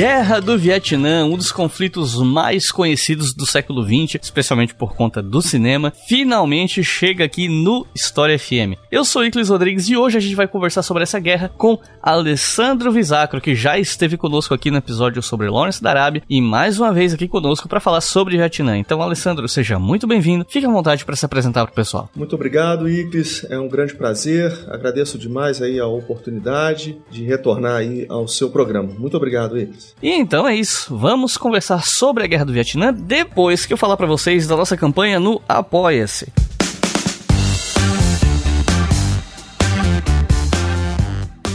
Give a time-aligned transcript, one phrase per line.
[0.00, 5.42] Guerra do Vietnã, um dos conflitos mais conhecidos do século XX, especialmente por conta do
[5.42, 8.80] cinema, finalmente chega aqui no História FM.
[8.90, 12.90] Eu sou Iclis Rodrigues e hoje a gente vai conversar sobre essa guerra com Alessandro
[12.90, 16.94] Visacro, que já esteve conosco aqui no episódio sobre Lawrence da Arábia e mais uma
[16.94, 18.78] vez aqui conosco para falar sobre Vietnã.
[18.78, 20.46] Então, Alessandro, seja muito bem-vindo.
[20.48, 22.08] Fique à vontade para se apresentar para o pessoal.
[22.16, 23.44] Muito obrigado, Iclis.
[23.50, 24.50] É um grande prazer.
[24.68, 28.94] Agradeço demais aí a oportunidade de retornar aí ao seu programa.
[28.98, 29.89] Muito obrigado, Iclis.
[30.02, 30.96] E então é isso.
[30.96, 34.76] Vamos conversar sobre a Guerra do Vietnã depois que eu falar para vocês da nossa
[34.76, 36.32] campanha no Apoia-se.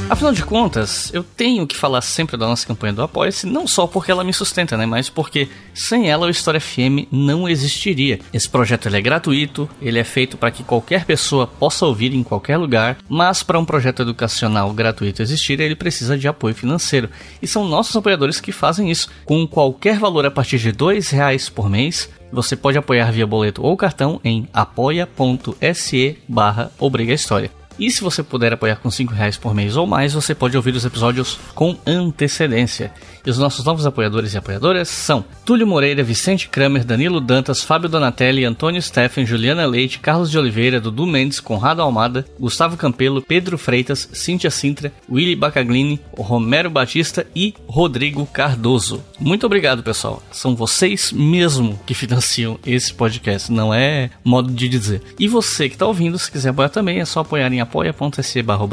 [0.08, 3.88] Afinal de contas, eu tenho que falar sempre da nossa campanha do Apoia-se, não só
[3.88, 4.86] porque ela me sustenta, né?
[4.86, 8.20] Mas porque sem ela o História FM não existiria.
[8.32, 12.58] Esse projeto é gratuito, ele é feito para que qualquer pessoa possa ouvir em qualquer
[12.58, 17.10] lugar, mas para um projeto educacional gratuito existir, ele precisa de apoio financeiro.
[17.42, 19.10] E são nossos apoiadores que fazem isso.
[19.26, 23.64] Com qualquer valor a partir de dois reais por mês, você pode apoiar via boleto
[23.64, 26.72] ou cartão em apoia.se barra
[27.10, 27.65] História.
[27.78, 30.74] E se você puder apoiar com 5 reais por mês ou mais, você pode ouvir
[30.76, 32.94] os episódios com antecedência.
[33.26, 37.90] E os nossos novos apoiadores e apoiadoras são Túlio Moreira, Vicente Kramer, Danilo Dantas, Fábio
[37.90, 43.58] Donatelli, Antônio Steffen, Juliana Leite, Carlos de Oliveira, Dudu Mendes, Conrado Almada, Gustavo Campelo, Pedro
[43.58, 49.04] Freitas, Cíntia Sintra, Willy Bacaglini, Romero Batista e Rodrigo Cardoso.
[49.20, 50.22] Muito obrigado, pessoal.
[50.32, 55.02] São vocês mesmo que financiam esse podcast, não é modo de dizer.
[55.18, 58.66] E você que está ouvindo, se quiser apoiar também, é só apoiar em apoia.se barra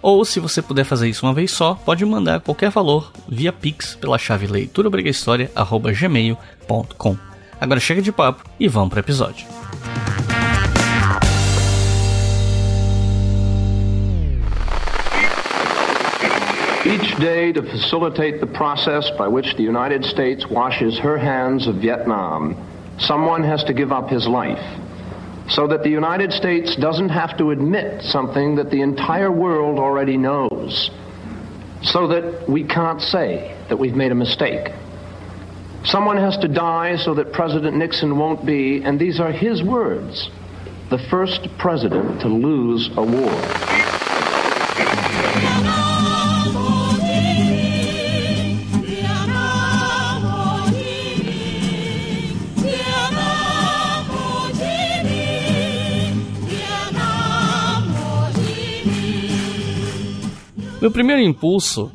[0.00, 3.73] ou se você puder fazer isso uma vez só, pode mandar qualquer valor via Pix
[3.74, 7.18] Pix pela chave leituraobrigahistoria.gmail.com.
[7.60, 9.46] Agora chega de papo e vamos para o episódio.
[16.86, 21.76] Each day to facilitate the process by which the United States washes her hands of
[21.76, 22.54] Vietnam,
[22.98, 24.62] someone has to give up his life.
[25.48, 30.16] So that the United States doesn't have to admit something that the entire world already
[30.16, 30.90] knows.
[31.82, 34.72] So that we can't say that we've made a mistake.
[35.84, 40.30] Someone has to die so that President Nixon won't be, and these are his words,
[40.90, 43.32] the first president to lose a war.
[60.80, 61.90] Meu primeiro impulso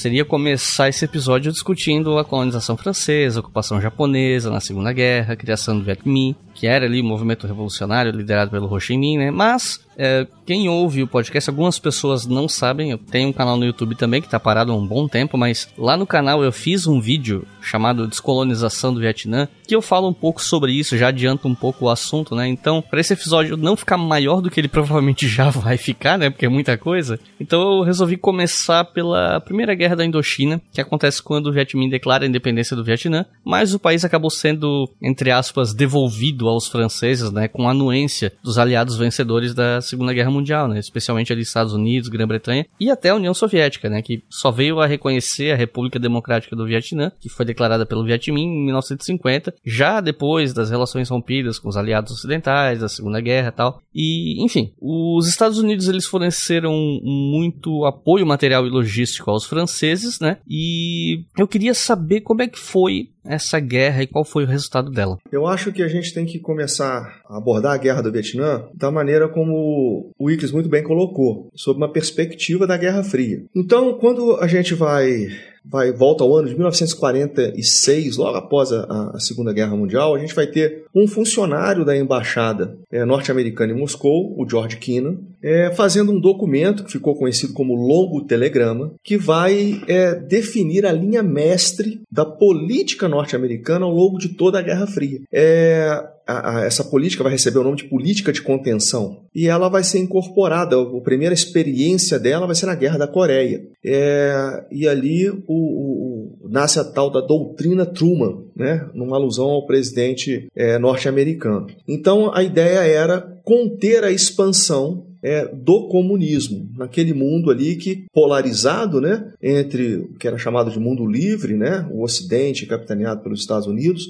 [0.00, 5.36] seria começar esse episódio discutindo a colonização francesa, a ocupação japonesa na Segunda Guerra, a
[5.36, 9.16] criação do Viet Minh, que era ali o movimento revolucionário liderado pelo Ho Chi Minh,
[9.16, 9.30] né?
[9.30, 13.64] Mas é, quem ouve o podcast, algumas pessoas não sabem, eu tenho um canal no
[13.64, 16.86] YouTube também que está parado há um bom tempo, mas lá no canal eu fiz
[16.86, 21.48] um vídeo chamado Descolonização do Vietnã, que eu falo um pouco sobre isso, já adianto
[21.48, 22.46] um pouco o assunto, né?
[22.46, 26.28] Então, para esse episódio não ficar maior do que ele provavelmente já vai ficar, né?
[26.28, 27.18] Porque é muita coisa.
[27.38, 31.88] Então eu resolvi começar pela Primeira Guerra da Indochina, que acontece quando o Viet Minh
[31.88, 37.30] declara a independência do Vietnã, mas o país acabou sendo, entre aspas, devolvido aos franceses,
[37.30, 37.48] né?
[37.48, 40.78] Com a anuência dos aliados vencedores da Segunda Guerra Mundial, né?
[40.78, 44.02] Especialmente ali Estados Unidos, Grã-Bretanha e até a União Soviética, né?
[44.02, 48.30] Que só veio a reconhecer a República Democrática do Vietnã, que foi declarada pelo Viet
[48.30, 53.48] Minh em 1950, já depois das relações rompidas com os aliados ocidentais, da Segunda Guerra
[53.48, 53.82] e tal.
[53.94, 56.72] E, enfim, os Estados Unidos eles forneceram
[57.02, 60.38] muito apoio material e logístico aos franceses, né?
[60.48, 64.90] E eu queria saber como é que foi essa guerra e qual foi o resultado
[64.90, 65.18] dela?
[65.30, 68.90] Eu acho que a gente tem que começar a abordar a guerra do Vietnã da
[68.90, 73.44] maneira como o Wickes muito bem colocou, sob uma perspectiva da Guerra Fria.
[73.54, 75.28] Então, quando a gente vai
[75.64, 80.34] vai volta ao ano de 1946, logo após a, a, Segunda Guerra Mundial, a gente
[80.34, 86.12] vai ter um funcionário da embaixada é, norte-americana em Moscou, o George Kennan, é, fazendo
[86.12, 92.00] um documento que ficou conhecido como Longo Telegrama, que vai é, definir a linha mestre
[92.10, 95.20] da política norte-americana ao longo de toda a Guerra Fria.
[95.32, 99.68] É, a, a, essa política vai receber o nome de política de contenção e ela
[99.68, 100.76] vai ser incorporada.
[100.80, 103.62] A primeira experiência dela vai ser na Guerra da Coreia.
[103.84, 109.46] É, e ali o, o, o, nasce a tal da doutrina Truman, né, numa alusão
[109.46, 111.66] ao presidente é, norte-americano.
[111.88, 119.00] Então a ideia era conter a expansão é, do comunismo, naquele mundo ali que polarizado,
[119.00, 123.66] né, entre o que era chamado de mundo livre, né, o Ocidente capitaneado pelos Estados
[123.66, 124.08] Unidos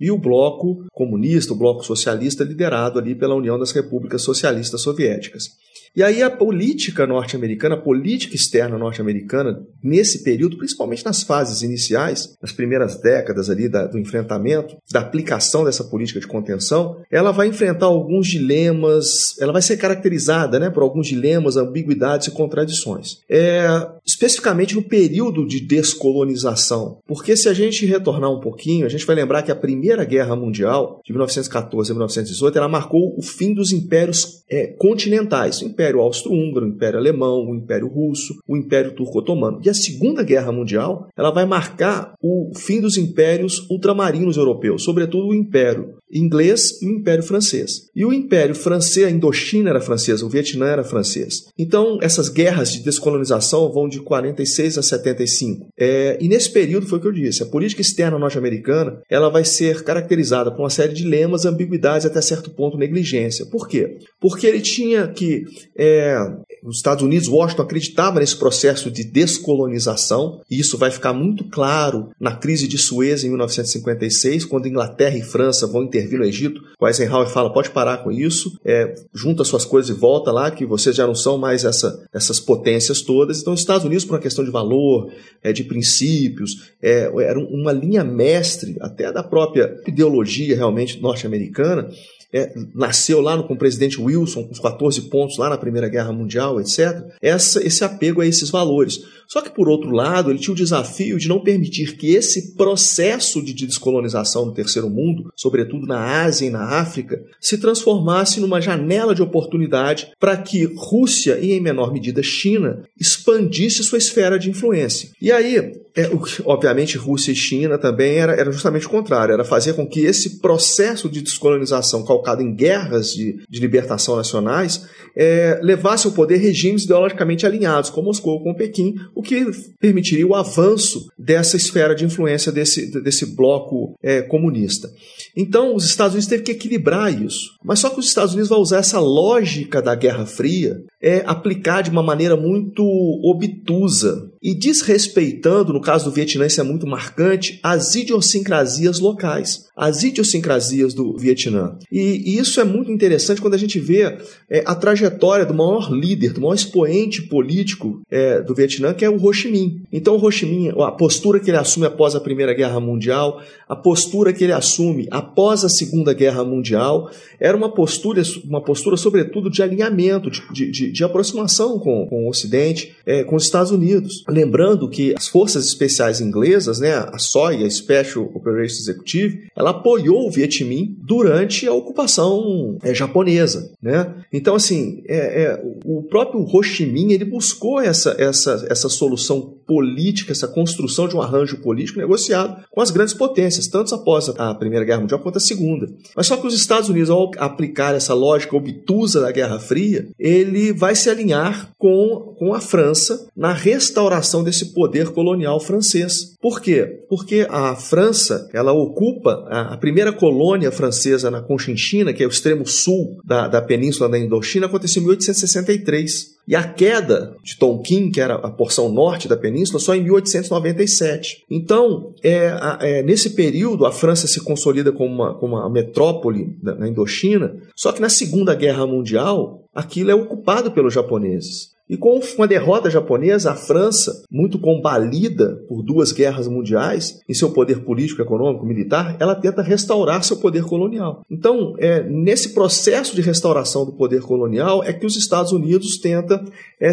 [0.00, 5.56] e o bloco comunista, o bloco socialista liderado ali pela União das Repúblicas Socialistas Soviéticas.
[5.94, 12.36] E aí a política norte-americana, a política externa norte-americana, nesse período, principalmente nas fases iniciais,
[12.40, 17.48] nas primeiras décadas ali da, do enfrentamento, da aplicação dessa política de contenção, ela vai
[17.48, 23.18] enfrentar alguns dilemas, ela vai ser caracterizada né, por alguns dilemas, ambiguidades e contradições.
[23.28, 23.66] É,
[24.06, 26.98] especificamente no período de descolonização.
[27.06, 30.36] Porque se a gente retornar um pouquinho, a gente vai lembrar que a Primeira Guerra
[30.36, 36.66] Mundial, de 1914 a 1918, ela marcou o fim dos impérios é, continentais Império Austro-Húngaro,
[36.66, 39.60] o Império Alemão, o Império Russo, o Império Turco-Otomano.
[39.64, 45.28] E a Segunda Guerra Mundial, ela vai marcar o fim dos impérios ultramarinos europeus, sobretudo
[45.28, 47.88] o Império inglês e o Império Francês.
[47.94, 51.44] E o Império Francês, a Indochina era francesa, o Vietnã era francês.
[51.58, 55.68] Então, essas guerras de descolonização vão de 46 a 75.
[55.78, 59.44] É, e nesse período foi o que eu disse, a política externa norte-americana ela vai
[59.44, 63.46] ser caracterizada por uma série de dilemas, ambiguidades até certo ponto negligência.
[63.46, 63.98] Por quê?
[64.20, 65.44] Porque ele tinha que
[65.78, 66.18] é,
[66.64, 72.10] os Estados Unidos, Washington acreditava nesse processo de descolonização, e isso vai ficar muito claro
[72.20, 76.60] na crise de Suez em 1956, quando Inglaterra e França vão intervir no Egito.
[76.80, 80.66] O Eisenhower fala: pode parar com isso, é, junta suas coisas e volta lá, que
[80.66, 83.40] vocês já não são mais essa, essas potências todas.
[83.40, 87.72] Então, os Estados Unidos, por uma questão de valor, é, de princípios, é, era uma
[87.72, 91.88] linha mestre, até da própria ideologia realmente norte-americana,
[92.32, 95.88] é, nasceu lá no, com o presidente Wilson, com os 14 pontos lá na Primeira
[95.88, 99.00] Guerra Mundial, etc., essa, esse apego a esses valores.
[99.26, 103.42] Só que, por outro lado, ele tinha o desafio de não permitir que esse processo
[103.42, 109.14] de descolonização no terceiro mundo, sobretudo na Ásia e na África, se transformasse numa janela
[109.14, 115.10] de oportunidade para que Rússia e, em menor medida, China expandisse sua esfera de influência.
[115.20, 116.08] E aí, é,
[116.44, 120.38] obviamente, Rússia e China também era, era justamente o contrário, era fazer com que esse
[120.38, 124.86] processo de descolonização calcado em guerras de, de libertação nacionais
[125.16, 129.44] é, levasse ao poder regimes ideologicamente alinhados, com Moscou ou com Pequim, o que
[129.80, 134.88] permitiria o avanço dessa esfera de influência desse, desse bloco é, comunista.
[135.36, 137.56] Então, os Estados Unidos teve que equilibrar isso.
[137.64, 141.82] Mas só que os Estados Unidos vai usar essa lógica da Guerra Fria é aplicar
[141.82, 142.84] de uma maneira muito
[143.24, 150.02] obtusa e desrespeitando, no caso do Vietnã, isso é muito marcante, as idiosincrasias locais, as
[150.02, 151.76] idiosincrasias do Vietnã.
[151.90, 154.18] E, e isso é muito interessante quando a gente vê
[154.50, 159.10] é, a trajetória do maior líder, do maior expoente político é, do Vietnã, que é
[159.10, 159.82] o Ho Chi Minh.
[159.92, 163.40] Então, o Ho Chi Minh, a postura que ele assume após a Primeira Guerra Mundial,
[163.68, 168.96] a postura que ele assume após a Segunda Guerra Mundial, era uma postura, uma postura
[168.96, 173.70] sobretudo, de alinhamento, de, de, de aproximação com, com o Ocidente, é, com os Estados
[173.70, 174.24] Unidos.
[174.28, 180.26] Lembrando que as forças especiais inglesas, né, a SOI, a Special Operations Executive, ela apoiou
[180.26, 183.72] o Viet Minh durante a ocupação é, japonesa.
[183.82, 184.14] Né?
[184.32, 189.58] Então, assim, é, é, o próprio Ho Chi Minh ele buscou essa, essa, essa solução
[189.66, 194.54] política, essa construção de um arranjo político negociado com as grandes potências, tanto após a
[194.54, 195.86] Primeira Guerra Mundial quanto a Segunda.
[196.16, 200.72] Mas só que os Estados Unidos, ao aplicar essa lógica obtusa da Guerra Fria, ele
[200.72, 206.36] vai se alinhar com, com a França na restauração desse poder colonial francês.
[206.40, 207.00] Por quê?
[207.08, 212.66] Porque a França ela ocupa a primeira colônia francesa na Conchinchina, que é o extremo
[212.66, 216.38] sul da, da península da Indochina, aconteceu em 1863.
[216.48, 221.44] E a queda de Tonkin, que era a porção norte da península, só em 1897.
[221.50, 226.88] Então, é, é, nesse período, a França se consolida como uma, como uma metrópole na
[226.88, 231.76] Indochina, só que na Segunda Guerra Mundial, aquilo é ocupado pelos japoneses.
[231.88, 237.50] E com uma derrota japonesa, a França, muito combalida por duas guerras mundiais, em seu
[237.50, 241.22] poder político, econômico, militar, ela tenta restaurar seu poder colonial.
[241.30, 246.44] Então, é, nesse processo de restauração do poder colonial, é que os Estados Unidos tenta
[246.80, 246.92] é,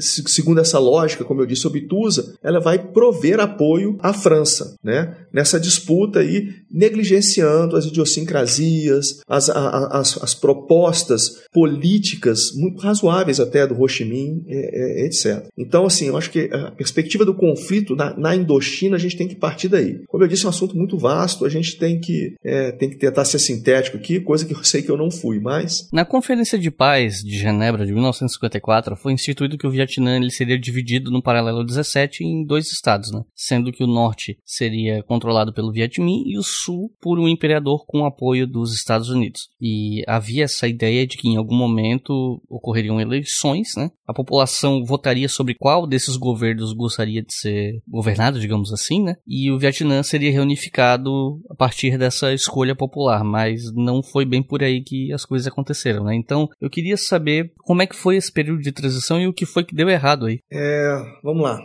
[0.00, 5.16] segundo essa lógica, como eu disse, obtusa, ela vai prover apoio à França, né?
[5.32, 13.80] Nessa disputa aí, negligenciando as idiosincrasias, as, as, as propostas políticas muito razoáveis até do
[13.80, 15.46] Ho Chi Minh, é, é, etc.
[15.56, 19.28] Então, assim, eu acho que a perspectiva do conflito na, na, Indochina, a gente tem
[19.28, 20.00] que partir daí.
[20.08, 22.96] Como eu disse, é um assunto muito vasto, a gente tem que, é, tem que
[22.96, 25.88] tentar ser sintético aqui, coisa que eu sei que eu não fui, mas...
[25.92, 30.30] Na Conferência de Paz de Genebra de 1954, foi instituído período que o Vietnã ele
[30.30, 33.22] seria dividido no paralelo 17 em dois estados, né?
[33.34, 37.84] Sendo que o norte seria controlado pelo Viet Minh e o sul por um imperador
[37.86, 39.48] com apoio dos Estados Unidos.
[39.60, 43.90] E havia essa ideia de que em algum momento ocorreriam eleições, né?
[44.06, 49.16] A população votaria sobre qual desses governos gostaria de ser governado, digamos assim, né?
[49.26, 54.62] E o Vietnã seria reunificado a partir dessa escolha popular, mas não foi bem por
[54.62, 56.14] aí que as coisas aconteceram, né?
[56.14, 59.41] Então, eu queria saber como é que foi esse período de transição e o que
[59.46, 60.40] foi que deu errado aí.
[60.50, 61.58] É, vamos lá.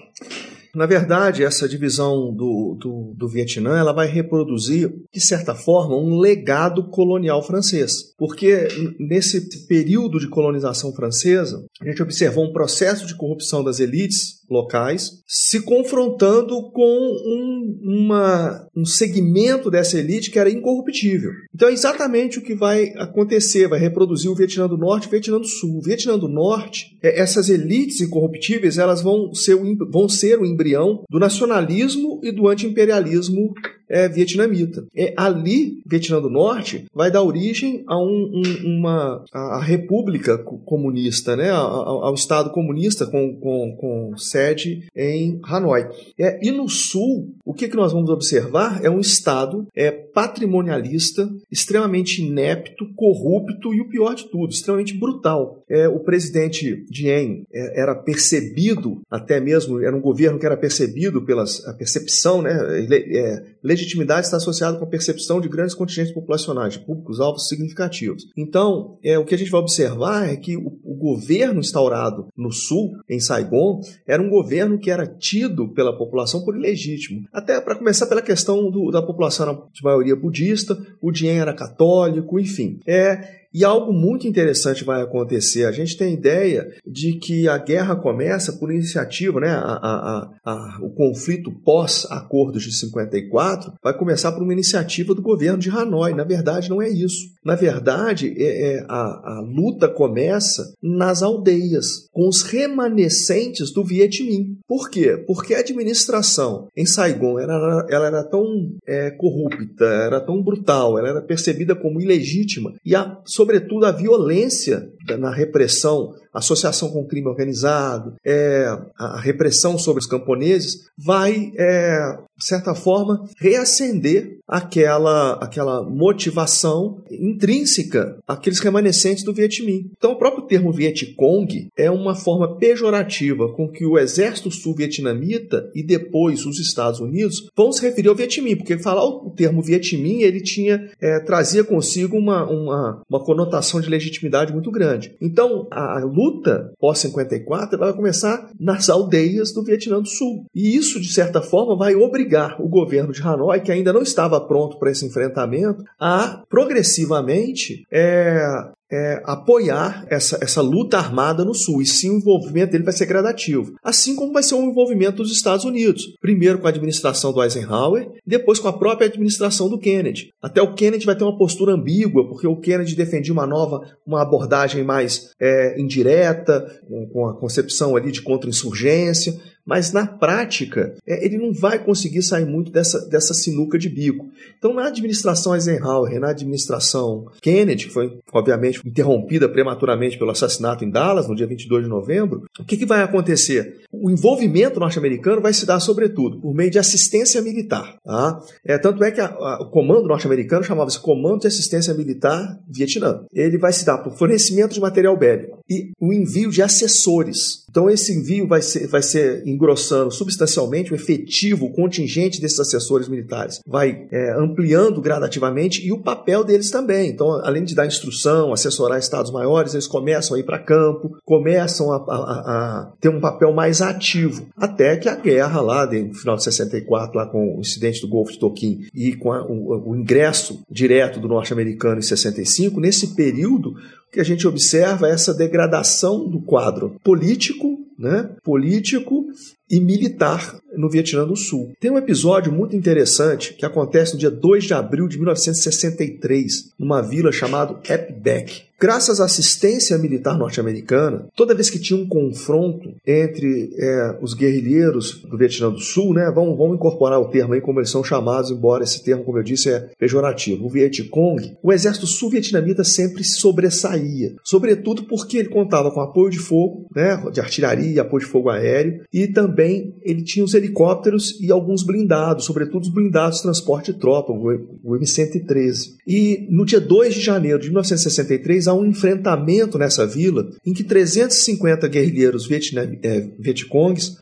[0.78, 6.20] Na verdade, essa divisão do, do, do, Vietnã ela vai reproduzir, de certa forma, um
[6.20, 8.14] legado colonial francês.
[8.16, 8.68] Porque
[9.00, 15.22] nesse período de colonização francesa, a gente observou um processo de corrupção das elites locais,
[15.28, 21.32] se confrontando com um, uma, um segmento dessa elite que era incorruptível.
[21.54, 25.12] Então é exatamente o que vai acontecer, vai reproduzir o Vietnã do Norte e o
[25.12, 25.78] Vietnã do Sul.
[25.78, 29.58] O Vietnã do Norte, é, essas elites incorruptíveis, elas vão ser,
[29.90, 30.67] vão ser o embrião
[31.10, 33.54] do nacionalismo e do anti-imperialismo
[33.90, 34.86] é, vietnamita.
[34.96, 40.38] É, ali, Vietnã do Norte vai dar origem a um, um, uma a, a república
[40.38, 45.88] comunista, né, ao, ao Estado comunista com, com, com sede em Hanoi.
[46.20, 51.30] É, e no Sul, o que, que nós vamos observar é um Estado é, patrimonialista,
[51.52, 55.64] extremamente inepto, corrupto e o pior de tudo, extremamente brutal.
[55.70, 61.24] É, o presidente Dien é, era percebido, até mesmo, era um governo que era percebido
[61.24, 61.46] pela
[61.78, 62.52] percepção, né,
[62.90, 63.44] é,
[63.78, 68.28] legitimidade está associada com a percepção de grandes contingentes populacionais, de públicos-alvos significativos.
[68.36, 72.52] Então, é, o que a gente vai observar é que o, o governo instaurado no
[72.52, 77.26] Sul, em Saigon, era um governo que era tido pela população por ilegítimo.
[77.32, 82.40] Até para começar pela questão do, da população de maioria budista, o Dien era católico,
[82.40, 82.80] enfim.
[82.88, 85.66] É, e algo muito interessante vai acontecer.
[85.66, 89.50] A gente tem ideia de que a guerra começa por iniciativa, né?
[89.50, 95.58] A, a, a, o conflito pós-acordos de 54 vai começar por uma iniciativa do governo
[95.58, 96.14] de Hanoi.
[96.14, 97.28] Na verdade, não é isso.
[97.44, 104.58] Na verdade, é, é, a, luta começa nas aldeias, com os remanescentes do Viet Minh.
[104.68, 105.24] Por quê?
[105.26, 108.44] Porque a administração em Saigon era, ela era tão
[108.86, 114.92] é, corrupta, era tão brutal, ela era percebida como ilegítima e a sobretudo, a violência
[115.16, 118.66] na repressão, associação com crime organizado, é,
[118.98, 128.18] a repressão sobre os camponeses, vai, é, de certa forma, reacender aquela, aquela motivação intrínseca
[128.28, 129.92] àqueles remanescentes do Viet Minh.
[129.98, 135.84] Então, o próprio termo Vietcong é uma forma pejorativa com que o exército sul-vietnamita e
[135.84, 139.98] depois os Estados Unidos vão se referir ao Viet Minh, porque falar o termo Viet
[139.98, 144.97] Minh ele tinha, é, trazia consigo uma, uma, uma conotação de legitimidade muito grande.
[145.22, 150.46] Então, a, a luta pós-54 vai começar nas aldeias do Vietnã do Sul.
[150.54, 154.40] E isso, de certa forma, vai obrigar o governo de Hanoi, que ainda não estava
[154.42, 161.82] pronto para esse enfrentamento, a progressivamente é, é, apoiar essa, essa luta armada no Sul.
[161.82, 163.74] E sim, o envolvimento dele vai ser gradativo.
[163.84, 166.04] Assim como vai ser o envolvimento dos Estados Unidos.
[166.22, 170.30] Primeiro com a administração do Eisenhower, depois com a própria administração do Kennedy.
[170.42, 174.22] Até o Kennedy vai ter uma postura ambígua, porque o Kennedy defendia uma nova, uma
[174.22, 181.26] abordagem mais é, indireta, com, com a concepção ali de contra-insurgência mas na prática é,
[181.26, 184.30] ele não vai conseguir sair muito dessa, dessa sinuca de bico.
[184.58, 190.90] Então, na administração Eisenhower, na administração Kennedy, que foi obviamente interrompida prematuramente pelo assassinato em
[190.90, 193.82] Dallas no dia 22 de novembro, o que, que vai acontecer?
[193.92, 197.98] O envolvimento norte-americano vai se dar, sobretudo, por meio de assistência militar.
[198.04, 198.40] Tá?
[198.66, 203.26] É, tanto é que a, a, o comando norte-americano chamava-se Comando de Assistência Militar Vietnã.
[203.34, 207.66] Ele vai se dar por fornecimento de material bélico e o envio de assessores.
[207.70, 213.08] Então, esse envio vai ser, vai ser engrossando substancialmente o efetivo, o contingente desses assessores
[213.08, 213.60] militares.
[213.66, 217.10] Vai é, ampliando gradativamente e o papel deles também.
[217.10, 221.92] Então, além de dar instrução, assessorar estados maiores, eles começam a ir para campo, começam
[221.92, 224.48] a, a, a, ter um papel mais ativo.
[224.56, 228.32] Até que a guerra lá, no final de 64, lá com o incidente do Golfo
[228.32, 234.12] de Tonkin e com o, o ingresso direto do norte-americano em 65, nesse período, o
[234.12, 239.26] que a gente observa é essa degradação do quadro político né, político
[239.70, 241.74] e militar no Vietnã do Sul.
[241.80, 247.02] Tem um episódio muito interessante que acontece no dia 2 de abril de 1963, numa
[247.02, 248.67] vila chamada Epbeck.
[248.80, 255.24] Graças à assistência militar norte-americana, toda vez que tinha um confronto entre é, os guerrilheiros
[255.24, 258.52] do Vietnã do Sul, né, vamos, vamos incorporar o termo aí como eles são chamados,
[258.52, 260.68] embora esse termo, como eu disse, é pejorativo.
[260.68, 266.38] O Vietcong, o exército sul-vietnamita sempre se sobressaía, sobretudo porque ele contava com apoio de
[266.38, 271.52] fogo, né, de artilharia, apoio de fogo aéreo, e também ele tinha os helicópteros e
[271.52, 275.96] alguns blindados, sobretudo os blindados de transporte de tropa, o M-113.
[276.06, 280.84] E no dia 2 de janeiro de 1963, há um enfrentamento nessa vila em que
[280.84, 283.28] 350 guerrilheiros Vietnam, é,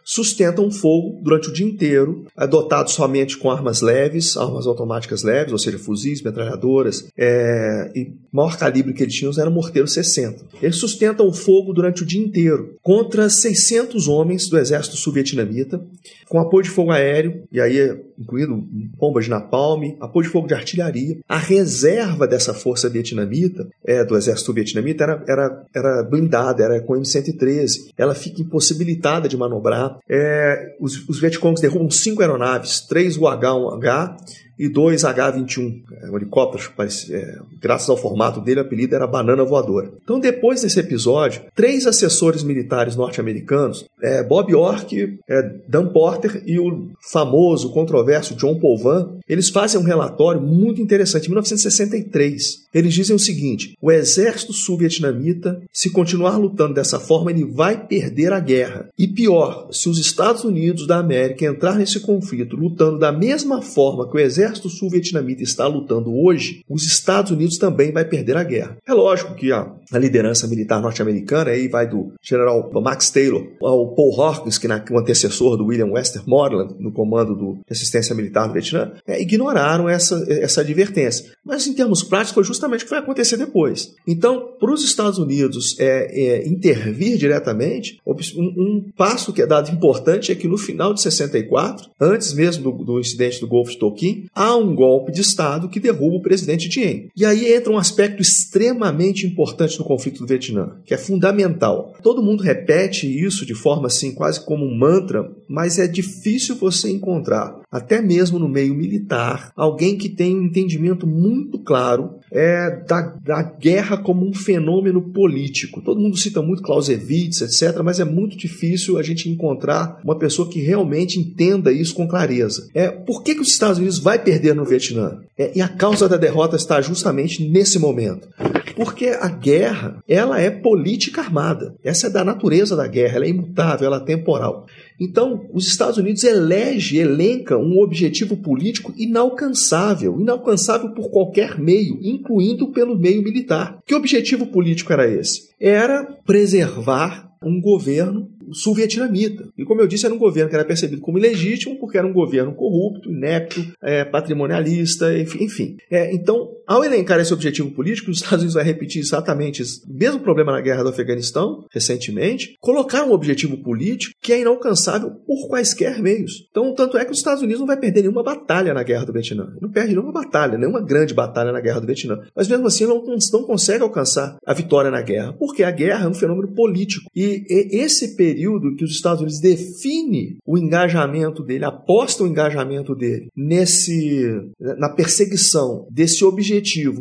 [0.03, 5.57] sustentam fogo durante o dia inteiro, adotados somente com armas leves, armas automáticas leves, ou
[5.57, 10.45] seja, fuzis, metralhadoras, é, e maior calibre que eles tinham era morteiro 60.
[10.61, 15.81] Eles sustentam o fogo durante o dia inteiro contra 600 homens do exército sul-vietnamita,
[16.29, 18.55] com apoio de fogo aéreo, e aí incluindo
[18.97, 21.17] bombas de napalm, apoio de fogo de artilharia.
[21.27, 26.94] A reserva dessa força vietnamita, é, do exército vietnamita, era, era, era blindada, era com
[26.94, 27.92] M113.
[27.98, 29.98] Ela fica impossibilitada de manobrar.
[30.10, 34.15] É, os, os Vietcongs derrubam cinco aeronaves, três UH-1H
[34.57, 36.63] e dois H-21, é, um helicóptero,
[37.12, 39.91] é, graças ao formato dele, o apelido era Banana Voadora.
[40.03, 46.59] Então, depois desse episódio, três assessores militares norte-americanos, é, Bob York, é, Dan Porter e
[46.59, 52.65] o famoso, controverso John Polvan, eles fazem um relatório muito interessante, em 1963.
[52.74, 58.31] Eles dizem o seguinte: o exército sul-vietnamita, se continuar lutando dessa forma, ele vai perder
[58.31, 58.89] a guerra.
[58.97, 64.09] E pior, se os Estados Unidos da América entrar nesse conflito lutando da mesma forma
[64.09, 68.43] que o exército exército sul-vietnamita está lutando hoje, os Estados Unidos também vai perder a
[68.43, 68.77] guerra.
[68.87, 73.95] É lógico que a, a liderança militar norte-americana, aí vai do general Max Taylor ao
[73.95, 78.53] Paul Hawkins, que é o antecessor do William Westmoreland no comando do assistência militar do
[78.53, 81.31] Vietnã, é, ignoraram essa, essa advertência.
[81.43, 83.93] Mas em termos práticos foi justamente o que vai acontecer depois.
[84.07, 89.71] Então, para os Estados Unidos é, é, intervir diretamente, um, um, passo que é dado
[89.71, 93.79] importante é que no final de 64, antes mesmo do, do incidente do Golfo de
[93.79, 97.10] Tonkin, há um golpe de Estado que derruba o presidente Diem.
[97.15, 101.96] E aí entra um aspecto extremamente importante no conflito do Vietnã, que é fundamental.
[102.04, 106.92] Todo mundo repete isso de forma assim, quase como um mantra, mas é difícil você
[106.92, 113.02] encontrar, até mesmo no meio militar, alguém que tem um entendimento muito claro é, da,
[113.02, 115.82] da guerra como um fenômeno político.
[115.82, 120.49] Todo mundo cita muito Clausewitz, etc., mas é muito difícil a gente encontrar uma pessoa
[120.49, 122.69] que realmente entenda isso com clareza.
[122.73, 125.19] É, por que, que os Estados Unidos vai perder no Vietnã?
[125.38, 128.28] É, e a causa da derrota está justamente nesse momento.
[128.75, 131.75] Porque a guerra, ela é política armada.
[131.83, 134.65] Essa é da natureza da guerra, ela é imutável, ela é temporal.
[134.99, 142.71] Então, os Estados Unidos elege, elenca um objetivo político inalcançável, inalcançável por qualquer meio, incluindo
[142.71, 143.79] pelo meio militar.
[143.85, 145.49] Que objetivo político era esse?
[145.59, 149.49] Era preservar um governo sul-vietnamita.
[149.57, 152.13] E como eu disse, era um governo que era percebido como ilegítimo, porque era um
[152.13, 155.77] governo corrupto, inepto, é, patrimonialista, enfim.
[155.89, 160.19] É, então, ao elencar esse objetivo político, os Estados Unidos vai repetir exatamente o mesmo
[160.19, 166.01] problema na guerra do Afeganistão, recentemente, colocar um objetivo político que é inalcançável por quaisquer
[166.01, 166.47] meios.
[166.49, 169.13] Então, tanto é que os Estados Unidos não vai perder nenhuma batalha na guerra do
[169.13, 169.54] Vietnã.
[169.62, 172.19] Não perde nenhuma batalha, nenhuma grande batalha na guerra do Vietnã.
[172.36, 176.08] Mas mesmo assim, não, não consegue alcançar a vitória na guerra, porque a guerra é
[176.08, 177.10] um fenômeno político.
[177.15, 183.28] E, esse período que os Estados Unidos define o engajamento dele, aposta o engajamento dele
[183.36, 186.55] nesse na perseguição desse objetivo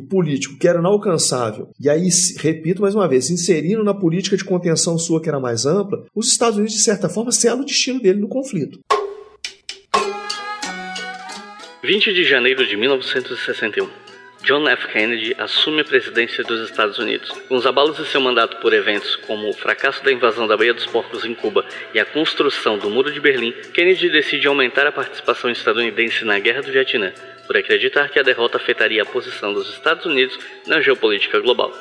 [0.09, 1.69] político que era inalcançável.
[1.81, 5.67] E aí, repito mais uma vez, inserindo na política de contenção sua que era mais
[5.67, 8.81] ampla, os Estados Unidos de certa forma selam o destino dele no conflito.
[11.83, 14.05] 20 de janeiro de 1961
[14.45, 14.89] John F.
[14.89, 17.31] Kennedy assume a presidência dos Estados Unidos.
[17.49, 20.75] Com os abalos de seu mandato por eventos como o fracasso da invasão da Baía
[20.75, 21.65] dos Porcos em Cuba
[21.95, 26.61] e a construção do Muro de Berlim, Kennedy decide aumentar a participação estadunidense na Guerra
[26.61, 27.15] do Vietnã,
[27.47, 31.73] por acreditar que a derrota afetaria a posição dos Estados Unidos na geopolítica global.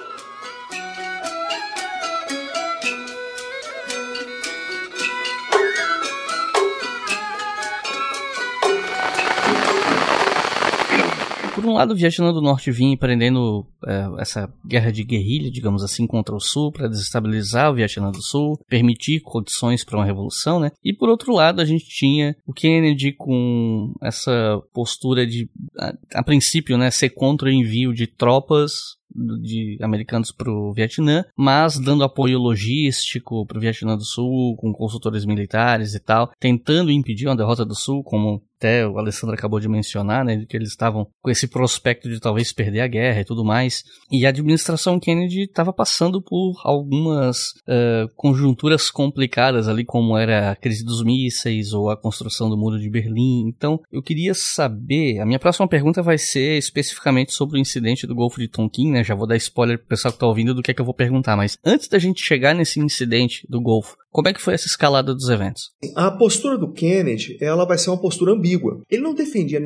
[11.63, 15.81] Por um lado, o Vietnã do Norte vinha empreendendo é, essa guerra de guerrilha, digamos
[15.81, 20.59] assim, contra o Sul, para desestabilizar o Vietnã do Sul, permitir condições para uma revolução,
[20.59, 20.71] né?
[20.83, 25.49] E por outro lado, a gente tinha o Kennedy com essa postura de,
[25.79, 28.73] a, a princípio, né, ser contra o envio de tropas
[29.15, 34.73] de americanos para o Vietnã, mas dando apoio logístico para o Vietnã do Sul, com
[34.73, 39.59] consultores militares e tal, tentando impedir uma derrota do Sul, como até o Alessandro acabou
[39.59, 43.25] de mencionar, né, que eles estavam com esse prospecto de talvez perder a guerra e
[43.25, 43.83] tudo mais.
[44.09, 50.55] E a administração Kennedy estava passando por algumas uh, conjunturas complicadas ali, como era a
[50.55, 53.47] crise dos mísseis ou a construção do muro de Berlim.
[53.47, 58.15] Então, eu queria saber, a minha próxima pergunta vai ser especificamente sobre o incidente do
[58.15, 59.03] Golfo de Tonkin, né?
[59.03, 60.93] Já vou dar spoiler pro pessoal que tá ouvindo do que é que eu vou
[60.93, 64.67] perguntar, mas antes da gente chegar nesse incidente do Golfo, como é que foi essa
[64.67, 65.71] escalada dos eventos?
[65.95, 68.79] A postura do Kennedy, ela vai ser uma postura ambígua.
[68.89, 69.59] Ele não defendia,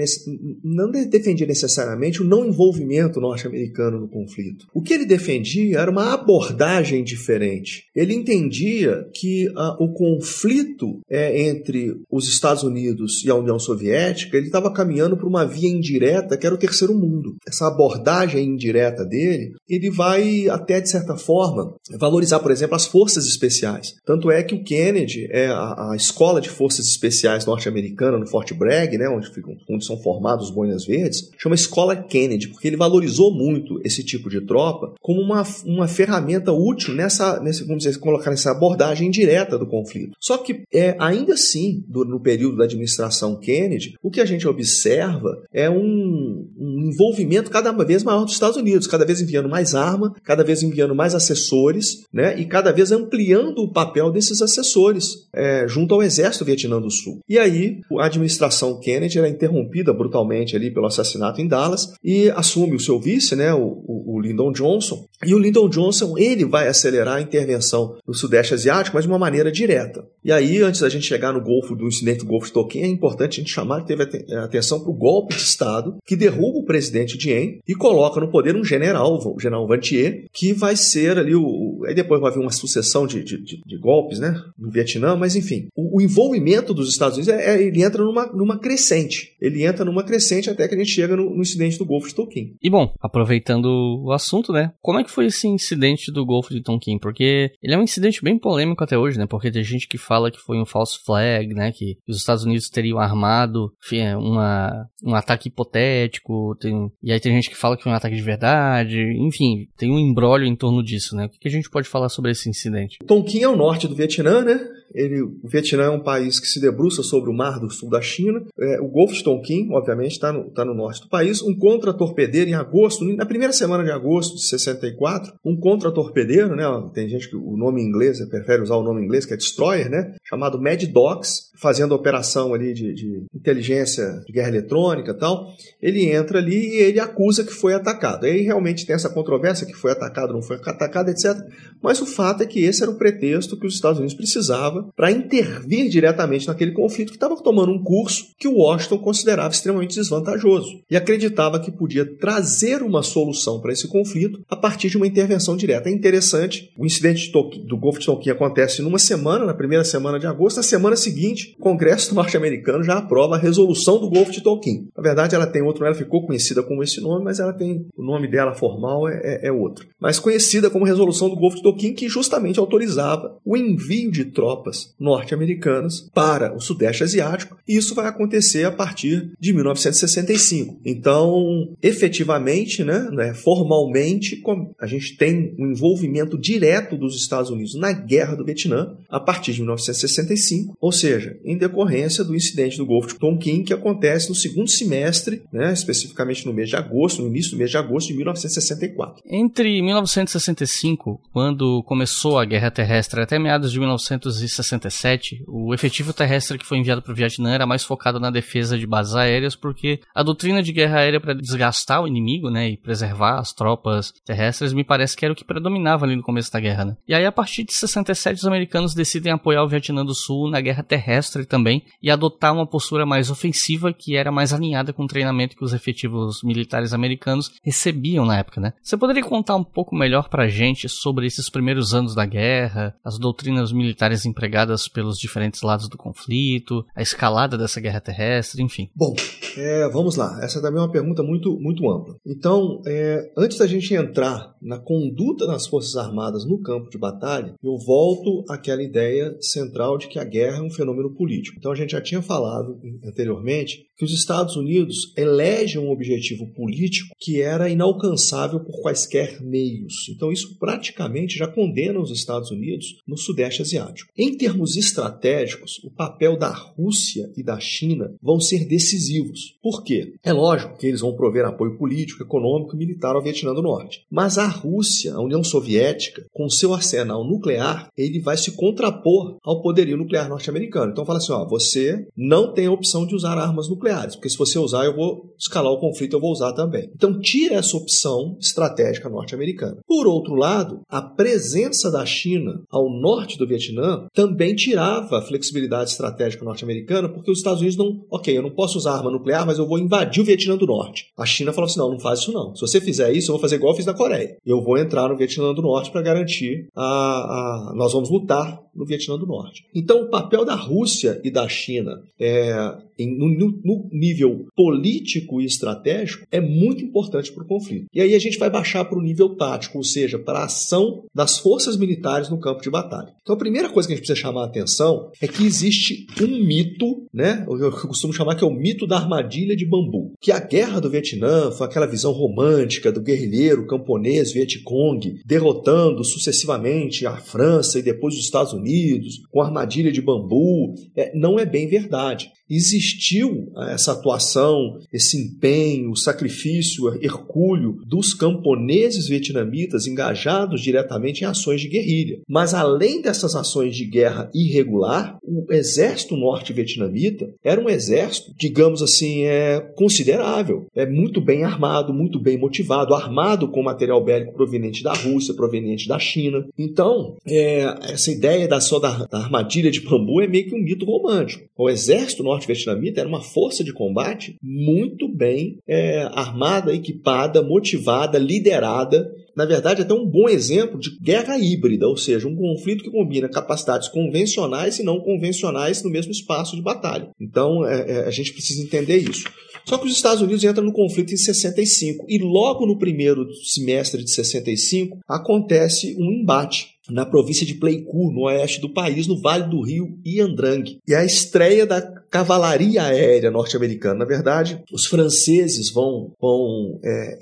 [0.63, 4.65] não defendia necessariamente o não envolvimento norte-americano no conflito.
[4.73, 7.83] O que ele defendia era uma abordagem diferente.
[7.93, 14.37] Ele entendia que a, o conflito é, entre os Estados Unidos e a União Soviética,
[14.37, 17.35] ele estava caminhando para uma via indireta que era o terceiro mundo.
[17.45, 23.25] Essa abordagem indireta dele, ele vai até de certa forma valorizar, por exemplo, as forças
[23.25, 23.95] especiais.
[24.05, 28.27] Tanto é é que o Kennedy, é a, a escola de forças especiais norte-americana no
[28.27, 32.67] Fort Bragg, né, onde, ficam, onde são formados os boinas verdes, chama Escola Kennedy, porque
[32.67, 37.83] ele valorizou muito esse tipo de tropa como uma, uma ferramenta útil nessa, nesse, vamos
[37.83, 40.15] dizer, colocar nessa abordagem direta do conflito.
[40.19, 44.47] Só que é, ainda assim, do, no período da administração Kennedy, o que a gente
[44.47, 49.73] observa é um, um envolvimento cada vez maior dos Estados Unidos, cada vez enviando mais
[49.73, 54.41] arma, cada vez enviando mais assessores, né, e cada vez ampliando o papel desse esses
[54.41, 57.19] assessores é, junto ao exército Vietnã do Sul.
[57.27, 62.75] E aí a administração Kennedy era interrompida brutalmente ali pelo assassinato em Dallas e assume
[62.75, 65.05] o seu vice, né, o, o, o Lyndon Johnson.
[65.25, 69.19] E o Lyndon Johnson ele vai acelerar a intervenção no Sudeste Asiático, mas de uma
[69.19, 70.05] maneira direta.
[70.23, 72.87] E aí, antes da gente chegar no Golfo do incidente do Golfo de Tonkin, é
[72.87, 74.03] importante a gente chamar que teve
[74.35, 78.55] atenção para o golpe de Estado que derruba o presidente Diem e coloca no poder
[78.55, 81.83] um general, o general Vantier, que vai ser ali o.
[81.87, 84.35] Aí depois vai haver uma sucessão de, de, de golpes né?
[84.57, 85.67] No Vietnã, mas enfim.
[85.75, 89.35] O, o envolvimento dos Estados Unidos, é, é, ele entra numa, numa crescente.
[89.39, 92.15] Ele entra numa crescente até que a gente chega no, no incidente do Golfo de
[92.15, 92.55] Tonkin.
[92.61, 93.65] E bom, aproveitando
[94.03, 94.73] o assunto, né?
[94.81, 96.99] Como é que foi esse incidente do Golfo de Tonkin?
[96.99, 99.25] Porque ele é um incidente bem polêmico até hoje, né?
[99.25, 101.71] Porque tem gente que fala que foi um false flag, né?
[101.71, 106.55] Que os Estados Unidos teriam armado enfim, é, uma, um ataque hipotético.
[106.59, 108.99] Tem, e aí tem gente que fala que foi um ataque de verdade.
[109.19, 111.25] Enfim, tem um embrólio em torno disso, né?
[111.25, 112.97] O que a gente pode falar sobre esse incidente?
[113.05, 114.67] Tonkin é o norte do Vietnã Vietnã, né?
[114.93, 118.01] Ele, o Vietnã é um país que se debruça sobre o mar do sul da
[118.01, 118.41] China.
[118.57, 121.41] É, o Golfo de Tonkin, obviamente, está no, tá no norte do país.
[121.41, 126.63] Um contra-torpedeiro em agosto, na primeira semana de agosto de 64, um contra-torpedeiro, né?
[126.93, 130.15] Tem gente que o nome inglês, prefere usar o nome inglês, que é Destroyer, né?
[130.23, 135.47] Chamado Mad Dogs, fazendo operação ali de, de inteligência de guerra eletrônica e tal.
[135.81, 138.25] Ele entra ali e ele acusa que foi atacado.
[138.25, 141.35] Aí realmente tem essa controvérsia que foi atacado, não foi atacado, etc.
[141.81, 145.11] Mas o fato é que esse era o pretexto que os Estados Unidos precisavam para
[145.11, 150.95] intervir diretamente naquele conflito que estava tomando um curso que Washington considerava extremamente desvantajoso e
[150.95, 155.89] acreditava que podia trazer uma solução para esse conflito a partir de uma intervenção direta.
[155.89, 160.27] É interessante, o incidente do Golfo de Tonkin acontece numa semana, na primeira semana de
[160.27, 164.87] agosto, na semana seguinte, o Congresso norte-americano já aprova a resolução do Golfo de Tonkin.
[164.95, 168.03] Na verdade, ela tem outro, ela ficou conhecida como esse nome, mas ela tem o
[168.03, 169.87] nome dela formal é, é, é outro.
[169.99, 173.76] Mas conhecida como resolução do Golfo de Tonkin, que justamente autorizava o envio
[174.11, 180.79] de tropas norte-americanas para o Sudeste Asiático, e isso vai acontecer a partir de 1965.
[180.85, 184.41] Então, efetivamente, né, né, formalmente,
[184.79, 189.53] a gente tem um envolvimento direto dos Estados Unidos na Guerra do Vietnã a partir
[189.53, 194.35] de 1965, ou seja, em decorrência do incidente do Golfo de Tonkin, que acontece no
[194.35, 198.15] segundo semestre, né, especificamente no mês de agosto, no início do mês de agosto de
[198.15, 199.23] 1964.
[199.25, 206.65] Entre 1965, quando começou a Guerra Terrestre, até meados de 1967, o efetivo terrestre que
[206.65, 210.23] foi enviado para o Vietnã era mais focado na defesa de bases aéreas, porque a
[210.23, 214.83] doutrina de guerra aérea para desgastar o inimigo, né, e preservar as tropas terrestres, me
[214.83, 216.97] parece que era o que predominava ali no começo da guerra, né?
[217.07, 220.61] E aí a partir de 67 os americanos decidem apoiar o Vietnã do Sul na
[220.61, 225.07] guerra terrestre também e adotar uma postura mais ofensiva que era mais alinhada com o
[225.07, 228.73] treinamento que os efetivos militares americanos recebiam na época, né?
[228.81, 233.17] Você poderia contar um pouco melhor pra gente sobre esses primeiros anos da guerra, as
[233.17, 238.89] doutrinas militares empregadas pelos diferentes lados do conflito, a escalada dessa guerra terrestre, enfim.
[238.95, 239.15] Bom,
[239.57, 242.15] É, vamos lá, essa também é uma pergunta muito, muito ampla.
[242.23, 247.55] Então, é, antes da gente entrar na conduta das Forças Armadas no campo de batalha,
[247.63, 251.57] eu volto àquela ideia central de que a guerra é um fenômeno político.
[251.57, 257.15] Então, a gente já tinha falado anteriormente que os Estados Unidos elegem um objetivo político
[257.19, 260.07] que era inalcançável por quaisquer meios.
[260.09, 264.11] Então, isso praticamente já condena os Estados Unidos no Sudeste Asiático.
[264.17, 269.55] Em termos estratégicos, o papel da Rússia e da China vão ser decisivos.
[269.61, 270.13] Por quê?
[270.23, 274.05] É lógico que eles vão prover apoio político, econômico e militar ao Vietnã do Norte.
[274.09, 279.61] Mas a Rússia, a União Soviética, com seu arsenal nuclear, ele vai se contrapor ao
[279.61, 280.91] poderio nuclear norte-americano.
[280.91, 284.37] Então fala assim, ó, você não tem a opção de usar armas nucleares, porque se
[284.37, 286.89] você usar, eu vou escalar o conflito, eu vou usar também.
[286.93, 289.77] Então tira essa opção estratégica norte-americana.
[289.85, 295.91] Por outro lado, a presença da China ao norte do Vietnã também tirava a flexibilidade
[295.91, 299.57] estratégica norte-americana, porque os Estados Unidos não, ok, eu não posso usar arma nuclear, mas
[299.57, 301.07] eu vou invadir o Vietnã do Norte.
[301.17, 302.55] A China falou assim: não, não faz isso não.
[302.55, 304.37] Se você fizer isso, eu vou fazer igual eu fiz na Coreia.
[304.45, 307.73] Eu vou entrar no Vietnã do Norte para garantir a, a.
[307.75, 309.65] Nós vamos lutar no Vietnã do Norte.
[309.73, 313.29] Então, o papel da Rússia e da China é, em, no,
[313.63, 317.87] no, nível político e estratégico é muito importante para o conflito.
[317.93, 321.03] E aí a gente vai baixar para o nível tático, ou seja, para a ação
[321.13, 323.13] das forças militares no campo de batalha.
[323.21, 326.45] Então, a primeira coisa que a gente precisa chamar a atenção é que existe um
[326.45, 327.45] mito, né?
[327.47, 330.13] Eu costumo chamar que é o mito da armadilha de bambu.
[330.21, 337.05] Que a guerra do Vietnã foi aquela visão romântica do guerrilheiro camponês Vietcong derrotando sucessivamente
[337.05, 340.75] a França e depois os Estados Unidos Unidos, com armadilha de bambu.
[340.95, 349.07] É, não é bem verdade existiu ah, essa atuação, esse empenho, sacrifício hercúleo dos camponeses
[349.07, 352.19] vietnamitas engajados diretamente em ações de guerrilha.
[352.27, 359.23] Mas além dessas ações de guerra irregular, o exército norte-vietnamita era um exército, digamos assim,
[359.23, 364.93] é considerável, é muito bem armado, muito bem motivado, armado com material bélico proveniente da
[364.93, 366.45] Rússia, proveniente da China.
[366.57, 370.63] Então, é, essa ideia da só da, da armadilha de bambu é meio que um
[370.63, 371.47] mito romântico.
[371.57, 378.17] O exército norte norte-vietnamita era uma força de combate muito bem é, armada, equipada, motivada,
[378.17, 379.09] liderada.
[379.35, 383.29] Na verdade, até um bom exemplo de guerra híbrida, ou seja, um conflito que combina
[383.29, 387.09] capacidades convencionais e não convencionais no mesmo espaço de batalha.
[387.19, 389.25] Então, é, é, a gente precisa entender isso.
[389.65, 394.01] Só que os Estados Unidos entram no conflito em 65 e logo no primeiro semestre
[394.01, 399.47] de 65 acontece um embate na província de Pleiku, no oeste do país, no Vale
[399.47, 400.63] do Rio Iandrang.
[400.87, 403.99] E a estreia da cavalaria aérea norte-americana.
[403.99, 407.19] Na verdade, os franceses vão, vão é,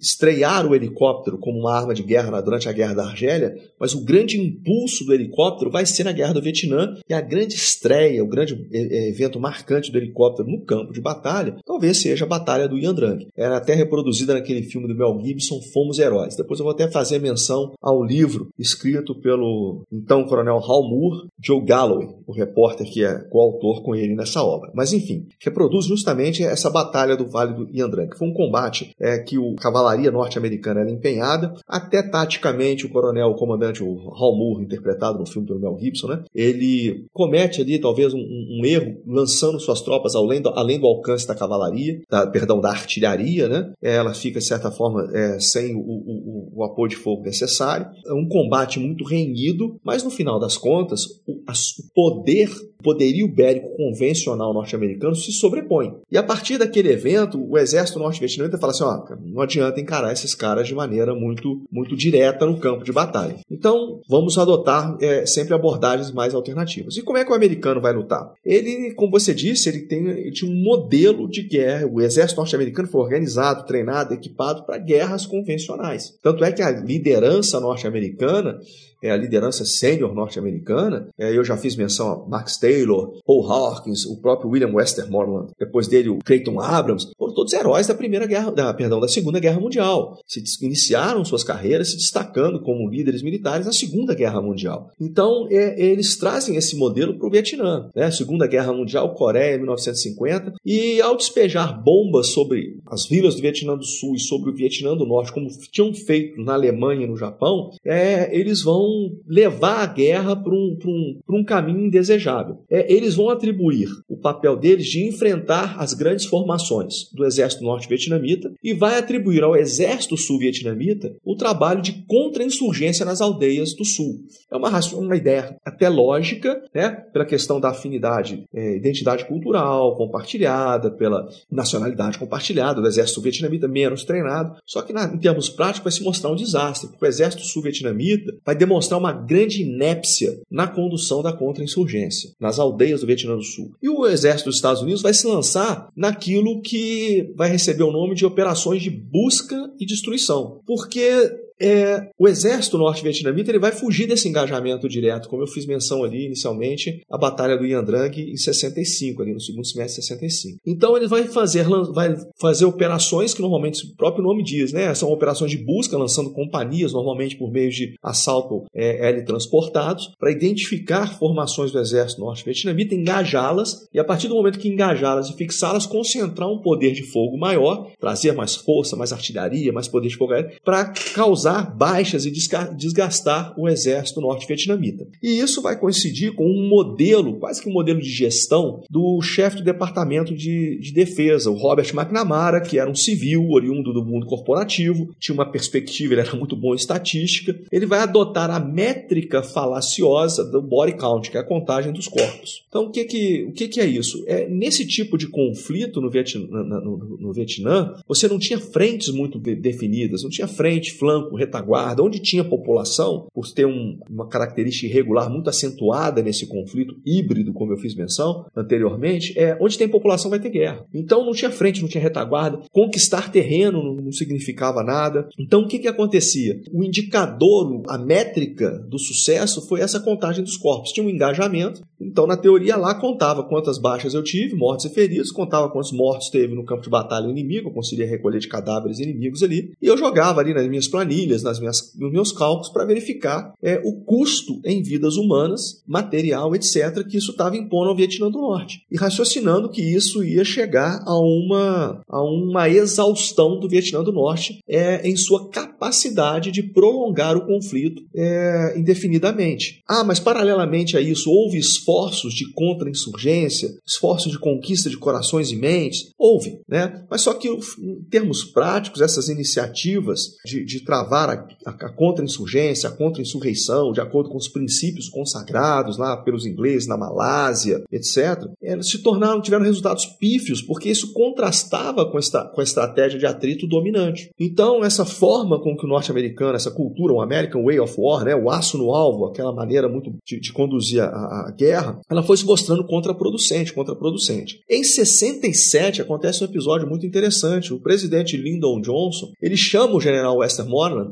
[0.00, 4.04] estrear o helicóptero como uma arma de guerra durante a Guerra da Argélia, mas o
[4.04, 8.28] grande impulso do helicóptero vai ser na Guerra do Vietnã e a grande estreia, o
[8.28, 12.68] grande é, é, evento marcante do helicóptero no campo de batalha, talvez seja a Batalha
[12.68, 13.26] do Iandrang.
[13.36, 16.36] Era até reproduzida naquele filme do Mel Gibson, Fomos Heróis.
[16.36, 21.64] Depois eu vou até fazer menção ao livro escrito pelo então coronel Hal Moore, Joe
[21.64, 24.70] Galloway, o repórter que é coautor com ele nessa obra.
[24.74, 29.18] Mas enfim, reproduz justamente essa batalha do Vale do Iandrang, que foi um combate é,
[29.18, 34.64] que o cavalaria norte-americana era empenhada, até taticamente o coronel, o comandante, o Hal Moore,
[34.64, 39.60] interpretado no filme pelo Mel Gibson, né, ele comete ali talvez um, um erro, lançando
[39.60, 44.14] suas tropas além do, além do alcance da cavalaria, da, perdão, da artilharia, né, ela
[44.14, 47.88] fica de certa forma é, sem o, o, o, apoio de fogo necessário.
[48.06, 51.02] É um combate muito renhido, mas no final das contas,
[51.48, 52.48] o, a, o poder
[52.82, 55.94] poderio bélico convencional norte-americano se sobrepõe.
[56.10, 60.34] E a partir daquele evento, o exército norte-vietnamita fala assim: ó, não adianta encarar esses
[60.34, 63.36] caras de maneira muito, muito direta no campo de batalha.
[63.50, 66.96] Então, vamos adotar é, sempre abordagens mais alternativas.
[66.96, 68.32] E como é que o americano vai lutar?
[68.44, 71.86] Ele, como você disse, ele, tem, ele tinha um modelo de guerra.
[71.86, 76.16] O exército norte-americano foi organizado, treinado, equipado para guerras convencionais.
[76.22, 78.58] Tanto é que a liderança norte-americana
[79.02, 81.08] é a liderança sênior norte-americana.
[81.18, 85.86] É, eu já fiz menção a Max Taylor, Paul Hawkins, o próprio William Westmoreland, depois
[85.86, 89.60] dele o Creighton Abrams, foram todos heróis da primeira guerra, da, perdão, da Segunda Guerra
[89.60, 90.18] Mundial.
[90.26, 94.90] Se iniciaram suas carreiras se destacando como líderes militares na Segunda Guerra Mundial.
[95.00, 97.90] Então, é, eles trazem esse modelo para o Vietnã.
[97.94, 98.10] Né?
[98.10, 103.84] Segunda Guerra Mundial, Coreia, 1950, e ao despejar bombas sobre as vilas do Vietnã do
[103.84, 107.70] Sul e sobre o Vietnã do Norte, como tinham feito na Alemanha e no Japão,
[107.84, 108.87] é, eles vão
[109.26, 112.62] levar a guerra para um, um, um caminho indesejável.
[112.70, 118.52] É, eles vão atribuir o papel deles de enfrentar as grandes formações do exército norte-vietnamita
[118.62, 124.20] e vai atribuir ao exército sul-vietnamita o trabalho de contra-insurgência nas aldeias do sul.
[124.50, 130.90] É uma, uma ideia até lógica, né, pela questão da afinidade, é, identidade cultural compartilhada,
[130.90, 134.56] pela nacionalidade compartilhada, do exército vietnamita menos treinado.
[134.66, 138.34] Só que, na, em termos práticos, vai se mostrar um desastre, porque o exército sul-vietnamita
[138.44, 143.72] vai demonstrar uma grande inépcia na condução da contra-insurgência, nas aldeias do Vietnã do Sul.
[143.82, 148.14] E o exército dos Estados Unidos vai se lançar naquilo que vai receber o nome
[148.14, 150.60] de operações de busca e destruição.
[150.64, 156.04] Porque é, o exército norte-vietnamita ele vai fugir desse engajamento direto, como eu fiz menção
[156.04, 160.60] ali inicialmente, a batalha do Yan Drang em 65, ali no segundo semestre de 65.
[160.66, 164.94] Então ele vai fazer, vai fazer operações que normalmente o próprio nome diz, né?
[164.94, 171.18] São operações de busca, lançando companhias, normalmente por meio de assalto é, transportados, para identificar
[171.18, 176.48] formações do exército norte-vietnamita, engajá-las e a partir do momento que engajá-las e fixá-las, concentrar
[176.48, 180.28] um poder de fogo maior, trazer mais força, mais artilharia, mais poder de fogo
[180.62, 185.06] para causar causar baixas e desgastar o exército norte-vietnamita.
[185.22, 189.56] E isso vai coincidir com um modelo, quase que um modelo de gestão, do chefe
[189.56, 194.26] do Departamento de, de Defesa, o Robert McNamara, que era um civil oriundo do mundo
[194.26, 197.58] corporativo, tinha uma perspectiva, ele era muito bom em estatística.
[197.72, 202.64] Ele vai adotar a métrica falaciosa do body count, que é a contagem dos corpos.
[202.68, 204.22] Então, o que, que, o que, que é isso?
[204.26, 209.38] É, nesse tipo de conflito no Vietnã, no, no Vietnã, você não tinha frentes muito
[209.38, 215.30] definidas, não tinha frente, flanco, retaguarda, onde tinha população, por ter um, uma característica irregular
[215.30, 220.40] muito acentuada nesse conflito híbrido, como eu fiz menção anteriormente, é onde tem população vai
[220.40, 220.84] ter guerra.
[220.92, 225.28] Então não tinha frente, não tinha retaguarda, conquistar terreno não, não significava nada.
[225.38, 226.60] Então o que, que acontecia?
[226.72, 230.92] O indicador, a métrica do sucesso foi essa contagem dos corpos.
[230.92, 235.30] Tinha um engajamento, então na teoria lá contava quantas baixas eu tive, mortos e feridos,
[235.30, 239.42] contava quantos mortos teve no campo de batalha inimigo, eu conseguia recolher de cadáveres inimigos
[239.42, 242.84] ali, e eu jogava ali nas minhas planilhas planilhas, nas minhas, nos meus cálculos, para
[242.84, 248.30] verificar é, o custo em vidas humanas, material, etc., que isso estava impondo ao Vietnã
[248.30, 248.80] do Norte.
[248.90, 254.60] E raciocinando que isso ia chegar a uma, a uma exaustão do Vietnã do Norte
[254.68, 259.82] é, em sua capacidade de prolongar o conflito é, indefinidamente.
[259.86, 265.56] Ah, mas paralelamente a isso, houve esforços de contra-insurgência, esforços de conquista de corações e
[265.56, 266.10] mentes?
[266.18, 267.04] Houve, né?
[267.10, 271.17] Mas só que, em termos práticos, essas iniciativas de, de travar
[271.64, 277.82] a, contra-insurgência, a contra-insurreição, de acordo com os princípios consagrados lá pelos ingleses na Malásia,
[277.90, 283.18] etc., eles se tornaram, tiveram resultados pífios, porque isso contrastava com, esta, com a estratégia
[283.18, 284.30] de atrito dominante.
[284.38, 288.34] Então, essa forma com que o norte-americano, essa cultura, o American Way of War, né,
[288.34, 292.36] o aço no alvo, aquela maneira muito de, de conduzir a, a, guerra, ela foi
[292.36, 294.60] se mostrando contraproducente, contraproducente.
[294.68, 297.72] Em 67 acontece um episódio muito interessante.
[297.72, 300.42] O presidente Lyndon Johnson, ele chama o general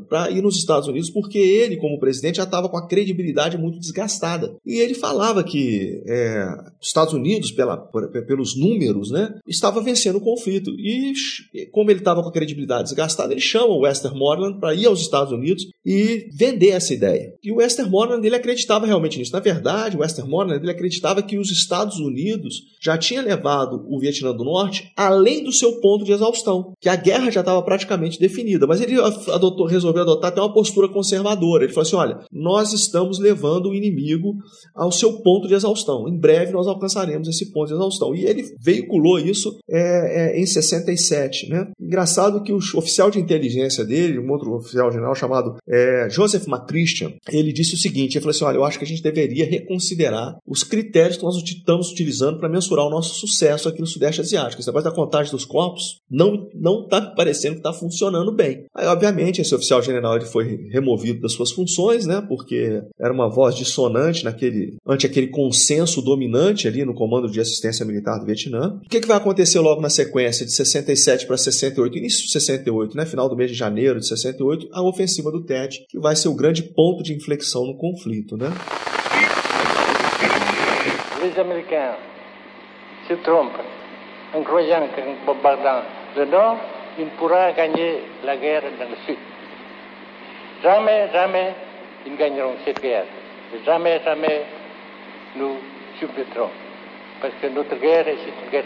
[0.09, 3.79] Para ir nos Estados Unidos, porque ele, como presidente, já estava com a credibilidade muito
[3.79, 4.57] desgastada.
[4.65, 6.47] E ele falava que é,
[6.81, 7.77] os Estados Unidos, pela,
[8.27, 10.71] pelos números, né, estava vencendo o conflito.
[10.79, 11.13] E
[11.73, 15.33] como ele estava com a credibilidade desgastada, ele chama o Westmoreland para ir aos Estados
[15.33, 17.35] Unidos e vender essa ideia.
[17.43, 19.33] E o Westmoreland ele acreditava realmente nisso.
[19.33, 24.33] Na verdade, o Westmoreland ele acreditava que os Estados Unidos já tinha levado o Vietnã
[24.33, 28.67] do Norte além do seu ponto de exaustão, que a guerra já estava praticamente definida.
[28.67, 31.65] Mas ele adotou, resolveu adotar até uma postura conservadora.
[31.65, 34.35] Ele falou assim: olha, nós estamos levando o inimigo
[34.75, 36.09] ao seu ponto de exaustão.
[36.09, 38.15] Em breve nós alcançaremos esse ponto de exaustão.
[38.15, 41.49] E ele veiculou isso é, é, em 67.
[41.49, 41.69] Né?
[41.81, 47.13] Engraçado que o oficial de inteligência dele, um outro oficial general chamado é, Joseph McChristian,
[47.31, 50.37] ele disse o seguinte: ele falou assim: olha, eu acho que a gente deveria reconsiderar
[50.47, 54.61] os critérios que nós estamos utilizando para mensurar o nosso sucesso aqui no Sudeste Asiático.
[54.61, 56.49] Esse negócio da contagem dos corpos não
[56.85, 58.65] está parecendo que está funcionando bem.
[58.75, 63.29] Aí, obviamente, esse oficial general ele foi removido das suas funções, né, porque era uma
[63.29, 68.79] voz dissonante naquele, ante aquele consenso dominante ali no Comando de Assistência Militar do Vietnã.
[68.85, 72.97] O que, que vai acontecer logo na sequência de 67 para 68, início de 68,
[72.97, 76.29] né, final do mês de janeiro de 68, a ofensiva do Tet, que vai ser
[76.29, 78.53] o grande ponto de inflexão no conflito, né?
[81.23, 81.97] Les Américains
[83.09, 83.61] se trompent
[84.35, 85.83] en croyant qu'en bombardant
[86.17, 86.59] le nord,
[86.99, 89.17] il pourra gagner la guerre dans le.
[90.67, 91.55] Jamais, jamais,
[92.05, 93.05] ils gagneront cette guerre.
[93.65, 94.43] Jamais, jamais,
[95.37, 95.59] nous
[96.01, 96.51] submettrons.
[97.23, 98.65] Parce que notre guerre, c'est une guerre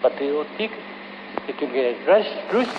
[0.00, 0.72] patriotique,
[1.46, 1.96] c'est une guerre
[2.50, 2.70] juste.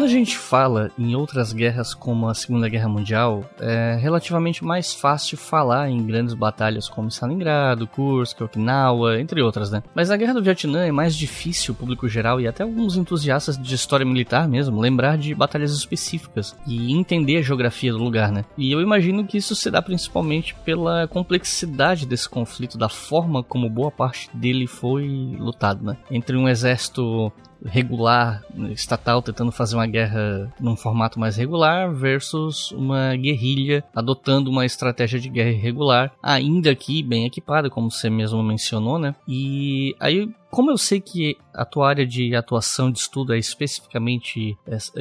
[0.00, 4.94] Quando a gente fala em outras guerras como a Segunda Guerra Mundial, é relativamente mais
[4.94, 9.82] fácil falar em grandes batalhas como Stalingrado, Kursk, Okinawa, entre outras, né?
[9.94, 13.58] Mas a Guerra do Vietnã é mais difícil o público geral e até alguns entusiastas
[13.58, 18.46] de história militar mesmo lembrar de batalhas específicas e entender a geografia do lugar, né?
[18.56, 23.68] E eu imagino que isso se dá principalmente pela complexidade desse conflito, da forma como
[23.68, 25.98] boa parte dele foi lutado, né?
[26.10, 27.30] Entre um exército
[27.64, 34.64] regular estatal tentando fazer uma guerra num formato mais regular versus uma guerrilha adotando uma
[34.64, 39.14] estratégia de guerra irregular, ainda aqui bem equipada, como você mesmo mencionou, né?
[39.26, 44.56] E aí como eu sei que a tua área de atuação de estudo é especificamente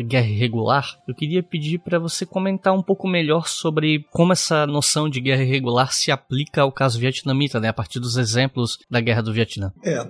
[0.05, 5.10] guerra irregular, eu queria pedir para você comentar um pouco melhor sobre como essa noção
[5.10, 9.22] de guerra irregular se aplica ao caso vietnamita, né, a partir dos exemplos da guerra
[9.22, 9.72] do Vietnã.
[9.84, 10.05] É,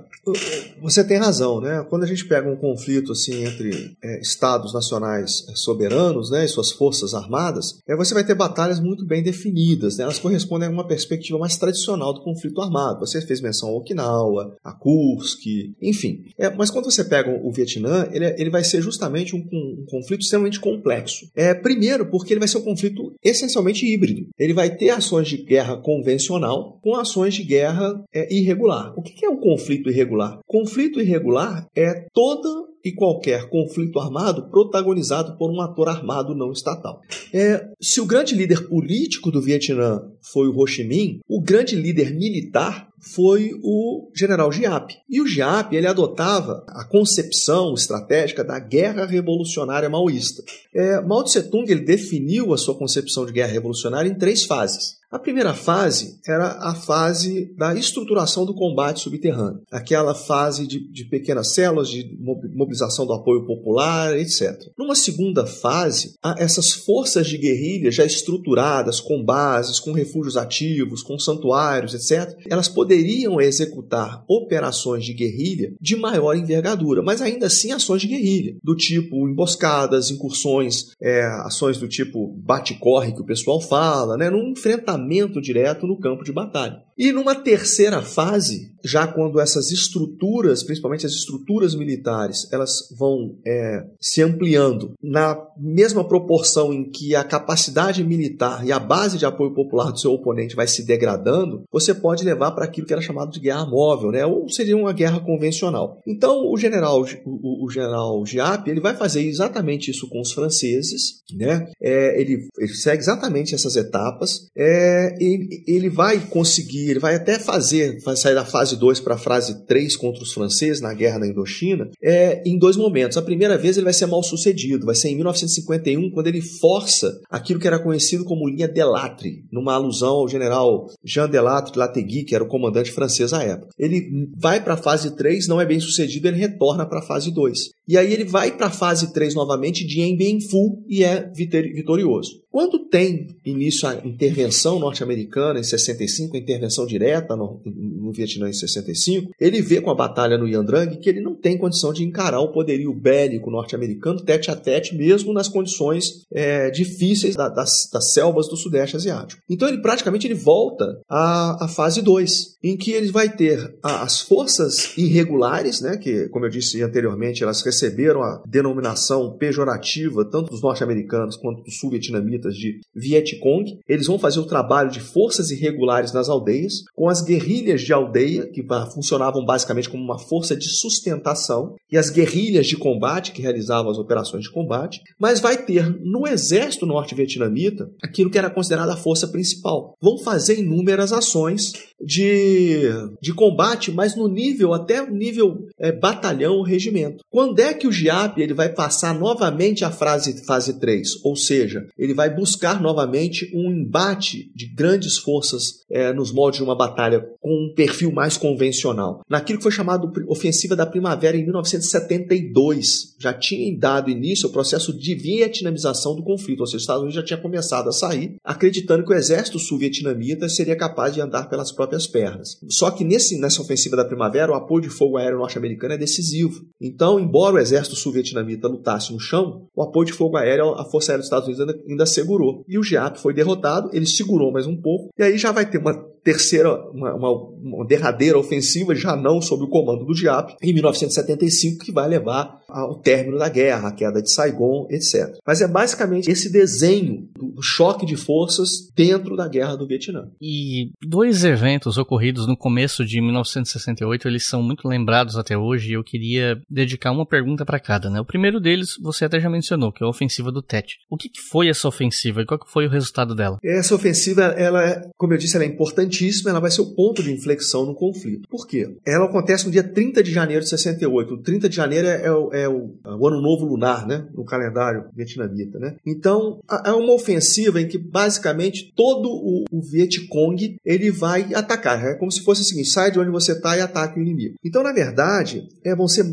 [0.81, 1.85] você tem razão, né?
[1.87, 6.47] Quando a gente pega um conflito assim entre é, estados nacionais é, soberanos, né, e
[6.47, 10.03] suas forças armadas, é, você vai ter batalhas muito bem definidas, né?
[10.03, 13.01] Elas correspondem a uma perspectiva mais tradicional do conflito armado.
[13.01, 15.45] Você fez menção a Okinawa, a Kursk,
[15.81, 16.23] enfim.
[16.39, 19.85] É, mas quando você pega o Vietnã, ele, é, ele vai ser justamente um, um,
[19.89, 21.29] conflito extremamente complexo.
[21.35, 24.27] É, primeiro, porque ele vai ser um conflito essencialmente híbrido.
[24.37, 28.93] Ele vai ter ações de guerra convencional com ações de guerra é, irregular.
[28.97, 30.39] O que é um conflito irregular?
[30.47, 37.01] Conflito irregular é toda e qualquer conflito armado protagonizado por um ator armado não estatal.
[37.33, 41.75] É, se o grande líder político do Vietnã foi o Ho Chi Minh, o grande
[41.75, 44.93] líder militar foi o general Giap.
[45.09, 50.43] E o Giap ele adotava a concepção estratégica da guerra revolucionária maoísta.
[50.73, 54.98] É, Mao Tse Tung ele definiu a sua concepção de guerra revolucionária em três fases.
[55.11, 61.03] A primeira fase era a fase da estruturação do combate subterrâneo, aquela fase de, de,
[61.05, 62.15] pequenas células, de
[62.53, 64.55] mobilização do apoio popular, etc.
[64.77, 71.17] Numa segunda fase, essas forças de guerrilha já estruturadas, com bases, com refúgios ativos, com
[71.17, 78.03] santuários, etc., elas poderiam executar operações de guerrilha de maior envergadura, mas ainda assim ações
[78.03, 84.15] de guerrilha, do tipo emboscadas, incursões, é, ações do tipo bate-corre que o pessoal fala,
[84.15, 84.98] né, num enfrentamento
[85.41, 86.83] direto no campo de batalha.
[86.97, 93.85] E numa terceira fase, já quando essas estruturas, principalmente as estruturas militares, elas vão é,
[94.01, 99.53] se ampliando na mesma proporção em que a capacidade militar e a base de apoio
[99.53, 103.31] popular do seu oponente vai se degradando, você pode levar para aquilo que era chamado
[103.31, 104.25] de guerra móvel, né?
[104.25, 106.01] ou seria uma guerra convencional.
[106.05, 111.23] Então, o general, o, o general Giap ele vai fazer exatamente isso com os franceses,
[111.33, 111.71] né?
[111.81, 114.88] É, ele, ele, segue exatamente essas etapas, é,
[115.19, 119.15] ele, ele vai conseguir, ele vai até fazer, vai sair da fase fase 2 para
[119.15, 123.17] a fase 3 contra os franceses na guerra da Indochina, é em dois momentos.
[123.17, 127.19] A primeira vez ele vai ser mal sucedido, vai ser em 1951, quando ele força
[127.29, 132.35] aquilo que era conhecido como linha Delattre, numa alusão ao general Jean Delattre Lategui, que
[132.35, 133.69] era o comandante francês à época.
[133.77, 137.31] Ele vai para a fase 3, não é bem sucedido, ele retorna para a fase
[137.31, 137.69] 2.
[137.89, 142.43] E aí ele vai para a fase 3 novamente de Bien Phu e é vitorioso.
[142.51, 148.53] Quando tem início a intervenção norte-americana em 65, a intervenção direta no, no, Vietnã em
[148.53, 152.03] 65, ele vê com a batalha no Yan Drang que ele não tem condição de
[152.03, 157.87] encarar o poderio bélico norte-americano tete a tete, mesmo nas condições é, difíceis da, das,
[157.93, 159.41] das, selvas do Sudeste Asiático.
[159.47, 164.03] Então ele praticamente ele volta à, à fase 2, em que ele vai ter a,
[164.03, 170.51] as forças irregulares, né, que, como eu disse anteriormente, elas receberam a denominação pejorativa tanto
[170.51, 173.79] dos norte-americanos quanto dos sul-vietnamitas de Vietcong.
[173.87, 178.47] Eles vão fazer o trabalho de forças irregulares nas aldeias, com as guerrilhas de aldeia,
[178.47, 183.91] que funcionavam basicamente como uma força de sustentação, e as guerrilhas de combate, que realizavam
[183.91, 185.01] as operações de combate.
[185.17, 189.95] Mas vai ter no exército norte-vietnamita aquilo que era considerado a força principal.
[190.01, 192.89] Vão fazer inúmeras ações de,
[193.21, 197.23] de combate, mas no nível, até nível é, batalhão ou regimento.
[197.29, 201.23] Quando é que o GIAP ele vai passar novamente a fase, fase 3?
[201.23, 206.63] Ou seja, ele vai buscar novamente um embate de grandes forças é, nos moldes de
[206.63, 209.21] uma batalha com um perfil mais convencional.
[209.29, 214.97] Naquilo que foi chamado Ofensiva da Primavera em 1972, já tinha dado início ao processo
[214.97, 219.03] de vietnamização do conflito, ou seja, os Estados Unidos já tinha começado a sair, acreditando
[219.03, 222.57] que o exército sul-vietnamita seria capaz de andar pelas próprias pernas.
[222.69, 226.65] Só que nesse, nessa Ofensiva da Primavera, o apoio de fogo aéreo norte-americano é decisivo.
[226.79, 231.11] Então, embora o exército sul-vietnamita lutasse no chão, o apoio de fogo aéreo à Força
[231.11, 232.63] Aérea dos Estados Unidos ainda, ainda segurou.
[232.67, 235.77] E o GIAP foi derrotado, ele segurou mais um pouco, e aí já vai ter
[235.77, 235.93] uma
[236.23, 241.83] terceira, uma, uma, uma, derradeira ofensiva, já não sob o comando do Diap, em 1975,
[241.83, 245.37] que vai levar ao término da guerra, a queda de Saigon, etc.
[245.45, 250.29] Mas é basicamente esse desenho do, choque de forças dentro da guerra do Vietnã.
[250.41, 255.93] E dois eventos ocorridos no começo de 1968, eles são muito lembrados até hoje, e
[255.93, 258.09] eu queria dedicar uma pergunta para cada.
[258.09, 258.19] Né?
[258.19, 260.97] O primeiro deles, você até já mencionou, que é a ofensiva do Tet.
[261.09, 263.57] O que, que foi essa ofensiva e qual foi o resultado dela?
[263.63, 265.67] Essa ofensiva, ela, é, como eu disse, ela é
[266.09, 268.47] importantíssima, ela vai ser o ponto de inflexão no conflito.
[268.49, 268.97] Por quê?
[269.05, 271.33] Ela acontece no dia 30 de janeiro de 68.
[271.33, 274.27] O 30 de janeiro é, é, o, é o, é o, ano novo lunar, né?
[274.33, 275.95] No calendário vietnamita, né?
[276.05, 282.03] Então, é uma ofensiva em que basicamente todo o, o Vietcong ele vai atacar.
[282.03, 284.55] É como se fosse o seguinte: sai de onde você está e ataque o inimigo.
[284.63, 286.25] Então, na verdade, é, vão ser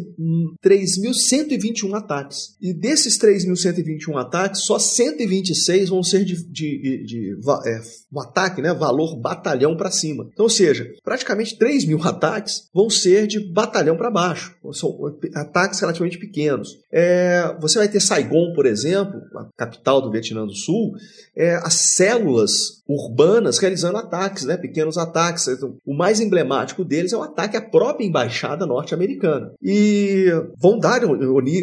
[0.64, 2.57] 3.121 ataques.
[2.61, 7.81] E desses 3.121 ataques, só 126 vão ser de, de, de, de é,
[8.12, 8.72] um ataque, né?
[8.72, 10.28] Valor batalhão para cima.
[10.30, 14.54] Então, ou seja, praticamente 3 mil ataques vão ser de batalhão para baixo.
[14.72, 14.94] São
[15.34, 16.78] ataques relativamente pequenos.
[16.92, 20.92] É, você vai ter Saigon, por exemplo, a capital do Vietnã do Sul,
[21.34, 25.48] é, as células urbanas realizando ataques, né, pequenos ataques.
[25.48, 29.52] Então, o mais emblemático deles é o ataque à própria embaixada norte-americana.
[29.62, 30.26] E
[30.58, 31.02] vão dar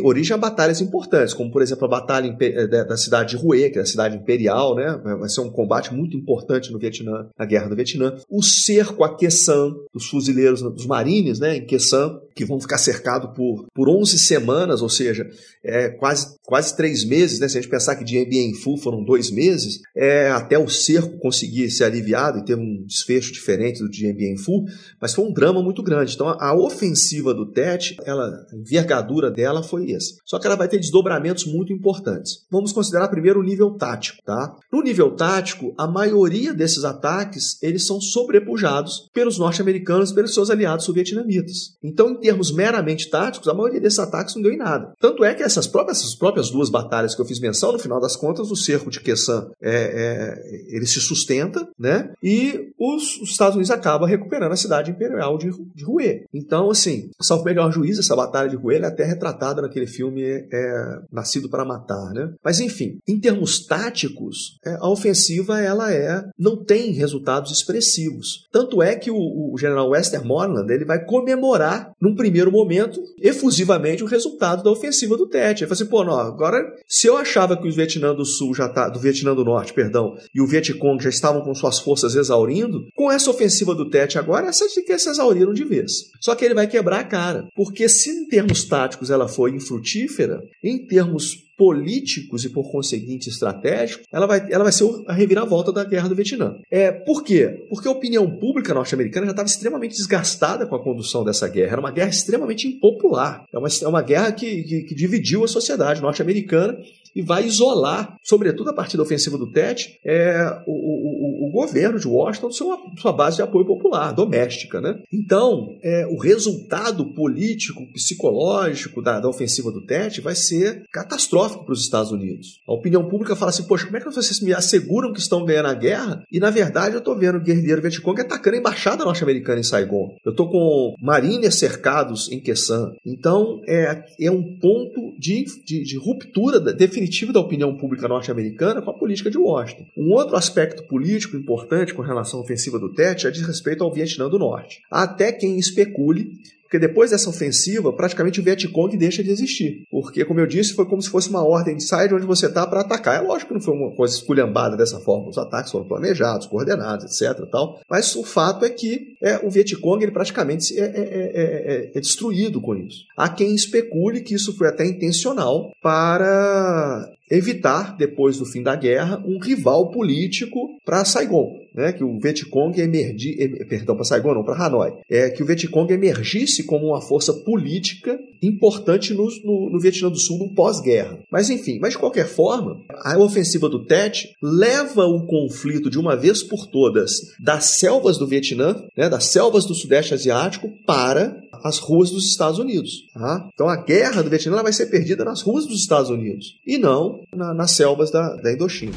[0.03, 3.79] origem a batalhas importantes, como por exemplo a batalha eh, da cidade de Hue, que
[3.79, 7.69] é a cidade imperial, né, vai ser um combate muito importante no Vietnã, na Guerra
[7.69, 7.92] do Vietnã.
[8.29, 13.36] O cerco a Quesan, dos fuzileiros, dos marines, né, em Quesan, que vão ficar cercados
[13.36, 15.27] por, por 11 semanas, ou seja,
[15.63, 19.03] é, quase, quase três meses, né, se a gente pensar que de Bien Phu foram
[19.03, 23.89] dois meses, é, até o cerco conseguir ser aliviado e ter um desfecho diferente do
[23.89, 24.65] de Bien Phu,
[25.01, 26.13] mas foi um drama muito grande.
[26.13, 30.15] Então a, a ofensiva do Tet, ela, a envergadura dela foi essa.
[30.25, 32.45] Só que ela vai ter desdobramentos muito importantes.
[32.51, 34.55] Vamos considerar primeiro o nível tático, tá?
[34.71, 40.86] No nível tático, a maioria desses ataques, eles são sobrepujados pelos norte-americanos pelos seus aliados
[40.86, 41.77] sul-vietnamitas.
[41.84, 44.93] Então, termos meramente táticos, a maioria desses ataques não deu em nada.
[44.97, 47.99] Tanto é que essas próprias, essas próprias duas batalhas que eu fiz menção, no final
[47.99, 52.11] das contas, o cerco de Quesan, é, é, ele se sustenta, né?
[52.24, 56.26] E os, os, Estados Unidos acabam recuperando a cidade imperial de, de Hue.
[56.34, 60.99] Então, assim, salvo melhor juízo, essa batalha de Hue é até retratada naquele filme é,
[61.11, 62.32] Nascido para Matar, né?
[62.43, 68.47] Mas, enfim, em termos táticos, é, a ofensiva, ela é, não tem resultados expressivos.
[68.51, 69.17] Tanto é que o,
[69.53, 75.28] o general Westermoreland, ele vai comemorar, num primeiro momento, efusivamente, o resultado da ofensiva do
[75.28, 75.61] Tet.
[75.61, 78.68] Ele fala assim, pô, não, agora, se eu achava que o Vietnã do Sul já
[78.70, 82.82] tá, do Vietnã do Norte, perdão, e o Vietcong já estavam com suas forças exaurindo,
[82.95, 85.91] com essa ofensiva do Tet agora, essas que se exauriram de vez.
[86.22, 90.41] Só que ele vai quebrar a cara, porque se em termos táticos ela foi infrutífera,
[90.64, 95.86] em termos políticos e, por conseguinte, estratégicos, ela vai, ela vai ser a reviravolta da
[95.86, 96.57] guerra do Vietnã.
[96.70, 97.66] É, por quê?
[97.70, 101.72] Porque a opinião pública norte-americana já estava extremamente desgastada com a condução dessa guerra.
[101.72, 103.45] Era uma guerra extremamente impopular.
[103.53, 106.78] É uma, é uma guerra que, que, que dividiu a sociedade norte-americana
[107.16, 110.36] e vai isolar, sobretudo a partir da ofensiva do Tet, é,
[110.66, 114.82] o, o, o, governo de Washington sua, sua base de apoio popular, doméstica.
[114.82, 114.99] Né?
[115.11, 121.74] Então, é, o resultado político, psicológico da, da ofensiva do Tet vai ser catastrófico para
[121.74, 122.59] os Estados Unidos.
[122.68, 125.68] A opinião pública fala assim: poxa, como é que vocês me asseguram que estão ganhando
[125.68, 126.24] a guerra?
[126.32, 130.16] E na verdade eu estou vendo o guerrilheiro Vietcong atacando a embaixada norte-americana em Saigon.
[130.26, 132.91] Eu estou com marines cercados em Quesan.
[133.05, 138.81] Então, é, é um ponto de, de, de ruptura definitiva definitiva da opinião pública norte-americana
[138.81, 139.85] com a política de Washington.
[139.97, 143.91] Um outro aspecto político importante com relação à ofensiva do Tet é diz respeito ao
[143.91, 144.81] Vietnã do Norte.
[144.89, 146.37] Há até quem especule
[146.74, 149.84] porque depois dessa ofensiva, praticamente o Vietcong deixa de existir.
[149.91, 152.47] Porque, como eu disse, foi como se fosse uma ordem de sair de onde você
[152.47, 153.15] está para atacar.
[153.15, 155.30] É lógico que não foi uma coisa esculhambada dessa forma.
[155.30, 157.47] Os ataques foram planejados, coordenados, etc.
[157.51, 157.80] Tal.
[157.88, 162.76] Mas o fato é que é, o Vietcong ele praticamente é, é, é, destruído com
[162.76, 163.03] isso.
[163.15, 169.23] Há quem especule que isso foi até intencional para evitar, depois do fim da guerra,
[169.25, 171.91] um rival político para Saigon, né?
[171.91, 173.36] que o Vietcong emergi,
[173.67, 178.19] perdão, para Saigon não, para Hanoi, é que o Vietcong emergisse como uma força política
[178.41, 181.19] importante no, no, no Vietnã do Sul no pós-guerra.
[181.31, 186.15] Mas enfim, mas de qualquer forma, a ofensiva do Tet leva o conflito de uma
[186.15, 191.80] vez por todas das selvas do Vietnã, né, das selvas do Sudeste Asiático, para as
[191.80, 192.91] ruas dos Estados Unidos.
[193.14, 193.47] Tá?
[193.53, 197.22] Então a guerra do Vietnã vai ser perdida nas ruas dos Estados Unidos e não
[197.34, 198.93] na, nas selvas da, da Indochina.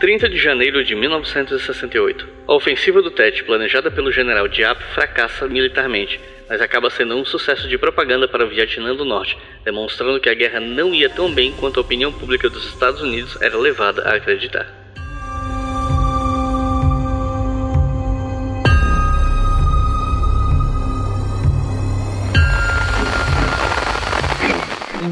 [0.00, 2.28] 30 de janeiro de 1968.
[2.46, 7.66] A ofensiva do Tet, planejada pelo general Diap, fracassa militarmente, mas acaba sendo um sucesso
[7.68, 11.52] de propaganda para o Vietnã do Norte, demonstrando que a guerra não ia tão bem
[11.58, 14.87] quanto a opinião pública dos Estados Unidos era levada a acreditar.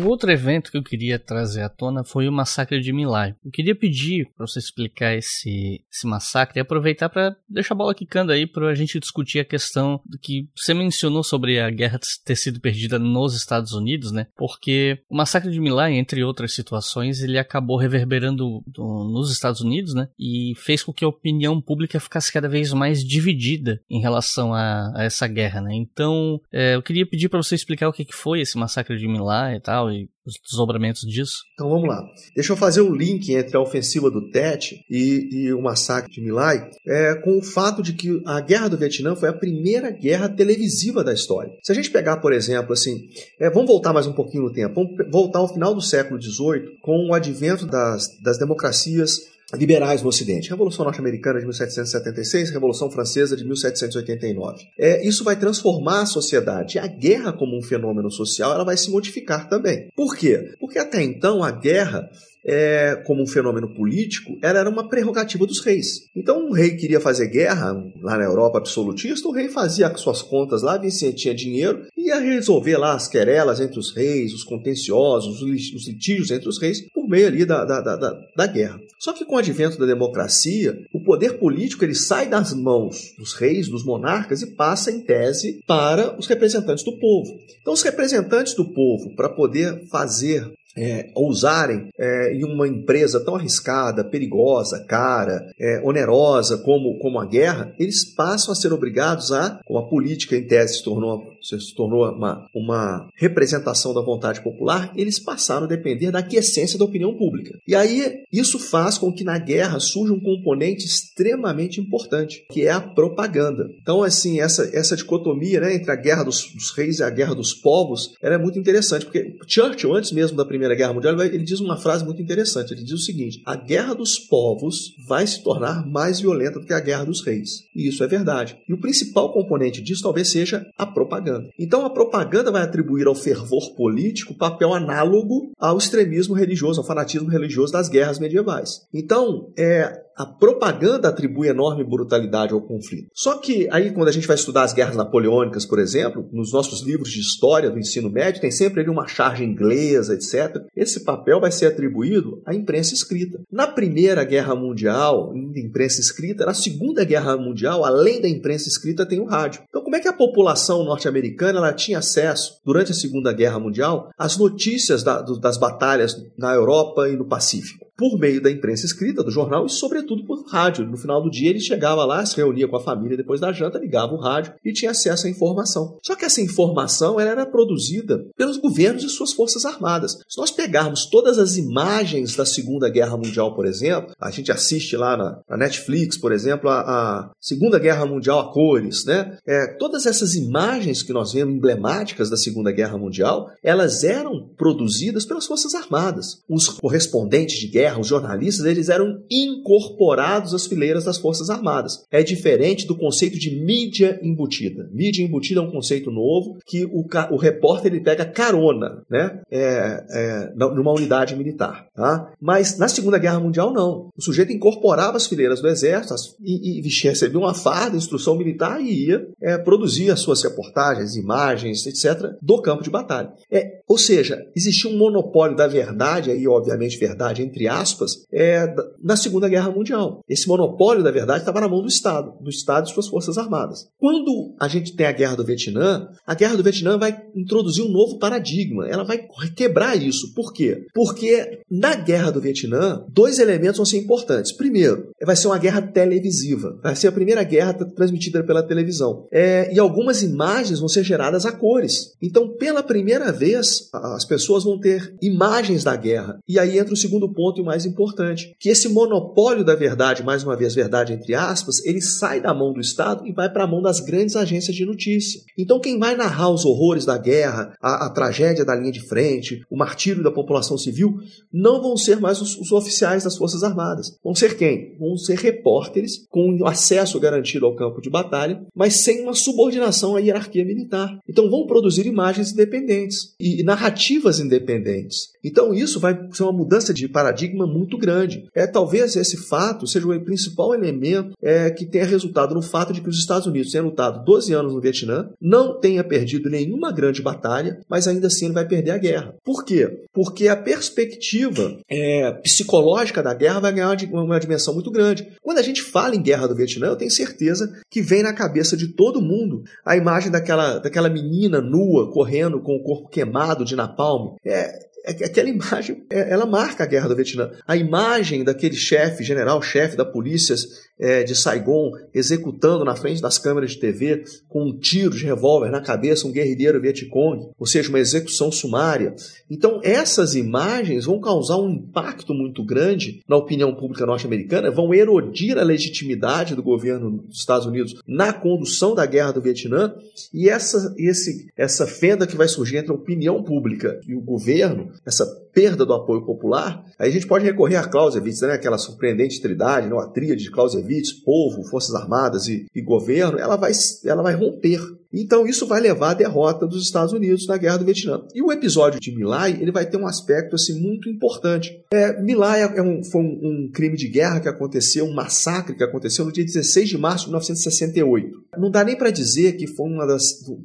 [0.09, 3.35] Outro evento que eu queria trazer à tona foi o massacre de Milai.
[3.45, 7.95] Eu queria pedir para você explicar esse, esse massacre e aproveitar para deixar a bola
[7.95, 12.01] quicando aí para a gente discutir a questão do que você mencionou sobre a guerra
[12.25, 14.27] ter sido perdida nos Estados Unidos, né?
[14.37, 20.09] Porque o massacre de Milai, entre outras situações, ele acabou reverberando nos Estados Unidos, né?
[20.19, 24.93] E fez com que a opinião pública ficasse cada vez mais dividida em relação a,
[24.95, 25.75] a essa guerra, né?
[25.75, 29.09] Então, é, eu queria pedir para você explicar o que, que foi esse massacre de
[29.09, 29.91] Milai e tal,
[30.27, 31.37] os desdobramentos disso?
[31.55, 32.05] Então vamos lá.
[32.35, 36.21] Deixa eu fazer um link entre a ofensiva do Tet e, e o massacre de
[36.21, 40.29] My é, com o fato de que a Guerra do Vietnã foi a primeira guerra
[40.29, 41.53] televisiva da história.
[41.63, 42.97] Se a gente pegar, por exemplo, assim,
[43.41, 46.79] é, vamos voltar mais um pouquinho no tempo, vamos voltar ao final do século XVIII,
[46.83, 50.51] com o advento das, das democracias liberais no Ocidente.
[50.51, 54.65] Revolução Norte-Americana de 1776, Revolução Francesa de 1789.
[54.79, 56.79] É, isso vai transformar a sociedade.
[56.79, 59.89] A guerra como um fenômeno social, ela vai se modificar também.
[59.95, 60.55] Por quê?
[60.59, 62.09] Porque até então a guerra
[62.47, 66.09] é, como um fenômeno político, ela era uma prerrogativa dos reis.
[66.15, 70.23] Então, um rei queria fazer guerra lá na Europa absolutista, o rei fazia as suas
[70.23, 74.33] contas lá, via se tinha dinheiro, e ia resolver lá as querelas entre os reis,
[74.33, 78.81] os contenciosos, os litígios entre os reis, por meio ali da, da, da, da guerra.
[78.99, 83.35] Só que com o advento da democracia, o poder político ele sai das mãos dos
[83.35, 87.39] reis, dos monarcas e passa, em tese, para os representantes do povo.
[87.61, 93.37] Então, os representantes do povo, para poder fazer é, ousarem é, em uma empresa tão
[93.37, 99.61] arriscada, perigosa, cara, é, onerosa como, como a guerra, eles passam a ser obrigados a,
[99.65, 104.93] como a política em tese se tornou, se tornou uma, uma representação da vontade popular,
[104.97, 107.59] eles passaram a depender da aquiescência da opinião pública.
[107.67, 112.71] E aí isso faz com que na guerra surja um componente extremamente importante, que é
[112.71, 113.71] a propaganda.
[113.81, 117.35] Então, assim, essa, essa dicotomia né, entre a guerra dos, dos reis e a guerra
[117.35, 121.45] dos povos, ela é muito interessante, porque Churchill, antes mesmo da Primeira Guerra Mundial, ele
[121.45, 122.73] diz uma frase muito interessante.
[122.73, 126.73] Ele diz o seguinte: a guerra dos povos vai se tornar mais violenta do que
[126.73, 127.65] a guerra dos reis.
[127.75, 128.57] E isso é verdade.
[128.69, 131.36] E o principal componente disso talvez seja a propaganda.
[131.59, 137.29] Então a propaganda vai atribuir ao fervor político papel análogo ao extremismo religioso, ao fanatismo
[137.29, 138.87] religioso das guerras medievais.
[138.93, 143.09] Então, é, a propaganda atribui enorme brutalidade ao conflito.
[143.13, 146.83] Só que aí, quando a gente vai estudar as guerras napoleônicas, por exemplo, nos nossos
[146.83, 150.65] livros de história do ensino médio, tem sempre ali uma charge inglesa, etc.
[150.75, 153.41] Esse papel vai ser atribuído à imprensa escrita.
[153.53, 159.21] Na Primeira Guerra Mundial, imprensa escrita, na Segunda Guerra Mundial, além da imprensa escrita, tem
[159.21, 159.63] o rádio.
[159.69, 164.39] Então, como é que a população norte-americana tinha acesso, durante a Segunda Guerra Mundial, às
[164.39, 167.86] notícias da, das batalhas na Europa e no Pacífico?
[167.97, 170.87] Por meio da imprensa escrita, do jornal e, sobretudo, por rádio.
[170.87, 173.79] No final do dia, ele chegava lá, se reunia com a família depois da janta,
[173.79, 175.99] ligava o rádio e tinha acesso à informação.
[176.03, 180.19] Só que essa informação era produzida pelos governos e suas forças armadas.
[180.29, 184.97] Se nós pegarmos todas as imagens da Segunda Guerra Mundial, por exemplo, a gente assiste
[184.97, 189.39] lá na, na Netflix, por exemplo, a, a, Segunda Guerra Mundial a cores, né?
[189.47, 195.25] É, todas essas imagens que nós vemos emblemáticas da Segunda Guerra Mundial, elas eram produzidas
[195.25, 196.43] pelas forças armadas.
[196.49, 202.05] Os correspondentes de guerra guerra, os jornalistas, eles eram incorporados às fileiras das Forças Armadas.
[202.11, 204.89] É diferente do conceito de mídia embutida.
[204.93, 209.41] Mídia embutida é um conceito novo que o, o repórter ele pega carona, né?
[209.51, 211.87] É, é, numa unidade militar.
[211.95, 212.33] Tá?
[212.41, 214.11] Mas na Segunda Guerra Mundial, não.
[214.17, 219.07] O sujeito incorporava as fileiras do exército e, e recebia uma farda, instrução militar e
[219.07, 223.33] ia é, produzir as suas reportagens, imagens, etc., do campo de batalha.
[223.51, 229.17] É, ou seja, existia um monopólio da verdade, aí, obviamente, verdade entre aspas, é, na
[229.17, 230.21] Segunda Guerra Mundial.
[230.29, 233.89] Esse monopólio da verdade estava na mão do Estado, do Estado e suas forças armadas.
[233.99, 237.91] Quando a gente tem a Guerra do Vietnã, a Guerra do Vietnã vai introduzir um
[237.91, 240.35] novo paradigma, ela vai quebrar isso.
[240.35, 240.87] Por quê?
[240.95, 244.53] Porque na Guerra do Vietnã, dois elementos vão ser importantes.
[244.53, 249.27] Primeiro, vai ser uma guerra televisiva, vai ser a primeira guerra transmitida pela televisão.
[249.33, 252.13] É, e algumas imagens vão ser geradas a cores.
[252.23, 256.39] Então, pela primeira vez, as pessoas vão ter imagens da guerra.
[256.49, 260.57] E aí entra o segundo ponto mais importante, que esse monopólio da verdade, mais uma
[260.57, 263.83] vez verdade entre aspas, ele sai da mão do Estado e vai para a mão
[263.83, 265.43] das grandes agências de notícia.
[265.59, 269.63] Então quem vai narrar os horrores da guerra, a, a, tragédia da linha de frente,
[269.69, 271.19] o martírio da população civil,
[271.53, 274.17] não vão ser mais os, os oficiais das Forças Armadas.
[274.23, 274.97] Vão ser quem?
[274.99, 280.21] Vão ser repórteres com acesso garantido ao campo de batalha, mas sem uma subordinação à
[280.21, 281.19] hierarquia militar.
[281.29, 285.29] Então vão produzir imagens independentes e narrativas independentes.
[285.45, 288.49] Então isso vai ser uma mudança de paradigma muito grande.
[288.53, 293.01] É talvez esse fato seja o principal elemento é, que tenha resultado no fato de
[293.01, 297.23] que os Estados Unidos tenham lutado 12 anos no Vietnã, não tenha perdido nenhuma grande
[297.23, 299.35] batalha, mas ainda assim ele vai perder a guerra.
[299.45, 300.05] Por quê?
[300.13, 305.29] Porque a perspectiva é, psicológica da guerra vai ganhar uma, uma dimensão muito grande.
[305.41, 308.77] Quando a gente fala em guerra do Vietnã, eu tenho certeza que vem na cabeça
[308.77, 313.77] de todo mundo a imagem daquela, daquela menina nua correndo com o corpo queimado de
[313.77, 314.35] napalm.
[314.45, 317.51] É aquela imagem, é, ela marca a guerra do Vietnã.
[317.67, 320.55] A imagem daquele chefe, general, chefe da polícia
[320.99, 325.71] é, de Saigon, executando na frente das câmeras de TV, com um tiro de revólver
[325.71, 329.15] na cabeça, um guerrilheiro Vietcong, ou seja, uma execução sumária.
[329.51, 335.59] Então, essas imagens vão causar um impacto muito grande na opinião pública norte-americana, vão erodir
[335.59, 339.95] a legitimidade do governo dos Estados Unidos na condução da guerra do Vietnã,
[340.33, 344.93] e essa, esse, essa fenda que vai surgir entre a opinião pública e o governo,
[345.05, 345.27] essa
[345.57, 349.89] perda do apoio popular, aí a gente pode recorrer a Clausewitz, né, aquela surpreendente tridade,
[349.89, 353.73] né, a tríade de Clausewitz, povo, forças armadas e, e governo, ela vai,
[354.05, 354.79] ela vai romper
[355.13, 358.23] então isso vai levar à derrota dos Estados Unidos na Guerra do Vietnã.
[358.35, 361.81] E o episódio de Milai ele vai ter um aspecto assim muito importante.
[361.93, 365.85] É, Milai é um, foi um, um, crime de guerra que aconteceu, um massacre que
[365.85, 368.45] aconteceu no dia 16 de março de 1968.
[368.59, 370.23] Não dá nem para dizer que foi uma das,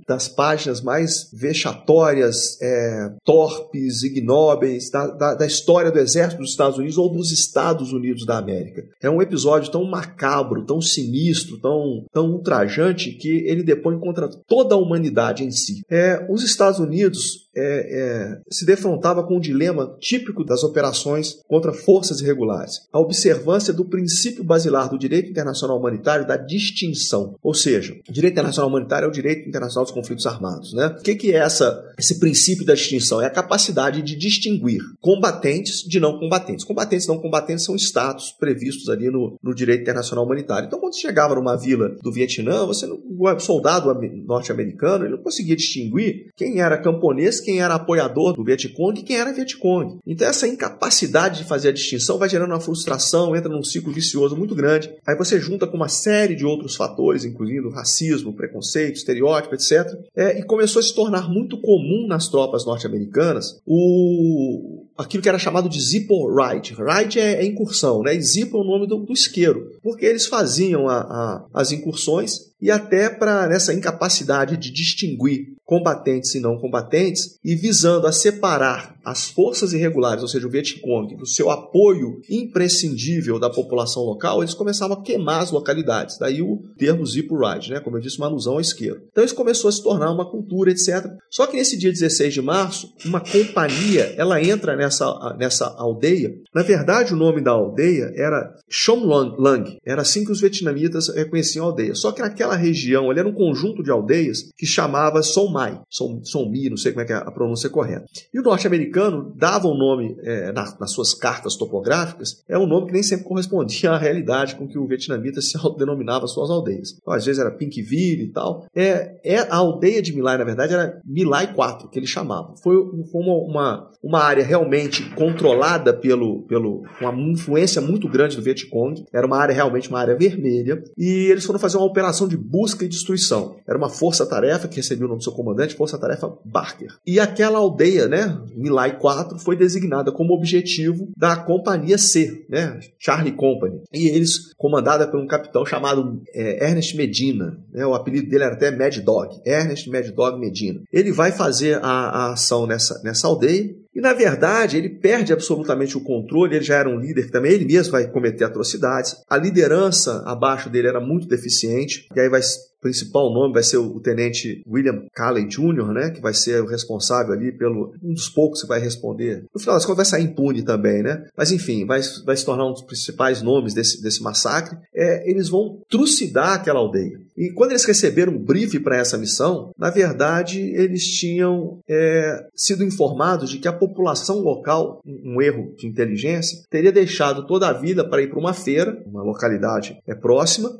[0.08, 6.78] das páginas mais vexatórias, é, torpes, ignóbeis da, da, da história do Exército dos Estados
[6.78, 8.84] Unidos ou dos Estados Unidos da América.
[9.02, 14.76] É um episódio tão macabro, tão sinistro, tão, tão ultrajante que ele depõe contra toda
[14.76, 15.82] a humanidade em si.
[15.90, 21.74] É, os Estados Unidos é, é, se defrontava com um dilema típico das operações contra
[21.74, 27.36] forças irregulares: a observância do princípio basilar do direito internacional humanitário da distinção.
[27.42, 30.74] Ou seja, direito internacional humanitário é o direito internacional dos conflitos armados.
[30.74, 30.88] Né?
[30.88, 33.22] O que, que é essa, esse princípio da distinção?
[33.22, 36.64] É a capacidade de distinguir combatentes de não combatentes.
[36.64, 40.68] Combatentes e não combatentes são status previstos ali no, no direito internacional humanitário.
[40.68, 43.94] Então, quando você chegava numa vila do Vietnã, você, o soldado
[44.26, 49.18] norte-americano ele não conseguia distinguir quem era camponês quem era apoiador do Vietcong e quem
[49.18, 49.98] era Vietcong.
[50.06, 54.36] Então essa incapacidade de fazer a distinção vai gerando uma frustração, entra num ciclo vicioso
[54.36, 54.94] muito grande.
[55.06, 59.94] Aí você junta com uma série de outros fatores, incluindo racismo, preconceito, estereótipo, etc.
[60.16, 65.40] É, e começou a se tornar muito comum nas tropas norte-americanas o aquilo que era
[65.40, 66.76] chamado de Zippo Ride.
[66.76, 68.16] Ride é, é, incursão, né?
[68.16, 72.52] E Zippo é o nome do, do isqueiro, porque eles faziam a, a, as incursões
[72.62, 78.94] e até para nessa incapacidade de distinguir combatentes e não combatentes e visando a separar
[79.04, 84.54] as forças irregulares, ou seja, o Vietcong, do seu apoio imprescindível da população local, eles
[84.54, 86.18] começavam a queimar as localidades.
[86.18, 87.80] Daí o termo Zippo Ride, né?
[87.80, 89.02] como eu disse, uma alusão à esquerda.
[89.12, 91.06] Então isso começou a se tornar uma cultura, etc.
[91.30, 96.32] Só que nesse dia 16 de março, uma companhia, ela entra nessa, nessa aldeia.
[96.54, 101.70] Na verdade, o nome da aldeia era Shomlang, era assim que os vietnamitas reconheciam a
[101.70, 101.96] aldeia.
[101.96, 106.70] Só que naquela região, ali era um conjunto de aldeias que chamava Somai, Som, Sommi,
[106.70, 108.06] não sei como é que é a pronúncia correta.
[108.34, 112.68] E o norte-americano americano dava um nome é, na, nas suas cartas topográficas, é um
[112.68, 116.98] nome que nem sempre correspondia à realidade com que o vietnamita se denominava suas aldeias.
[117.00, 118.66] Então, às vezes era Pinkville e tal.
[118.76, 122.54] É, é, a aldeia de Milai, na verdade, era Milai 4, que ele chamava.
[122.62, 122.76] Foi,
[123.12, 129.06] foi uma, uma, uma, área realmente controlada pelo, pelo uma influência muito grande do Vietcong.
[129.14, 130.84] Era uma área realmente uma área vermelha.
[130.98, 133.56] E eles foram fazer uma operação de busca e destruição.
[133.68, 136.90] Era uma força-tarefa que recebeu o nome do seu comandante, Força-Tarefa Barker.
[137.06, 142.80] E aquela aldeia, né, Milai July 4 foi designada como objetivo da Companhia C, né?
[142.98, 143.82] Charlie Company.
[143.94, 147.86] E eles, comandada por um capitão chamado é, Ernest Medina, né?
[147.86, 150.82] o apelido dele era até Mad Dog, Ernest Mad Dog Medina.
[150.92, 155.98] Ele vai fazer a, a ação nessa, nessa aldeia e na verdade, ele perde absolutamente
[155.98, 159.18] o controle, ele já era um líder que também ele mesmo vai cometer atrocidades.
[159.30, 162.42] A liderança abaixo dele era muito deficiente, e aí vai
[162.82, 167.34] principal nome vai ser o tenente William Calley Jr., né, que vai ser o responsável
[167.34, 169.46] ali pelo um dos poucos que vai responder.
[169.54, 171.26] No final das contas vai sair impune também, né?
[171.38, 174.78] Mas enfim, vai, vai se tornar um dos principais nomes desse, desse massacre.
[174.94, 177.20] É, eles vão trucidar aquela aldeia.
[177.38, 182.84] E quando eles receberam um briefing para essa missão, na verdade eles tinham é, sido
[182.84, 188.08] informados de que a população local, um erro de inteligência, teria deixado toda a vida
[188.08, 190.72] para ir para uma feira, uma localidade é próxima,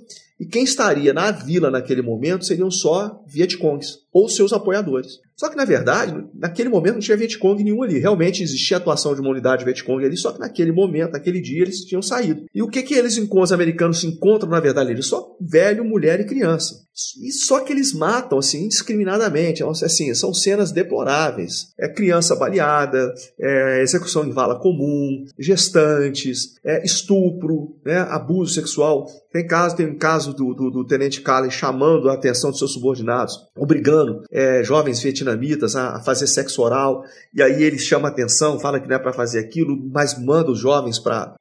[0.42, 5.20] e quem estaria na vila naquele momento seriam só Vietcongs ou seus apoiadores.
[5.42, 7.98] Só que, na verdade, naquele momento não tinha Vietcong nenhum ali.
[7.98, 11.80] Realmente existia atuação de uma unidade Vietcong ali, só que naquele momento, naquele dia, eles
[11.80, 12.46] tinham saído.
[12.54, 16.20] E o que, que eles, os americanos, se encontram, na verdade, eles só velho, mulher
[16.20, 16.76] e criança.
[17.20, 21.74] E só que eles matam assim indiscriminadamente, assim, são cenas deploráveis.
[21.80, 29.08] É criança baleada, é execução em vala comum, gestantes, é estupro, né, abuso sexual.
[29.32, 32.74] Tem caso, tem um caso do, do, do tenente Callen chamando a atenção dos seus
[32.74, 35.31] subordinados, obrigando é, jovens vietnamitas
[35.76, 37.04] a, a, fazer sexo oral,
[37.34, 40.60] e aí ele chama atenção, fala que não é para fazer aquilo, mas manda os
[40.60, 41.36] jovens para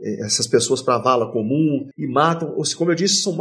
[0.00, 2.54] é, essas pessoas para a vala comum e matam.
[2.56, 3.32] Ou, como eu disse, são,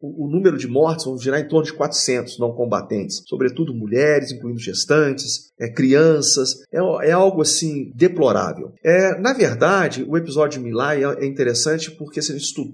[0.00, 4.58] o número de mortes vão girar em torno de 400 não combatentes, sobretudo mulheres, incluindo
[4.58, 6.60] gestantes, é, crianças.
[6.72, 8.72] É, é, algo assim deplorável.
[8.82, 12.32] É, na verdade, o episódio de Milai é, é interessante porque se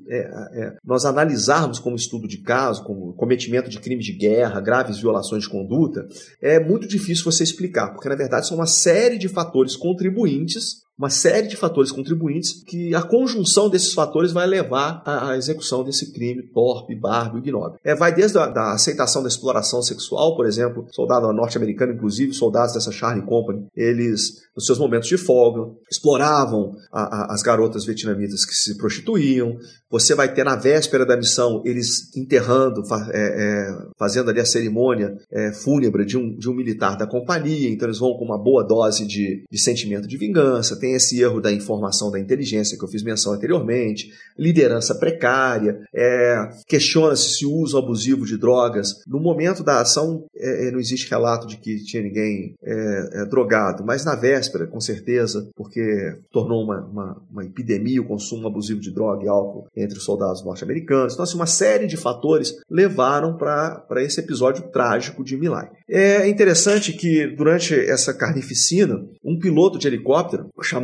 [0.09, 4.99] é, é, nós analisarmos como estudo de caso, como cometimento de crime de guerra, graves
[4.99, 6.06] violações de conduta,
[6.41, 11.11] é muito difícil você explicar, porque na verdade são uma série de fatores contribuintes uma
[11.11, 16.43] série de fatores contribuintes que a conjunção desses fatores vai levar à execução desse crime
[16.43, 17.79] torpe, bárbaro, ignóbil.
[17.85, 22.73] É, vai desde a da aceitação da exploração sexual, por exemplo, soldado norte-americano, inclusive soldados
[22.73, 28.45] dessa Charlie Company, eles, nos seus momentos de folga, exploravam a, a, as garotas vietnamitas
[28.45, 29.57] que se prostituíam.
[29.91, 34.47] Você vai ter na véspera da missão eles enterrando, fa, é, é, fazendo ali a
[34.47, 38.43] cerimônia é, fúnebre de um, de um militar da companhia, então eles vão com uma
[38.43, 42.85] boa dose de, de sentimento de vingança tem esse erro da informação da inteligência que
[42.85, 49.03] eu fiz menção anteriormente, liderança precária, é, questiona-se se o uso abusivo de drogas.
[49.07, 53.25] No momento da ação, é, é, não existe relato de que tinha ninguém é, é,
[53.25, 58.81] drogado, mas na véspera, com certeza, porque tornou uma, uma, uma epidemia o consumo abusivo
[58.81, 61.15] de droga e álcool entre os soldados norte-americanos.
[61.15, 65.71] Então, assim, uma série de fatores levaram para esse episódio trágico de Milai.
[65.89, 70.76] É interessante que durante essa carnificina, um piloto de helicóptero, chamado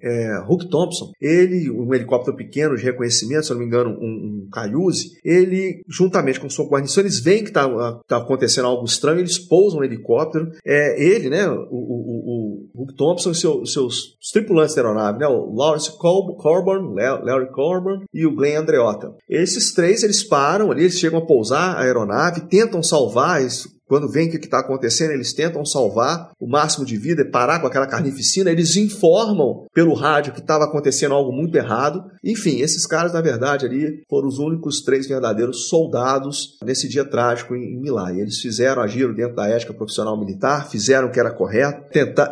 [0.00, 4.48] é, Hook Thompson, ele, um helicóptero pequeno de reconhecimento, se não me engano, um, um
[4.52, 7.68] Cayuse, ele, juntamente com sua guarnição, eles veem que está
[8.06, 10.50] tá acontecendo algo estranho, eles pousam no helicóptero.
[10.64, 15.26] É, ele, né, o, o, o Hook Thompson e seu, seus tripulantes da aeronave, né,
[15.26, 19.14] o Lawrence Corborn, Larry Corborn e o Glenn Andreotta.
[19.28, 24.10] Esses três, eles param ali, eles chegam a pousar a aeronave, tentam salvar, eles quando
[24.10, 27.86] veem o que está acontecendo, eles tentam salvar o máximo de vida, parar com aquela
[27.86, 32.02] carnificina, eles informam pelo rádio que estava acontecendo algo muito errado.
[32.24, 37.54] Enfim, esses caras, na verdade, ali foram os únicos três verdadeiros soldados nesse dia trágico
[37.54, 38.12] em Milá.
[38.12, 42.30] E eles fizeram, agiram dentro da ética profissional militar, fizeram o que era correto, tentar,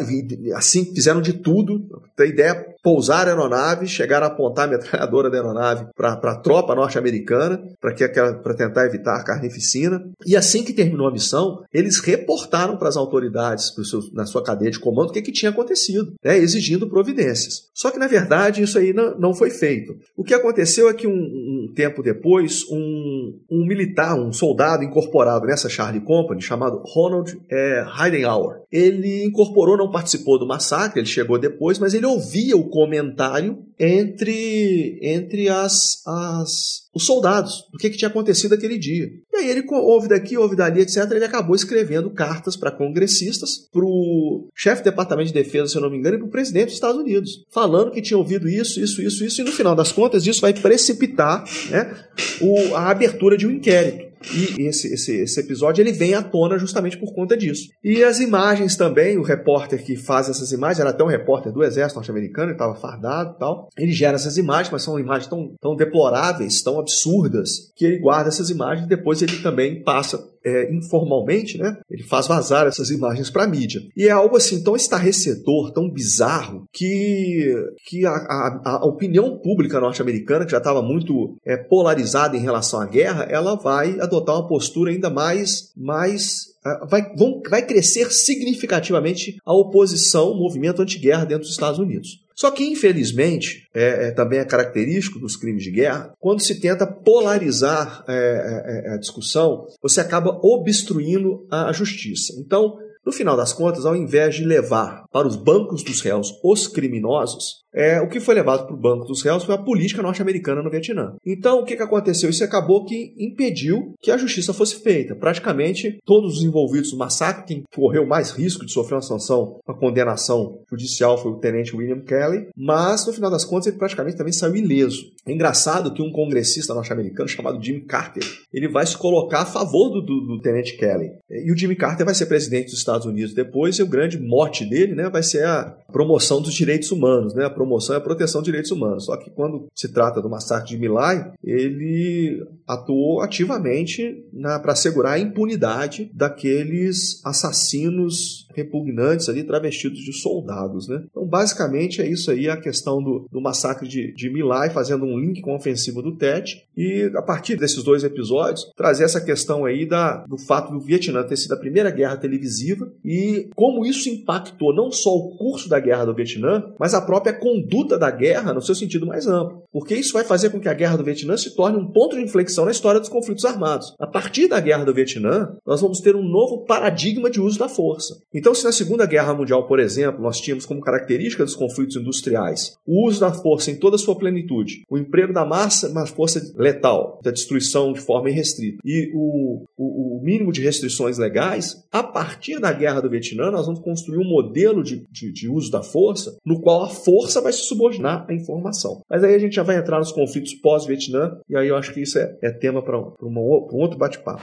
[0.55, 2.03] assim, fizeram de tudo.
[2.19, 6.75] A ideia pousar a aeronave, chegar a apontar a metralhadora da aeronave para a tropa
[6.75, 10.03] norte-americana, para tentar evitar a carnificina.
[10.27, 13.73] E assim que terminou a missão, eles reportaram para as autoridades,
[14.13, 17.69] na sua cadeia de comando, o que, que tinha acontecido, né, exigindo providências.
[17.75, 19.95] Só que, na verdade, isso aí não, não foi feito.
[20.17, 25.47] O que aconteceu é que um, um tempo depois, um, um, militar, um soldado incorporado
[25.47, 31.39] nessa Charlie Company, chamado Ronald é, Heidenauer, ele incorporou, não participou do massacre, ele chegou
[31.39, 37.97] depois, mas ele ouvia o comentário entre, entre as, as, os soldados, do que, que
[37.97, 39.09] tinha acontecido aquele dia.
[39.33, 41.11] E aí ele ouve daqui, ouve dali, etc.
[41.11, 45.83] Ele acabou escrevendo cartas para congressistas, para o chefe do Departamento de Defesa, se eu
[45.83, 48.81] não me engano, e para o presidente dos Estados Unidos, falando que tinha ouvido isso,
[48.81, 52.05] isso, isso, isso, e no final das contas isso vai precipitar né,
[52.41, 54.10] o, a abertura de um inquérito.
[54.33, 57.69] E esse, esse, esse episódio ele vem à tona justamente por conta disso.
[57.83, 61.65] E as imagens também, o repórter que faz essas imagens, era até um repórter do
[61.65, 63.69] exército norte-americano, ele estava fardado e tal.
[63.77, 68.29] Ele gera essas imagens, mas são imagens tão, tão deploráveis, tão absurdas, que ele guarda
[68.29, 71.77] essas imagens e depois ele também passa é, informalmente, né?
[71.91, 73.81] Ele faz vazar essas imagens para a mídia.
[73.97, 77.55] E é algo assim tão estarrecedor, tão bizarro, que,
[77.87, 82.81] que a, a, a opinião pública norte-americana, que já estava muito é, polarizada em relação
[82.81, 88.13] à guerra, ela vai adotar uma postura ainda mais, mais ah, vai, vão, vai crescer
[88.13, 92.21] significativamente a oposição, o movimento anti-guerra dentro dos Estados Unidos.
[92.41, 96.87] Só que, infelizmente, é, é, também é característico dos crimes de guerra, quando se tenta
[96.87, 102.33] polarizar é, é, é a discussão, você acaba obstruindo a justiça.
[102.41, 106.67] Então, no final das contas, ao invés de levar para os bancos dos réus os
[106.67, 110.63] criminosos, é, o que foi levado para o Banco dos Réus foi a política norte-americana
[110.63, 111.15] no Vietnã.
[111.25, 112.31] Então, o que, que aconteceu?
[112.31, 115.15] Isso acabou que impediu que a justiça fosse feita.
[115.15, 119.77] Praticamente, todos os envolvidos no massacre, quem correu mais risco de sofrer uma sanção, uma
[119.77, 124.33] condenação judicial foi o tenente William Kelly, mas, no final das contas, ele praticamente também
[124.33, 125.11] saiu ileso.
[125.27, 129.91] É engraçado que um congressista norte-americano chamado Jimmy Carter, ele vai se colocar a favor
[129.91, 131.13] do, do, do tenente Kelly.
[131.31, 134.65] E o Jimmy Carter vai ser presidente dos Estados Unidos depois, e o grande mote
[134.65, 137.45] dele né, vai ser a, promoção dos direitos humanos, né?
[137.45, 139.05] A promoção e a proteção dos direitos humanos.
[139.07, 144.25] Só que quando se trata do massacre de Milai, ele atuou ativamente
[144.63, 151.05] para assegurar a impunidade daqueles assassinos repugnantes ali, travestidos de soldados, né?
[151.11, 155.19] Então, basicamente, é isso aí, a questão do, do massacre de, de Milai, fazendo um
[155.19, 159.65] link com a ofensiva do Tet, e a partir desses dois episódios, trazer essa questão
[159.65, 164.09] aí da, do fato do Vietnã ter sido a primeira guerra televisiva e como isso
[164.09, 168.53] impactou não só o curso da guerra do Vietnã, mas a própria conduta da guerra
[168.53, 169.65] no seu sentido mais amplo.
[169.73, 172.23] Porque isso vai fazer com que a guerra do Vietnã se torne um ponto de
[172.23, 173.95] inflexão na história dos conflitos armados.
[173.99, 177.69] A partir da guerra do Vietnã, nós vamos ter um novo paradigma de uso da
[177.69, 178.21] força.
[178.33, 182.79] Então, se na Segunda Guerra Mundial, por exemplo, nós tínhamos como característica dos conflitos industriais
[182.87, 186.41] o uso da força em toda a sua plenitude, o emprego da massa, uma força
[186.57, 192.03] letal, da destruição de forma irrestrita, e o, o, o mínimo de restrições legais, a
[192.03, 195.83] partir da Guerra do Vietnã, nós vamos construir um modelo de, de, de uso da
[195.83, 199.03] força no qual a força vai se subordinar à informação.
[199.09, 202.01] Mas aí a gente já vai entrar nos conflitos pós-Vietnã, e aí eu acho que
[202.01, 204.43] isso é, é tema para um, um outro bate-papo.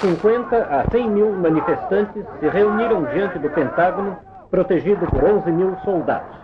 [0.00, 4.16] 50 a 100 mil manifestantes se reuniram diante do Pentágono,
[4.50, 6.38] protegido por 11 mil soldados.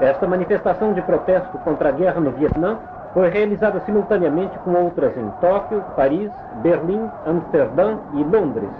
[0.00, 2.78] Esta manifestação de protesto contra a guerra no Vietnã
[3.14, 6.30] foi realizada simultaneamente com outras em Tóquio, Paris,
[6.62, 8.70] Berlim, Amsterdã e Londres,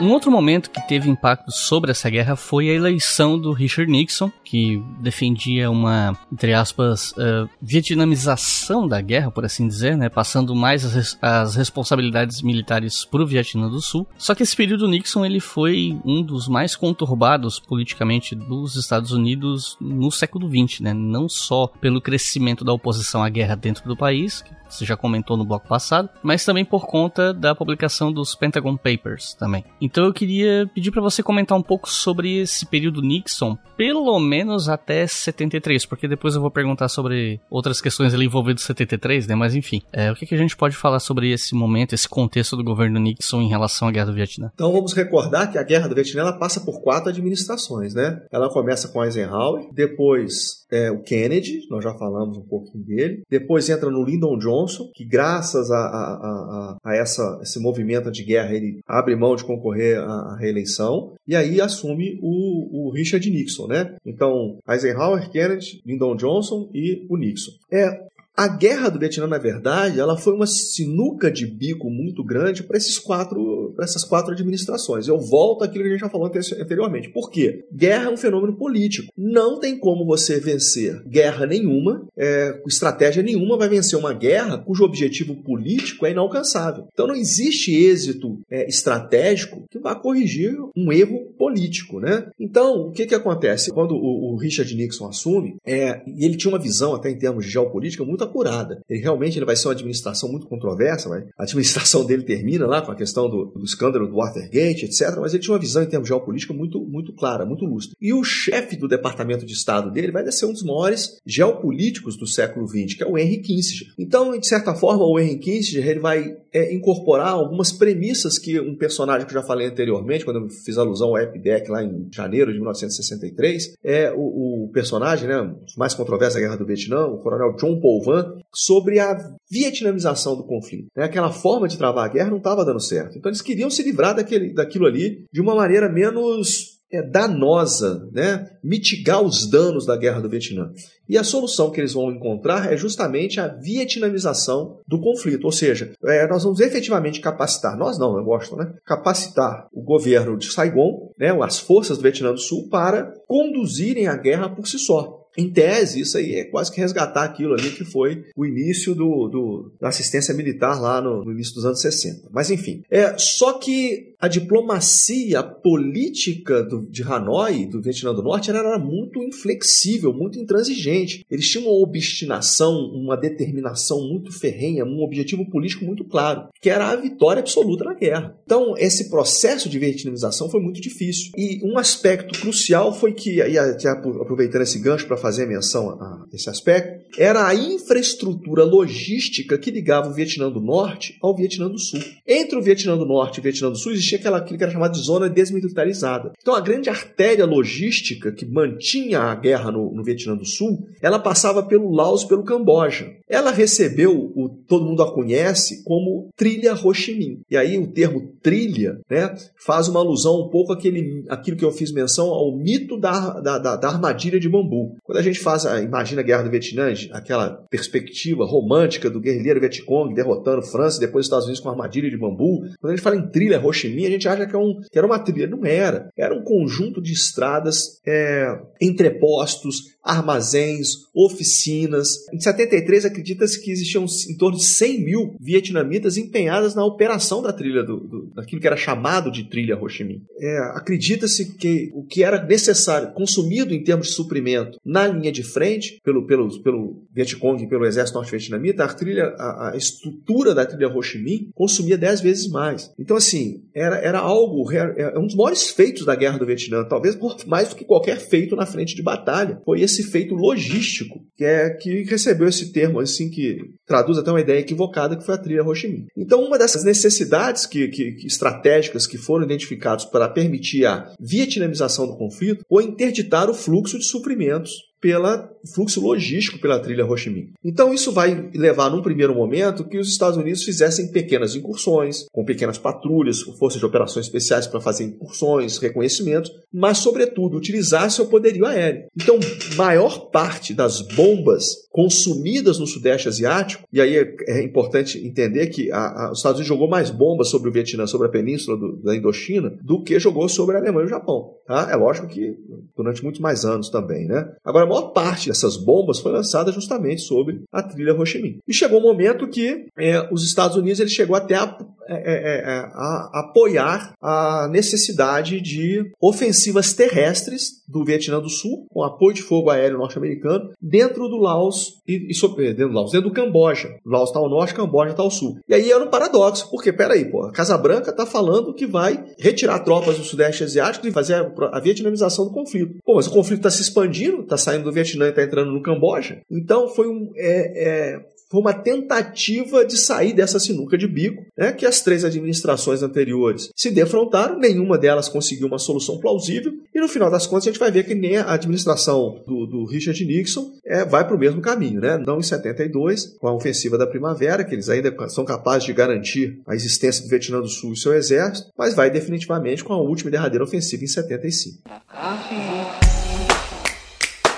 [0.00, 4.30] Um outro momento que teve impacto sobre essa guerra foi a eleição do Richard Nixon,
[4.48, 10.86] que defendia uma, entre aspas, uh, vietnamização da guerra, por assim dizer, né, passando mais
[10.86, 14.06] as, res as responsabilidades militares para o Vietnã do Sul.
[14.16, 19.76] Só que esse período Nixon ele foi um dos mais conturbados politicamente dos Estados Unidos
[19.78, 24.40] no século XX, né, não só pelo crescimento da oposição à guerra dentro do país,
[24.40, 28.76] que você já comentou no bloco passado, mas também por conta da publicação dos Pentagon
[28.76, 29.64] Papers também.
[29.80, 34.37] Então eu queria pedir para você comentar um pouco sobre esse período Nixon, pelo menos
[34.68, 39.34] até 73, porque depois eu vou perguntar sobre outras questões ali envolvidas 73, né?
[39.34, 42.56] Mas enfim, é, o que, que a gente pode falar sobre esse momento, esse contexto
[42.56, 44.50] do governo Nixon em relação à Guerra do Vietnã?
[44.54, 48.20] Então vamos recordar que a Guerra do Vietnã ela passa por quatro administrações, né?
[48.30, 53.22] Ela começa com Eisenhower, depois é, o Kennedy, nós já falamos um pouquinho dele.
[53.30, 58.24] Depois entra no Lyndon Johnson, que graças a, a, a, a essa, esse movimento de
[58.24, 63.66] guerra ele abre mão de concorrer à, reeleição e aí assume o, o Richard Nixon,
[63.66, 63.96] né?
[64.04, 64.27] Então
[64.66, 67.52] Eisenhower, Kennedy, Lyndon Johnson e o Nixon.
[67.70, 68.08] É,
[68.38, 72.76] a guerra do Vietnã, na verdade, ela foi uma sinuca de bico muito grande para
[72.76, 75.08] esses quatro, para essas quatro administrações.
[75.08, 77.08] Eu volto àquilo que a gente já falou anteriormente.
[77.08, 77.64] Por quê?
[77.74, 79.12] Guerra é um fenômeno político.
[79.18, 84.84] Não tem como você vencer guerra nenhuma, é, estratégia nenhuma vai vencer uma guerra cujo
[84.84, 86.86] objetivo político é inalcançável.
[86.92, 92.28] Então não existe êxito é, estratégico que vá corrigir um erro político, né?
[92.38, 95.56] Então o que que acontece quando o, o Richard Nixon assume?
[95.66, 98.80] É, e ele tinha uma visão até em termos de geopolítica muito apurada.
[98.88, 102.82] Ele realmente ele vai ser uma administração muito controversa, mas a administração dele termina lá
[102.82, 105.16] com a questão do, do escândalo do Watergate, etc.
[105.20, 107.94] Mas ele tinha uma visão em termos geopolítica muito, muito clara, muito lúcida.
[108.00, 112.26] E o chefe do Departamento de Estado dele vai ser um dos maiores geopolíticos do
[112.26, 113.92] século XX, que é o Henry Kissinger.
[113.98, 118.76] Então, de certa forma, o Henry Kissinger ele vai é, incorporar algumas premissas que um
[118.76, 122.52] personagem que eu já falei anteriormente, quando eu fiz alusão ao EPDEC lá em janeiro
[122.52, 127.54] de 1963, é o, o personagem, né, mais controverso da Guerra do Vietnã, o coronel
[127.56, 128.17] John Paul Van,
[128.54, 129.16] sobre a
[129.50, 130.88] vietnamização do conflito.
[130.96, 131.04] Né?
[131.04, 133.18] Aquela forma de travar a guerra não estava dando certo.
[133.18, 138.50] Então eles queriam se livrar daquele, daquilo ali de uma maneira menos é, danosa, né?
[138.62, 140.72] mitigar os danos da guerra do Vietnã.
[141.08, 145.92] E a solução que eles vão encontrar é justamente a vietnamização do conflito, ou seja,
[146.04, 148.72] é, nós vamos efetivamente capacitar, nós não, eu gosto, né?
[148.84, 154.16] Capacitar o governo de Saigon, né, as forças do Vietnã do Sul, para conduzirem a
[154.16, 155.17] guerra por si só.
[155.38, 159.28] Em tese, isso aí é quase que resgatar aquilo ali que foi o início do,
[159.28, 162.28] do da assistência militar lá no, no, início dos anos 60.
[162.32, 168.50] Mas enfim, é só que a diplomacia política do, de Hanoi, do Vietnã do Norte,
[168.50, 171.24] era, era muito inflexível, muito intransigente.
[171.30, 176.90] Eles tinham uma obstinação, uma determinação muito ferrenha, um objetivo político muito claro, que era
[176.90, 178.36] a vitória absoluta na guerra.
[178.44, 181.30] Então, esse processo de vietnamização foi muito difícil.
[181.36, 186.48] E um aspecto crucial foi que, aí, aproveitando esse gancho para fazer menção a esse
[186.48, 192.00] aspecto, era a infraestrutura logística que ligava o Vietnã do Norte ao Vietnã do Sul.
[192.26, 194.72] Entre o Vietnã do Norte e o Vietnã do Sul existia aquela, aquilo que era
[194.72, 196.32] chamado de zona desmilitarizada.
[196.40, 201.18] Então a grande artéria logística que mantinha a guerra no, no Vietnã do Sul, ela
[201.18, 203.17] passava pelo Laos e pelo Camboja.
[203.28, 207.40] Ela recebeu, o, todo mundo a conhece, como trilha Minh.
[207.50, 211.72] E aí o termo trilha né, faz uma alusão um pouco àquele, àquilo que eu
[211.72, 214.96] fiz menção ao mito da, da, da, da armadilha de bambu.
[215.02, 219.60] Quando a gente faz, a, imagina a Guerra do Vietnã, aquela perspectiva romântica do guerrilheiro
[219.60, 223.02] Vietcong derrotando França e depois Estados Unidos com a armadilha de bambu, quando a gente
[223.02, 225.46] fala em trilha Minh, a gente acha que, é um, que era uma trilha.
[225.46, 226.10] Não era.
[226.16, 228.46] Era um conjunto de estradas é,
[228.80, 232.08] entrepostos, armazéns, oficinas.
[232.32, 237.52] Em 73, acredita-se que existiam em torno de 100 mil vietnamitas empenhadas na operação da
[237.52, 240.22] trilha, do, do daquilo que era chamado de trilha Ho Chi Minh.
[240.40, 245.42] É, acredita-se que o que era necessário, consumido em termos de suprimento na linha de
[245.42, 250.64] frente, pelo, pelo, pelo Vietcong e pelo exército norte-vietnamita, a, trilha, a, a, estrutura da
[250.64, 252.92] trilha Ho Chi Minh consumia 10 vezes mais.
[252.98, 256.84] Então, assim, era, era algo, é, é um dos maiores feitos da guerra do Vietnã,
[256.84, 261.44] talvez mais do que qualquer feito na frente de batalha, foi esse feito logístico, que
[261.44, 265.38] é que recebeu esse termo assim que traduz até uma ideia equivocada que foi a
[265.38, 265.72] trilha Ho.
[266.16, 272.06] Então, uma dessas necessidades que, que, que estratégicas que foram identificadas para permitir a vietnamização
[272.06, 277.30] do conflito foi interditar o fluxo de suprimentos pelo fluxo logístico pela trilha Ho Chi
[277.30, 277.52] Minh.
[277.64, 282.44] Então isso vai levar, num primeiro momento, que os Estados Unidos fizessem pequenas incursões, com
[282.44, 288.66] pequenas patrulhas, forças de operações especiais para fazer incursões, reconhecimentos, mas, sobretudo, utilizar seu poderio
[288.66, 289.06] aéreo.
[289.16, 289.38] Então,
[289.76, 295.90] maior parte das bombas consumidas no Sudeste Asiático, e aí é, é importante entender que
[295.90, 298.96] a, a, os Estados Unidos jogou mais bombas sobre o Vietnã, sobre a península do,
[299.02, 301.54] da Indochina, do que jogou sobre a Alemanha e o Japão.
[301.66, 301.88] Tá?
[301.90, 302.56] É lógico que
[302.96, 304.26] durante muitos mais anos também.
[304.26, 304.48] Né?
[304.64, 308.58] Agora, maior parte dessas bombas foi lançada justamente sobre a trilha Ho Chi Minh.
[308.66, 311.78] E chegou um momento que é, os Estados Unidos ele chegou até a,
[312.08, 319.02] é, é, é, a apoiar a necessidade de ofensivas terrestres do Vietnã do Sul, com
[319.02, 323.34] apoio de fogo aéreo norte-americano, dentro do Laos e, e dentro do Laos, dentro do
[323.34, 323.96] Camboja.
[324.04, 325.58] Laos está ao norte, Camboja está ao sul.
[325.68, 329.24] E aí era um paradoxo, porque peraí, pô, a Casa Branca está falando que vai
[329.38, 332.96] retirar tropas do Sudeste Asiático e fazer a, a vietnamização do conflito.
[333.04, 335.82] Pô, mas o conflito está se expandindo, está saindo do Vietnã e está entrando no
[335.82, 336.40] Camboja.
[336.50, 337.32] Então foi um.
[337.36, 338.20] É, é,
[338.50, 343.70] foi uma tentativa de sair dessa sinuca de bico, né, que as três administrações anteriores
[343.76, 347.80] se defrontaram, nenhuma delas conseguiu uma solução plausível, e no final das contas a gente
[347.80, 351.60] vai ver que nem a administração do, do Richard Nixon é, vai para o mesmo
[351.60, 352.00] caminho.
[352.00, 352.18] Né?
[352.18, 356.60] Não em 72, com a ofensiva da primavera, que eles ainda são capazes de garantir
[356.66, 360.28] a existência do Vietnã do Sul e seu exército, mas vai definitivamente com a última
[360.28, 361.82] e derradeira ofensiva em 75.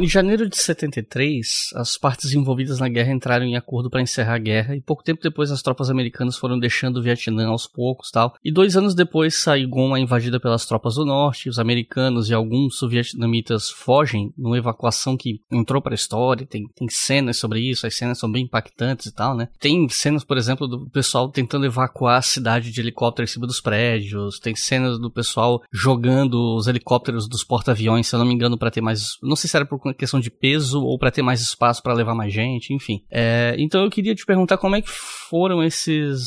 [0.00, 4.38] Em janeiro de 73, as partes envolvidas na guerra entraram em acordo para encerrar a
[4.38, 8.34] guerra e pouco tempo depois as tropas americanas foram deixando o Vietnã aos poucos tal.
[8.42, 12.78] E dois anos depois, Saigon é invadida pelas tropas do norte, os americanos e alguns
[12.78, 16.46] sovietnamitas fogem numa evacuação que entrou para a história.
[16.46, 19.48] Tem, tem cenas sobre isso, as cenas são bem impactantes e tal, né?
[19.60, 23.60] Tem cenas, por exemplo, do pessoal tentando evacuar a cidade de helicóptero em cima dos
[23.60, 28.56] prédios, tem cenas do pessoal jogando os helicópteros dos porta-aviões, se eu não me engano,
[28.56, 29.18] para ter mais.
[29.22, 32.14] Não sei se era por questão de peso ou para ter mais espaço para levar
[32.14, 33.02] mais gente, enfim.
[33.10, 36.20] É, então eu queria te perguntar como é que foram esses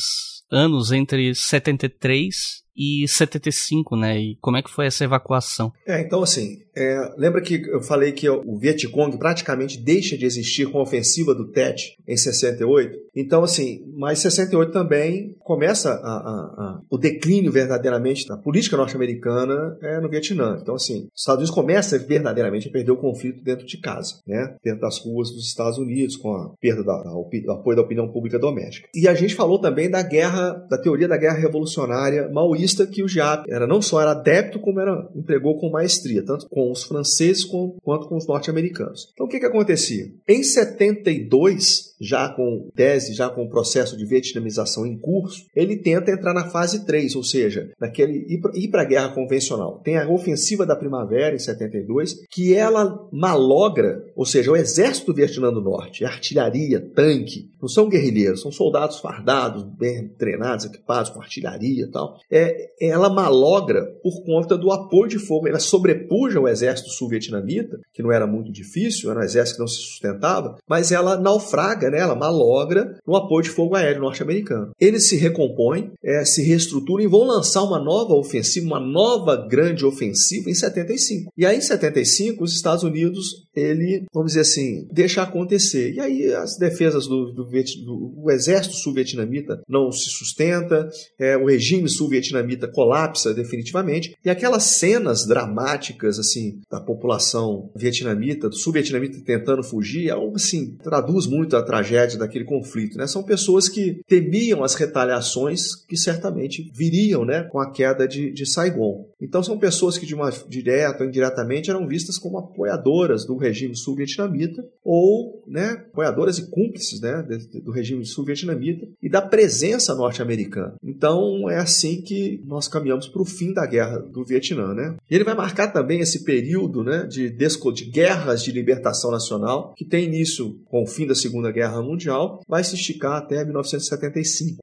[0.51, 2.36] anos entre 73
[2.76, 4.17] e 75, né?
[4.19, 5.71] E como é que foi essa evacuação?
[5.86, 10.69] É, então assim, é, lembra que eu falei que o Vietcong praticamente deixa de existir
[10.69, 12.97] com a ofensiva do Tet em 68?
[13.15, 19.78] Então, assim, mas 68 também começa a, a, a, o declínio verdadeiramente da política norte-americana
[19.84, 20.57] é, no Vietnã.
[20.59, 24.55] Então, assim, os Estados Unidos começam verdadeiramente a perder o conflito dentro de casa, né?
[24.63, 28.39] Dentro das ruas dos Estados Unidos, com a perda da, do apoio da opinião pública
[28.39, 28.89] doméstica.
[28.95, 33.07] E a gente falou também da guerra, da teoria da guerra revolucionária maoísta que o
[33.07, 37.43] Giap era não só era adepto, como era empregou com maestria, tanto com os franceses
[37.45, 39.09] quanto com os norte-americanos.
[39.14, 40.05] Então, o que, que acontecia?
[40.28, 46.12] Em 72, já com tese, já com o processo de vietnamização em curso, ele tenta
[46.12, 48.26] entrar na fase 3, ou seja, naquele
[48.56, 49.82] ir para a guerra convencional.
[49.84, 55.16] Tem a ofensiva da primavera em 72, que ela malogra, ou seja, o exército do
[55.16, 61.22] Vietnã do Norte, artilharia, tanque, não são guerrilheiros, são soldados fardados, bem treinados, equipados com
[61.22, 62.18] artilharia e tal.
[62.30, 65.47] É, é, ela malogra por conta do apoio de fogo.
[65.47, 69.68] Ela sobrepuja o exército sul-vietnamita, que não era muito difícil, era um exército que não
[69.68, 74.72] se sustentava, mas ela naufraga, malogra no apoio de fogo aéreo norte-americano.
[74.80, 79.86] Eles se recompõem, é, se reestruturam e vão lançar uma nova ofensiva, uma nova grande
[79.86, 81.32] ofensiva em 75.
[81.38, 85.93] E aí, em 75, os Estados Unidos, ele, vamos dizer assim, deixa acontecer.
[85.93, 91.45] E aí as defesas do, do, do, do exército sul-vietnamita não se sustenta, é, o
[91.45, 99.64] regime sul-vietnamita colapsa definitivamente, e aquelas cenas dramáticas, assim, da população vietnamita, do sul-vietnamita tentando
[99.64, 103.07] fugir, é algo assim, traduz muito a tragédia daquele conflito, né?
[103.07, 108.45] São pessoas que temiam as retaliações que certamente viriam, né, com a queda de, de
[108.45, 109.07] Saigon.
[109.22, 113.76] Então são pessoas que de uma direta ou indiretamente eram vistas como apoiadoras do regime
[113.76, 117.26] sul-vietnamita ou, né, apoiadoras e cúmplices, né,
[117.64, 120.76] do regime sul-vietnamita e da presença norte-americana.
[120.84, 124.95] Então é assim que nós caminhamos para o fim da guerra do Vietnã, né?
[125.10, 129.86] E ele vai marcar também esse período, né, de, de guerras de libertação nacional que
[129.86, 134.57] tem início com o fim da Segunda Guerra Mundial, vai se esticar até 1975.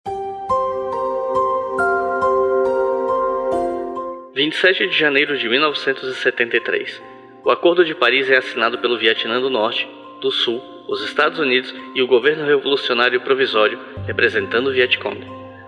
[4.35, 7.20] 27 de janeiro de 1973.
[7.43, 9.89] O Acordo de Paris é assinado pelo Vietnã do Norte,
[10.21, 15.27] do Sul, os Estados Unidos e o governo revolucionário provisório, representando o Vietcong.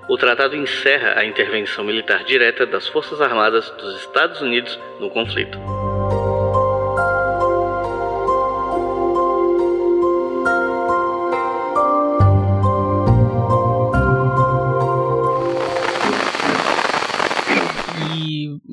[0.08, 5.58] O tratado encerra a intervenção militar direta das Forças Armadas dos Estados Unidos no conflito.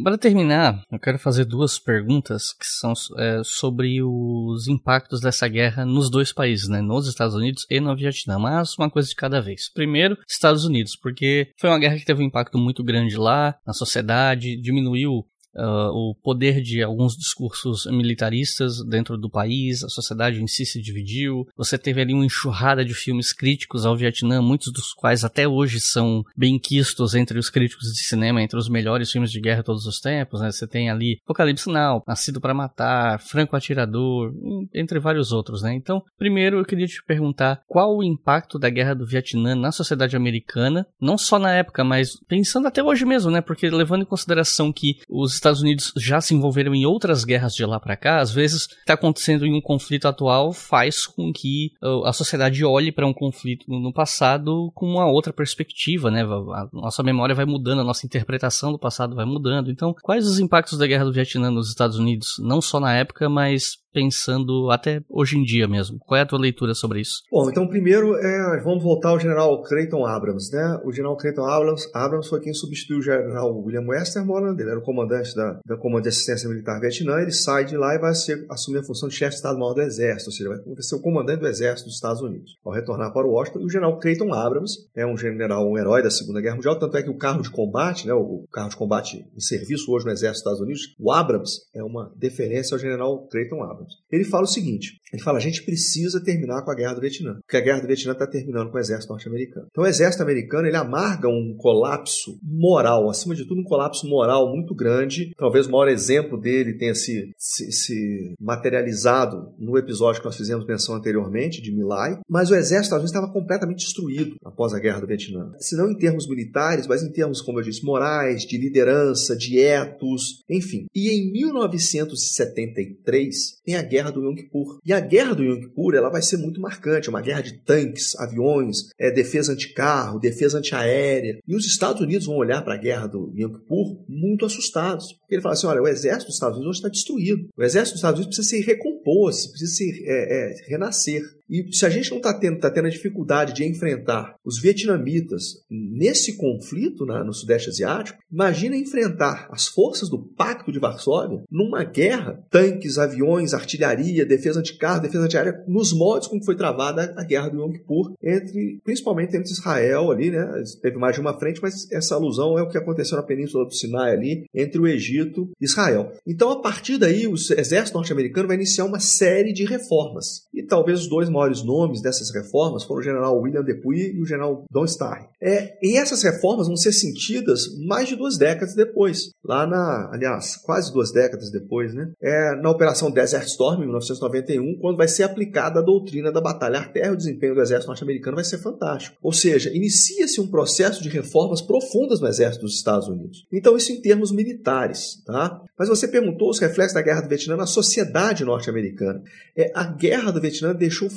[0.10, 5.86] Para terminar, eu quero fazer duas perguntas que são é, sobre os impactos dessa guerra
[5.86, 6.82] nos dois países, né?
[6.82, 9.72] Nos Estados Unidos e no Vietnã, mas uma coisa de cada vez.
[9.72, 13.72] Primeiro, Estados Unidos, porque foi uma guerra que teve um impacto muito grande lá na
[13.72, 20.48] sociedade, diminuiu Uh, o poder de alguns discursos militaristas dentro do país, a sociedade em
[20.48, 21.48] si se dividiu.
[21.58, 25.80] Você teve ali uma enxurrada de filmes críticos ao Vietnã, muitos dos quais até hoje
[25.80, 29.66] são bem quistos entre os críticos de cinema, entre os melhores filmes de guerra de
[29.66, 30.42] todos os tempos.
[30.42, 30.52] Né?
[30.52, 34.32] Você tem ali Apocalipse Now, Nascido para Matar, Franco Atirador,
[34.74, 35.64] entre vários outros.
[35.64, 35.74] Né?
[35.74, 40.16] Então, primeiro eu queria te perguntar qual o impacto da guerra do Vietnã na sociedade
[40.16, 43.42] americana, não só na época, mas pensando até hoje mesmo, né?
[43.42, 47.66] porque levando em consideração que os Estados Unidos já se envolveram em outras guerras de
[47.66, 52.06] lá para cá, às vezes está acontecendo em um conflito atual faz com que uh,
[52.06, 56.24] a sociedade olhe para um conflito no passado com uma outra perspectiva, né?
[56.24, 59.72] A nossa memória vai mudando, a nossa interpretação do passado vai mudando.
[59.72, 63.30] Então, quais os impactos da guerra do Vietnã nos Estados Unidos, não só na época,
[63.30, 65.98] mas pensando até hoje em dia mesmo?
[66.00, 67.24] Qual é a tua leitura sobre isso?
[67.32, 70.80] Bom, então primeiro é, vamos voltar ao general Creighton Abrams, né?
[70.84, 74.84] O general Creighton Abrams, Abrams foi quem substituiu o general William Westermoreland, ele era o
[74.84, 78.46] comandante da, da Comando de Assistência Militar Vietnã, ele sai de lá e vai ser,
[78.50, 81.40] assumir a função de chefe de Estado-Maior do Exército, ou seja, vai ser o comandante
[81.40, 82.58] do Exército dos Estados Unidos.
[82.64, 86.42] Ao retornar para Washington, o general Creighton Abrams é um general, um herói da Segunda
[86.42, 89.40] Guerra Mundial, tanto é que o carro de combate, né, o carro de combate em
[89.40, 93.64] serviço hoje no Exército dos Estados Unidos, o Abrams é uma deferência ao general Creighton
[93.64, 93.79] Abrams.
[94.12, 97.40] Ele fala o seguinte: ele fala, a gente precisa terminar com a guerra do Vietnã,
[97.42, 99.68] porque a guerra do Vietnã está terminando com o exército norte-americano.
[99.70, 104.54] Então, o exército americano ele amarga um colapso moral, acima de tudo, um colapso moral
[104.54, 105.32] muito grande.
[105.38, 110.66] Talvez o maior exemplo dele tenha se, se, se materializado no episódio que nós fizemos
[110.66, 112.20] menção anteriormente, de Milai.
[112.30, 115.52] Mas o exército dos estava completamente destruído após a guerra do Vietnã.
[115.60, 119.60] Se não em termos militares, mas em termos, como eu disse, morais, de liderança, de
[119.60, 120.86] etos, enfim.
[120.94, 124.80] E em 1973 tem a guerra do Yom Kippur.
[124.84, 127.54] E a guerra do Yom Kippur ela vai ser muito marcante, é uma guerra de
[127.64, 131.38] tanques, aviões, é, defesa anticarro, defesa antiaérea.
[131.48, 135.20] E os Estados Unidos vão olhar para a guerra do Yom Kippur muito assustados.
[135.30, 137.48] Ele fala assim, olha, o exército dos Estados Unidos hoje está destruído.
[137.56, 141.22] O exército dos Estados Unidos precisa se recompor, precisa se é, é, renascer.
[141.50, 145.64] E se a gente não está tendo, tá tendo a dificuldade de enfrentar os vietnamitas
[145.70, 151.84] nesse conflito na, no Sudeste Asiático, imagina enfrentar as forças do Pacto de Varsóvia numa
[151.84, 157.50] guerra, tanques, aviões, artilharia, defesa anticarro, defesa antiaérea, nos modos como foi travada a guerra
[157.50, 160.48] do Yom Kippur, entre, principalmente entre Israel ali, né?
[160.82, 163.74] Teve mais de uma frente, mas essa alusão é o que aconteceu na Península do
[163.74, 166.14] Sinai ali, entre o Egito e Israel.
[166.28, 170.48] Então, a partir daí, o exército norte-americano vai iniciar uma série de reformas.
[170.54, 174.26] E talvez os dois maiores nomes dessas reformas foram o general William Depuy e o
[174.26, 175.30] general Don Starr.
[175.42, 180.58] É, e essas reformas vão ser sentidas mais de duas décadas depois, lá na, aliás,
[180.58, 182.12] quase duas décadas depois, né?
[182.22, 186.80] É, na Operação Desert Storm, em 1991, quando vai ser aplicada a doutrina da Batalha
[186.80, 189.18] Arterra, o desempenho do exército norte-americano vai ser fantástico.
[189.22, 193.46] Ou seja, inicia-se um processo de reformas profundas no exército dos Estados Unidos.
[193.52, 195.62] Então, isso em termos militares, tá?
[195.78, 199.22] Mas você perguntou os reflexos da Guerra do Vietnã na sociedade norte-americana.
[199.56, 201.10] É, a Guerra do Vietnã deixou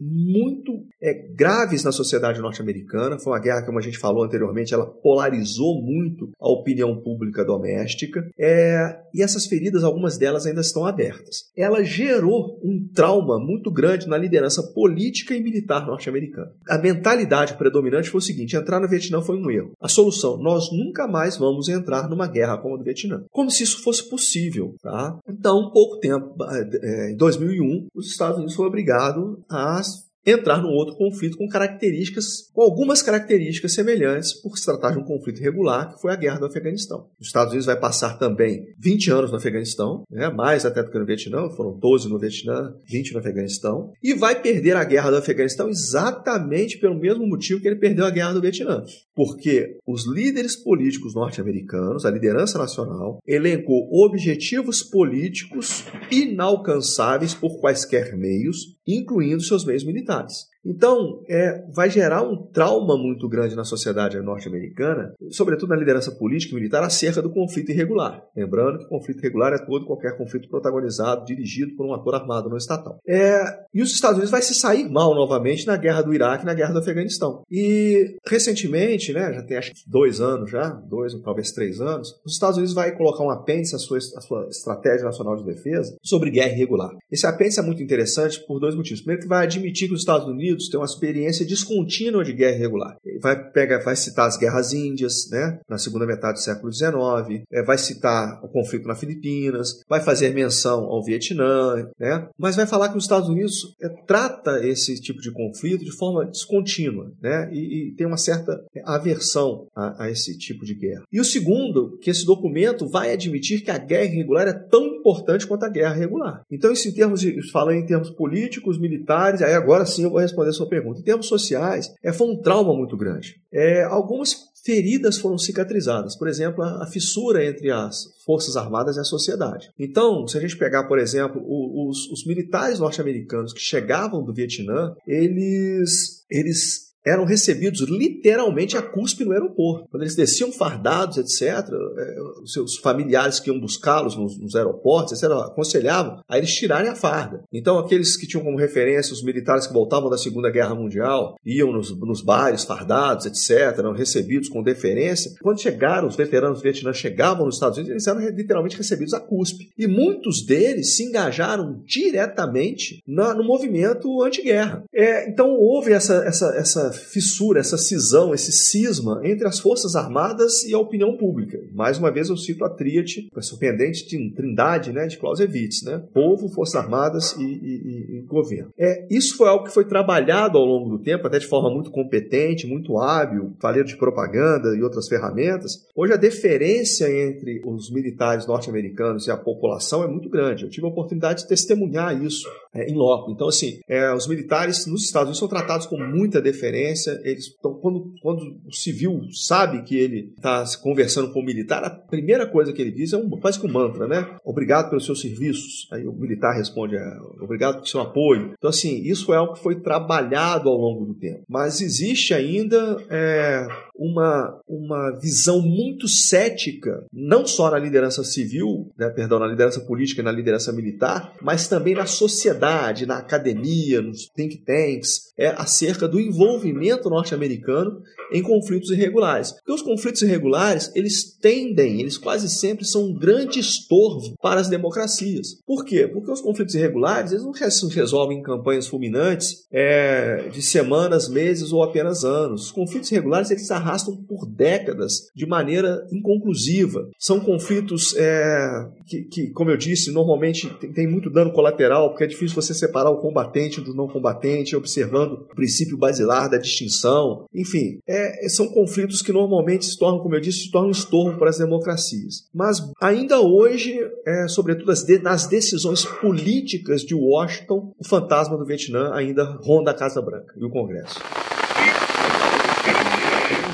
[0.00, 3.18] muito é, graves na sociedade norte-americana.
[3.18, 8.22] Foi uma guerra, como a gente falou anteriormente, ela polarizou muito a opinião pública doméstica.
[8.38, 11.44] É, e essas feridas, algumas delas ainda estão abertas.
[11.56, 16.52] Ela gerou um trauma muito grande na liderança política e militar norte-americana.
[16.68, 19.72] A mentalidade predominante foi o seguinte: entrar no Vietnã foi um erro.
[19.80, 23.24] A solução, nós nunca mais vamos entrar numa guerra como a do Vietnã.
[23.30, 24.74] Como se isso fosse possível.
[24.82, 25.18] Tá?
[25.28, 26.34] Então, pouco tempo,
[26.82, 29.07] é, em 2001, os Estados Unidos foram obrigados
[29.50, 29.82] a
[30.24, 35.04] entrar num outro conflito com características, com algumas características semelhantes, por se tratar de um
[35.04, 37.08] conflito irregular, que foi a guerra do Afeganistão.
[37.20, 40.98] Os Estados Unidos vai passar também 20 anos no Afeganistão, né, mais até do que
[40.98, 45.16] no Vietnã, foram 12 no Vietnã, 20 no Afeganistão, e vai perder a guerra do
[45.16, 48.82] Afeganistão exatamente pelo mesmo motivo que ele perdeu a guerra do Vietnã.
[49.14, 58.76] Porque os líderes políticos norte-americanos, a liderança nacional, elencou objetivos políticos inalcançáveis por quaisquer meios,
[58.86, 60.48] incluindo seus meios militares militares.
[60.64, 66.52] Então, é, vai gerar um trauma muito grande na sociedade norte-americana, sobretudo na liderança política
[66.52, 68.22] e militar, acerca do conflito irregular.
[68.36, 72.48] Lembrando que o conflito irregular é todo qualquer conflito protagonizado, dirigido por um ator armado
[72.48, 72.98] não estatal.
[73.06, 73.40] É,
[73.72, 76.54] e os Estados Unidos vai se sair mal novamente na guerra do Iraque e na
[76.54, 77.42] guerra do Afeganistão.
[77.50, 82.14] E recentemente, né, já tem acho que dois anos já, dois ou talvez três anos,
[82.24, 85.96] os Estados Unidos vai colocar um apêndice à sua, à sua Estratégia Nacional de Defesa
[86.02, 86.90] sobre guerra irregular.
[87.10, 89.00] Esse apêndice é muito interessante por dois motivos.
[89.00, 92.56] Primeiro que vai admitir que os Estados Unidos Unidos tem uma experiência descontínua de guerra
[92.56, 92.96] irregular.
[93.20, 97.62] Vai, pega, vai citar as guerras índias, né, na segunda metade do século XIX, é,
[97.62, 102.88] vai citar o conflito na Filipinas, vai fazer menção ao Vietnã, né, mas vai falar
[102.90, 107.90] que os Estados Unidos é, trata esse tipo de conflito de forma descontínua né, e,
[107.90, 111.02] e tem uma certa aversão a, a esse tipo de guerra.
[111.12, 115.46] E o segundo, que esse documento vai admitir que a guerra irregular é tão importante
[115.46, 116.42] quanto a guerra regular.
[116.50, 120.20] Então, isso em termos de, falando em termos políticos, militares, aí agora sim eu vou
[120.20, 121.00] responder responder a sua pergunta.
[121.00, 123.40] Em termos sociais, é, foi um trauma muito grande.
[123.52, 126.16] É, algumas feridas foram cicatrizadas.
[126.16, 129.70] Por exemplo, a, a, fissura entre as Forças Armadas e a sociedade.
[129.78, 134.94] Então, se a gente pegar, por exemplo, os, os militares norte-americanos que chegavam do Vietnã,
[135.06, 139.88] eles, eles eram recebidos literalmente a cuspe no aeroporto.
[139.90, 145.30] Quando eles desciam fardados, etc., é, os seus familiares que iam buscá-los nos, aeroportos, etc.,
[145.32, 147.42] aconselhavam a eles tirarem a farda.
[147.52, 151.72] Então, aqueles que tinham como referência os militares que voltavam da Segunda Guerra Mundial, iam
[151.72, 155.32] nos, nos bares fardados, etc., eram recebidos com deferência.
[155.40, 159.20] Quando chegaram, os veteranos do Vietnã chegavam nos Estados Unidos, eles eram literalmente recebidos a
[159.20, 159.70] cuspe.
[159.78, 164.84] E muitos deles se engajaram diretamente no movimento anti-guerra.
[164.94, 170.64] É, então, houve essa, essa, essa fissura, essa cisão, esse cisma entre as Forças Armadas
[170.64, 171.58] e a opinião pública.
[171.72, 176.02] Mais uma vez eu cito a tríade, a surpreendente trindade né, de Clausewitz, né?
[176.12, 178.70] povo, Forças Armadas e, e, e, governo.
[178.78, 181.90] É, isso foi algo que foi trabalhado ao longo do tempo, até de forma muito
[181.90, 185.86] competente, muito hábil, faleiro de propaganda e outras ferramentas.
[185.94, 190.64] Hoje a deferência entre os militares norte-americanos e a população é muito grande.
[190.64, 193.30] Eu tive a oportunidade de testemunhar isso é, em loco.
[193.30, 197.20] Então, assim, é, os militares nos Estados Unidos são tratados com muita deferência.
[197.24, 201.90] Eles, então, quando, quando o civil sabe que ele está conversando com o militar, a
[201.90, 204.36] primeira coisa que ele diz é um, quase que um mantra, né?
[204.44, 205.88] Obrigado pelos seus serviços.
[205.92, 208.52] Aí o militar responde, é, obrigado pelo seu apoio.
[208.56, 211.44] Então, assim, isso é algo que foi trabalhado ao longo do tempo.
[211.48, 213.66] Mas existe ainda é,
[213.98, 220.20] uma, uma visão muito cética, não só na liderança civil, né, perdão, na liderança política
[220.20, 226.06] e na liderança militar, mas também na sociedade, na academia, nos think tanks, é, acerca
[226.06, 228.00] do envolvimento norte-americano
[228.32, 229.52] em conflitos irregulares.
[229.52, 234.68] Porque os conflitos irregulares, eles tendem, eles quase sempre são um grande estorvo para as
[234.68, 235.48] democracias.
[235.66, 236.06] Por quê?
[236.06, 241.72] Porque os conflitos irregulares, eles não se resolvem em campanhas fulminantes é, de semanas, meses
[241.72, 242.66] ou apenas anos.
[242.66, 247.08] Os conflitos irregulares, eles arrastam arrastam por décadas de maneira inconclusiva.
[247.18, 252.24] São conflitos é, que, que, como eu disse, normalmente tem, tem, muito dano colateral, porque
[252.24, 257.46] é difícil você separar o combatente do não combatente, observando o princípio basilar da distinção.
[257.54, 261.38] Enfim, é, são conflitos que normalmente se tornam, como eu disse, se tornam um estorvo
[261.38, 262.46] para as democracias.
[262.54, 269.12] Mas ainda hoje, é, sobretudo de, nas decisões políticas de Washington, o fantasma do Vietnã
[269.14, 271.18] ainda ronda a Casa Branca e o Congresso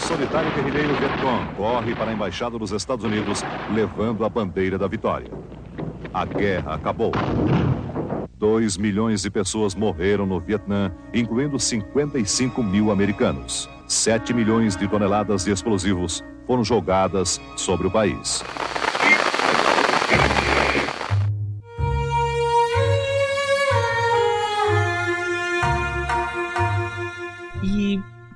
[0.01, 3.43] solitário guerrilheiro Vietcong corre para a embaixada dos Estados Unidos,
[3.73, 5.31] levando a bandeira da vitória.
[6.13, 7.13] A guerra acabou.
[8.39, 13.69] 2 milhões de pessoas morreram no Vietnã, incluindo 55 mil americanos.
[13.89, 18.45] 7 milhões de toneladas de explosivos foram jogadas sobre o país.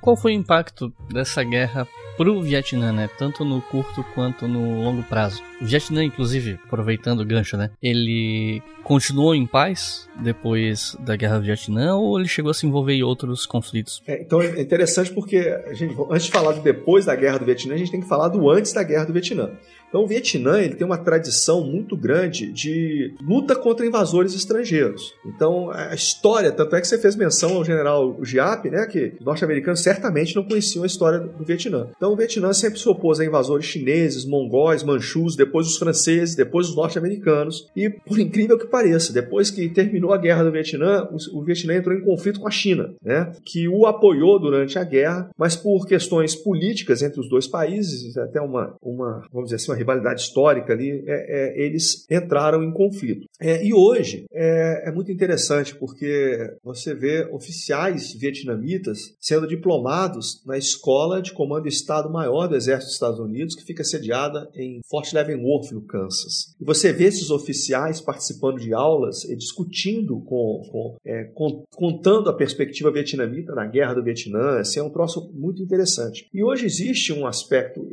[0.01, 1.87] Qual foi o impacto dessa guerra
[2.19, 3.09] pro Vietnã, né?
[3.17, 5.41] Tanto no curto quanto no longo prazo.
[5.63, 7.71] O Vietnã, inclusive, aproveitando o gancho, né?
[7.81, 12.95] Ele continuou em paz depois da guerra do Vietnã ou ele chegou a se envolver
[12.95, 14.03] em outros conflitos?
[14.07, 15.43] É, então é interessante porque,
[15.73, 18.29] gente, antes de falar do depois da guerra do Vietnã, a gente tem que falar
[18.29, 19.51] do antes da guerra do Vietnã.
[19.89, 25.15] Então, o Vietnã ele tem uma tradição muito grande de luta contra invasores estrangeiros.
[25.25, 29.25] Então, a história, tanto é que você fez menção ao general Giap, né, que os
[29.25, 31.89] norte-americanos certamente não conheciam a história do Vietnã.
[31.97, 36.69] Então, o Vietnã sempre se opôs a invasores chineses, mongóis, manchus, depois os franceses, depois
[36.69, 37.69] os norte-americanos.
[37.75, 41.97] E, por incrível que pareça, depois que terminou a guerra do Vietnã, o Vietnã entrou
[41.97, 46.35] em conflito com a China, né, que o apoiou durante a guerra, mas por questões
[46.35, 51.03] políticas entre os dois países, até uma, uma vamos dizer assim, uma rivalidade histórica ali,
[51.07, 53.27] é, é, eles entraram em conflito.
[53.41, 60.59] É, e hoje é, é, muito interessante porque você vê oficiais vietnamitas sendo diplomados na
[60.59, 65.73] Escola de Comando Estado-Maior do Exército dos Estados Unidos, que fica sediada em Fort Leavenworth,
[65.73, 66.55] no Kansas.
[66.61, 72.29] E você vê esses oficiais participando de aulas e discutindo com, com, é, com contando
[72.29, 74.59] a perspectiva vietnamita na Guerra do Vietnã.
[74.59, 76.29] Assim, é um troço muito interessante.
[76.35, 77.89] E hoje existe um aspecto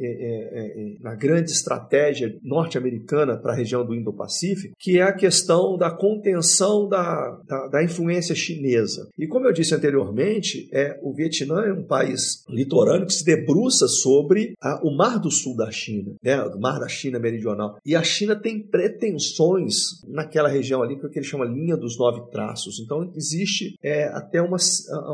[1.01, 5.91] na grande estratégia estratégia norte-americana para a região do Indo-Pacífico, que é a questão da
[5.91, 9.09] contenção da, da, da, influência chinesa.
[9.17, 13.87] E como eu disse anteriormente, é, o Vietnã é um país litorâneo que se debruça
[13.87, 17.77] sobre a, o Mar do Sul da China, né, o Mar da China Meridional.
[17.85, 22.29] E a China tem pretensões naquela região ali, que, é ele chama linha dos nove
[22.31, 22.79] traços.
[22.79, 24.57] Então existe é, até uma,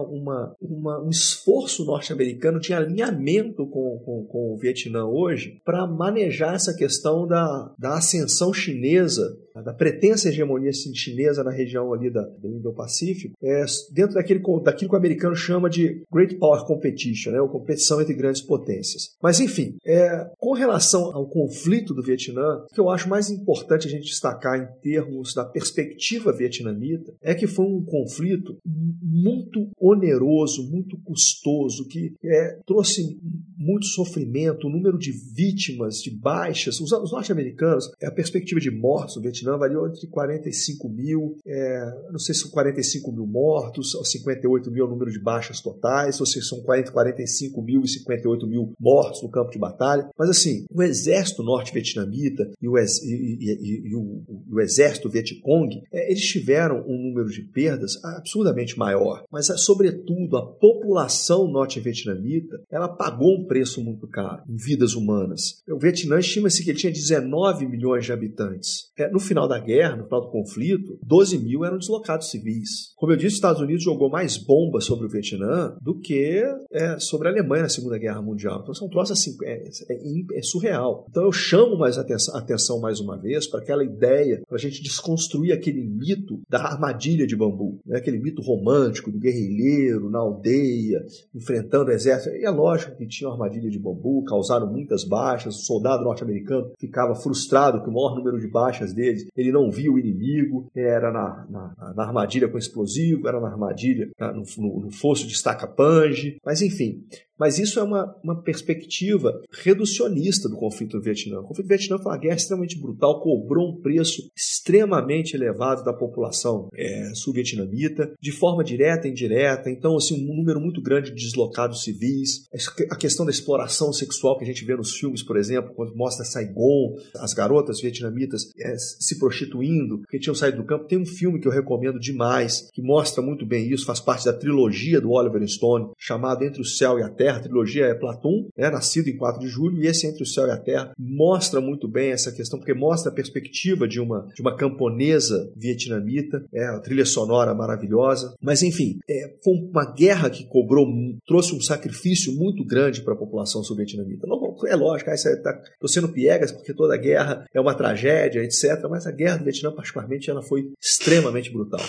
[0.09, 6.50] uma, uma, um esforço norte-americano de alinhamento com, com, com o Vietnã hoje para manejar
[6.53, 12.49] essa questão da, da ascensão chinesa da pretensa hegemonia chinesa na região ali da, do
[12.55, 17.49] Indo-Pacífico, é, dentro daquele, daquilo que o americano chama de Great Power Competition, né, ou
[17.49, 19.15] competição entre grandes potências.
[19.21, 23.87] Mas, enfim, é, com relação ao conflito do Vietnã, o que eu acho mais importante
[23.87, 30.69] a gente destacar em termos da perspectiva vietnamita é que foi um conflito muito oneroso,
[30.69, 33.19] muito custoso, que é, trouxe
[33.57, 36.79] muito sofrimento, o número de vítimas, de baixas.
[36.79, 42.09] Os, os norte-americanos, é a perspectiva de mortos no Vietnã variou entre 45 mil, é,
[42.11, 45.61] não sei se são 45 mil mortos, ou 58 mil é o número de baixas
[45.61, 50.09] totais, ou se são 40, 45 mil e 58 mil mortos no campo de batalha.
[50.17, 56.11] Mas assim, o exército norte-vietnamita e ex, e, e, e, o, o, exército Vietcong, é,
[56.11, 59.23] eles tiveram um número de perdas absurdamente maior.
[59.31, 65.61] Mas, sobretudo, a população norte-vietnamita, ela pagou um preço muito caro em vidas humanas.
[65.69, 68.91] O Vietnã estima-se que ele tinha 19 milhões de habitantes.
[68.97, 72.93] É, no final da guerra, no final do conflito, 12 mil eram deslocados civis.
[72.97, 76.99] Como eu disse, os Estados Unidos jogou mais bombas sobre o Vietnã do que é,
[76.99, 78.59] sobre a Alemanha na Segunda Guerra Mundial.
[78.61, 81.05] Então, são troços assim, é, é, é, surreal.
[81.09, 84.83] Então, eu chamo mais atenção, atenção mais uma vez para aquela ideia, para a gente
[84.83, 87.97] desconstruir aquele mito da armadilha de bambu, né?
[87.97, 92.35] aquele mito romântico do guerrilheiro na aldeia, enfrentando o exército.
[92.35, 97.15] E é lógico que tinha armadilha de bambu, causaram muitas baixas, o soldado norte-americano ficava
[97.15, 101.45] frustrado que o maior número de baixas deles, ele não via o inimigo, era na,
[101.49, 106.61] na, na armadilha com explosivo, era na armadilha no, no, no fosso de estaca-pange, mas
[106.61, 107.03] enfim,
[107.41, 111.39] mas isso é uma, uma perspectiva reducionista do conflito do Vietnã.
[111.39, 115.91] O conflito do Vietnã foi uma guerra extremamente brutal, cobrou um preço extremamente elevado da
[115.91, 119.71] população é, sul-vietnamita, de forma direta e indireta.
[119.71, 122.45] Então, assim, um número muito grande de deslocados civis.
[122.91, 126.23] A questão da exploração sexual que a gente vê nos filmes, por exemplo, quando mostra
[126.23, 130.85] Saigon, as garotas vietnamitas é, se prostituindo, que tinham saído do campo.
[130.85, 134.33] Tem um filme que eu recomendo demais, que mostra muito bem isso, faz parte da
[134.33, 137.93] trilogia do Oliver Stone, chamado Entre o Céu e a Terra Terra, a trilogia é
[137.93, 140.91] Platum, né, nascido em 4 de julho, e esse Entre o Céu e a Terra
[140.97, 146.43] mostra muito bem essa questão, porque mostra a perspectiva de uma, de uma camponesa vietnamita,
[146.53, 148.35] é, a trilha sonora maravilhosa.
[148.41, 150.87] Mas, enfim, é, foi uma guerra que cobrou,
[151.25, 154.27] trouxe um sacrifício muito grande para a população sul-vietnamita.
[154.67, 158.85] É lógico, aí você está sendo piegas porque toda guerra é uma tragédia, etc.
[158.89, 161.81] Mas a guerra do Vietnã, particularmente, ela foi extremamente brutal.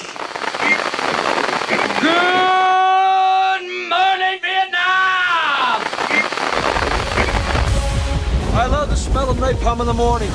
[9.53, 10.31] Napalm in the morning.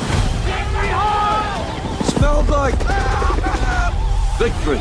[2.05, 2.75] Smells like
[4.37, 4.79] victory.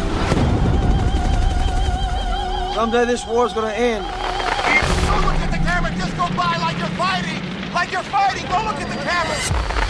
[2.74, 4.04] Someday this war's gonna end.
[4.04, 7.72] Don't look at the camera, just go by like you're fighting!
[7.72, 8.42] Like you're fighting!
[8.42, 9.85] Look at the camera!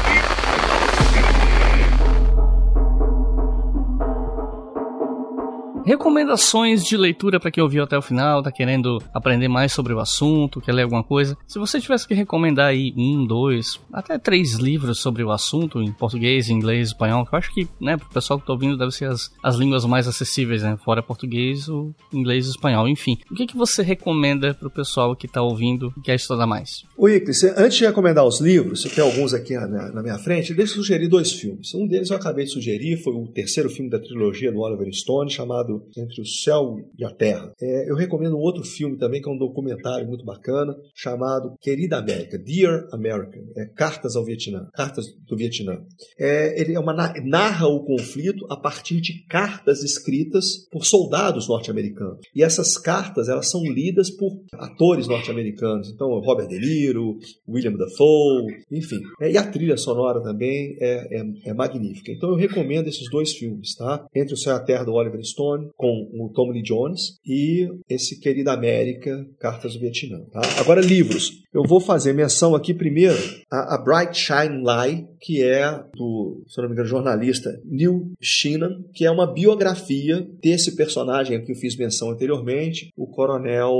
[5.87, 10.01] Recomendações de leitura para quem ouviu até o final, tá querendo aprender mais sobre o
[10.01, 11.39] assunto, quer ler alguma coisa.
[11.47, 15.93] Se você tivesse que recomendar aí um, dois, até três livros sobre o assunto, em
[15.93, 19.05] português, inglês, espanhol, que eu acho que, né, pro pessoal que tá ouvindo deve ser
[19.05, 20.77] as, as línguas mais acessíveis, né?
[20.85, 23.19] Fora português, o inglês e espanhol, enfim.
[23.31, 26.83] O que, que você recomenda pro pessoal que tá ouvindo e quer estudar mais?
[26.97, 30.53] O Iclis, antes de recomendar os livros, você tem alguns aqui na, na, minha frente,
[30.53, 31.73] deixa eu sugerir dois filmes.
[31.77, 35.31] Um deles eu acabei de sugerir, foi o terceiro filme da trilogia do Oliver Stone,
[35.31, 37.53] chamado Entre o Céu e a Terra.
[37.61, 42.39] É, eu recomendo outro filme também, que é um documentário muito bacana, chamado Querida América,
[42.39, 45.79] Dear American, é, Cartas ao Vietnã, Cartas do Vietnã.
[46.19, 46.95] É, ele é uma,
[47.25, 52.21] narra o conflito a partir de cartas escritas por soldados norte-americanos.
[52.35, 55.91] E essas cartas, elas são lidas por atores norte-americanos.
[55.91, 59.01] Então, Robert De Niro, William Dafoe, enfim.
[59.21, 62.13] É, e a trilha sonora também é, é, é, magnífica.
[62.13, 64.07] Então eu recomendo esses dois filmes, tá?
[64.15, 67.69] Entre o Céu e a Terra do Oliver Stone, com o Tom Lee Jones, e
[67.89, 70.21] esse Querida América, Cartas do Vietnã.
[70.33, 70.41] Tá?
[70.59, 71.45] Agora, livros.
[71.55, 73.17] Eu vou fazer menção aqui primeiro
[73.51, 78.83] a, a Bright Shine Light, que é do, se não me engano, jornalista Neil Sheenan,
[78.93, 83.73] que é uma biografia desse personagem que eu fiz menção anteriormente, o coronel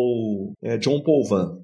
[0.63, 1.17] é, John Paul.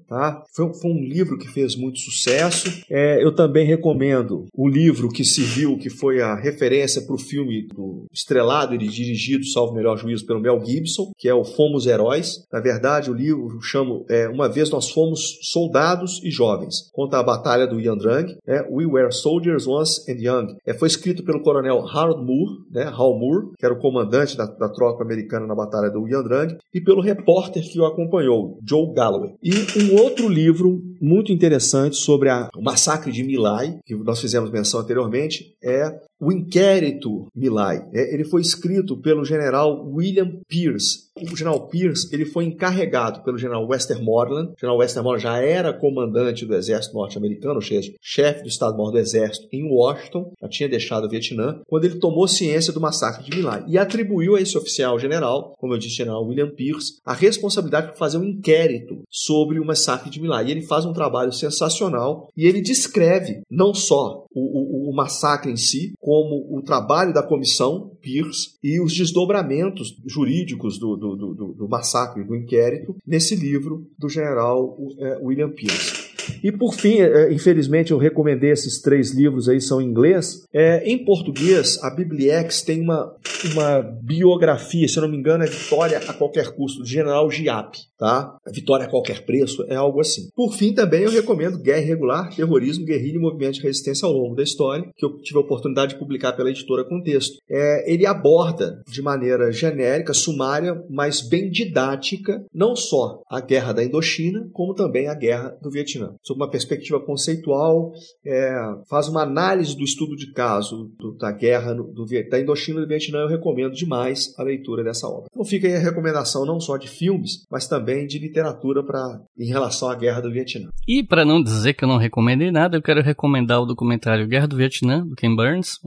[0.07, 0.43] Tá?
[0.53, 2.83] Foi, foi um livro que fez muito sucesso.
[2.89, 7.19] É, eu também recomendo o livro que se viu, que foi a referência para o
[7.19, 11.87] filme do estrelado e dirigido, salvo melhor juízo, pelo Mel Gibson, que é o Fomos
[11.87, 12.45] Heróis.
[12.51, 16.89] Na verdade, o livro chama é, Uma vez nós fomos soldados e jovens.
[16.91, 18.35] Conta a batalha do Yan Drang.
[18.45, 20.55] É, We Were Soldiers Once and Young.
[20.65, 24.45] É, foi escrito pelo coronel Harold Moore, né, Hal Moore, que era o comandante da,
[24.45, 28.93] da tropa americana na batalha do Yan Drang, e pelo repórter que o acompanhou, Joe
[28.93, 29.33] Galloway.
[29.41, 34.51] E um outro livro muito interessante sobre a, o massacre de Milai, que nós fizemos
[34.51, 35.91] menção anteriormente, é
[36.23, 37.85] o Inquérito Milai.
[37.93, 41.11] É, ele foi escrito pelo general William Pierce.
[41.15, 44.51] O general Pierce ele foi encarregado pelo general Westmoreland.
[44.51, 47.61] O general Westmoreland já era comandante do exército norte-americano,
[48.01, 52.27] chefe do Estado-Maior do Exército em Washington, já tinha deixado o Vietnã, quando ele tomou
[52.27, 56.25] ciência do massacre de Milai e atribuiu a esse oficial general, como eu disse, general
[56.25, 60.47] William Pierce, a responsabilidade de fazer um inquérito sobre o massacre de Milai.
[60.47, 65.51] E ele faz um trabalho sensacional e ele descreve não só o, o, o massacre
[65.51, 71.53] em si, como o trabalho da comissão Pierce e os desdobramentos jurídicos do, do, do,
[71.53, 76.12] do massacre, do inquérito, nesse livro do general é, William Pierce.
[76.43, 80.45] E por fim, é, infelizmente eu recomendei esses três livros aí, são em inglês.
[80.53, 83.15] É, em português, a Bibliex tem uma,
[83.53, 87.77] uma biografia, se eu não me engano, é Vitória a Qualquer Custo, do General Giap,
[87.97, 88.37] tá?
[88.51, 90.29] Vitória a Qualquer Preço, é algo assim.
[90.35, 94.35] Por fim, também eu recomendo Guerra Irregular, Terrorismo, Guerrilha e Movimento de Resistência ao longo
[94.35, 97.37] da história, que eu tive a oportunidade de publicar pela editora Contexto.
[97.49, 103.83] É, ele aborda de maneira genérica, sumária, mas bem didática, não só a Guerra da
[103.83, 107.91] Indochina, como também a Guerra do Vietnã sob uma perspectiva conceitual,
[108.25, 108.55] é,
[108.89, 112.83] faz uma análise do estudo de caso do, da guerra no, do, da Indochina e
[112.83, 113.19] do Vietnã.
[113.19, 115.27] Eu recomendo demais a leitura dessa obra.
[115.31, 119.47] Então fica aí a recomendação não só de filmes, mas também de literatura para em
[119.47, 120.69] relação à guerra do Vietnã.
[120.87, 124.47] E para não dizer que eu não recomendei nada, eu quero recomendar o documentário Guerra
[124.47, 125.79] do Vietnã, do Ken Burns.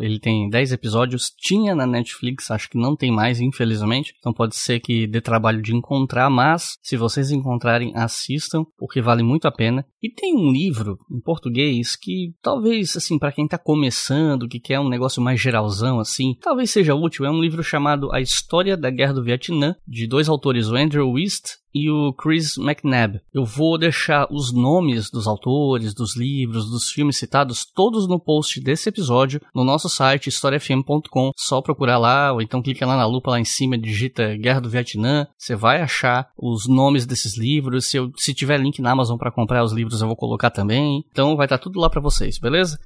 [0.00, 4.14] Ele tem 10 episódios, tinha na Netflix, acho que não tem mais, infelizmente.
[4.18, 9.22] Então pode ser que dê trabalho de encontrar, mas se vocês encontrarem, assistam, porque vale
[9.22, 9.75] muito a pena.
[9.76, 14.60] Japan E tem um livro em português que talvez, assim, para quem tá começando, que
[14.60, 18.76] quer um negócio mais geralzão, assim, talvez seja útil é um livro chamado A História
[18.76, 23.20] da Guerra do Vietnã, de dois autores, o Andrew Wist e o Chris McNabb.
[23.34, 28.58] Eu vou deixar os nomes dos autores, dos livros, dos filmes citados, todos no post
[28.62, 31.32] desse episódio, no nosso site historiafm.com.
[31.36, 34.70] Só procurar lá, ou então clica lá na lupa lá em cima, digita Guerra do
[34.70, 35.26] Vietnã.
[35.36, 37.90] Você vai achar os nomes desses livros.
[37.90, 41.04] Se, eu, se tiver link na Amazon para comprar os livros, eu vou colocar também.
[41.10, 42.78] Então vai estar tá tudo lá para vocês, beleza?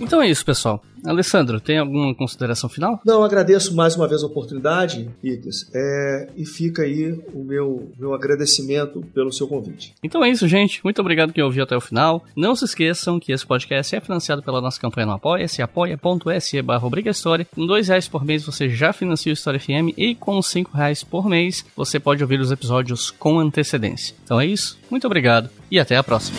[0.00, 0.82] Então é isso, pessoal.
[1.04, 3.00] Alessandro, tem alguma consideração final?
[3.04, 8.14] Não, agradeço mais uma vez a oportunidade, Icas, é, e fica aí o meu, meu
[8.14, 9.94] agradecimento pelo seu convite.
[10.02, 10.80] Então é isso, gente.
[10.82, 12.24] Muito obrigado que ouviu até o final.
[12.36, 16.88] Não se esqueçam que esse podcast é financiado pela nossa campanha no Apoia-se, apoia.se barra
[17.06, 17.46] História.
[17.54, 21.04] Com dois reais por mês você já financia o História FM e com cinco reais
[21.04, 24.14] por mês você pode ouvir os episódios com antecedência.
[24.24, 24.78] Então é isso.
[24.90, 26.38] Muito obrigado e até a próxima.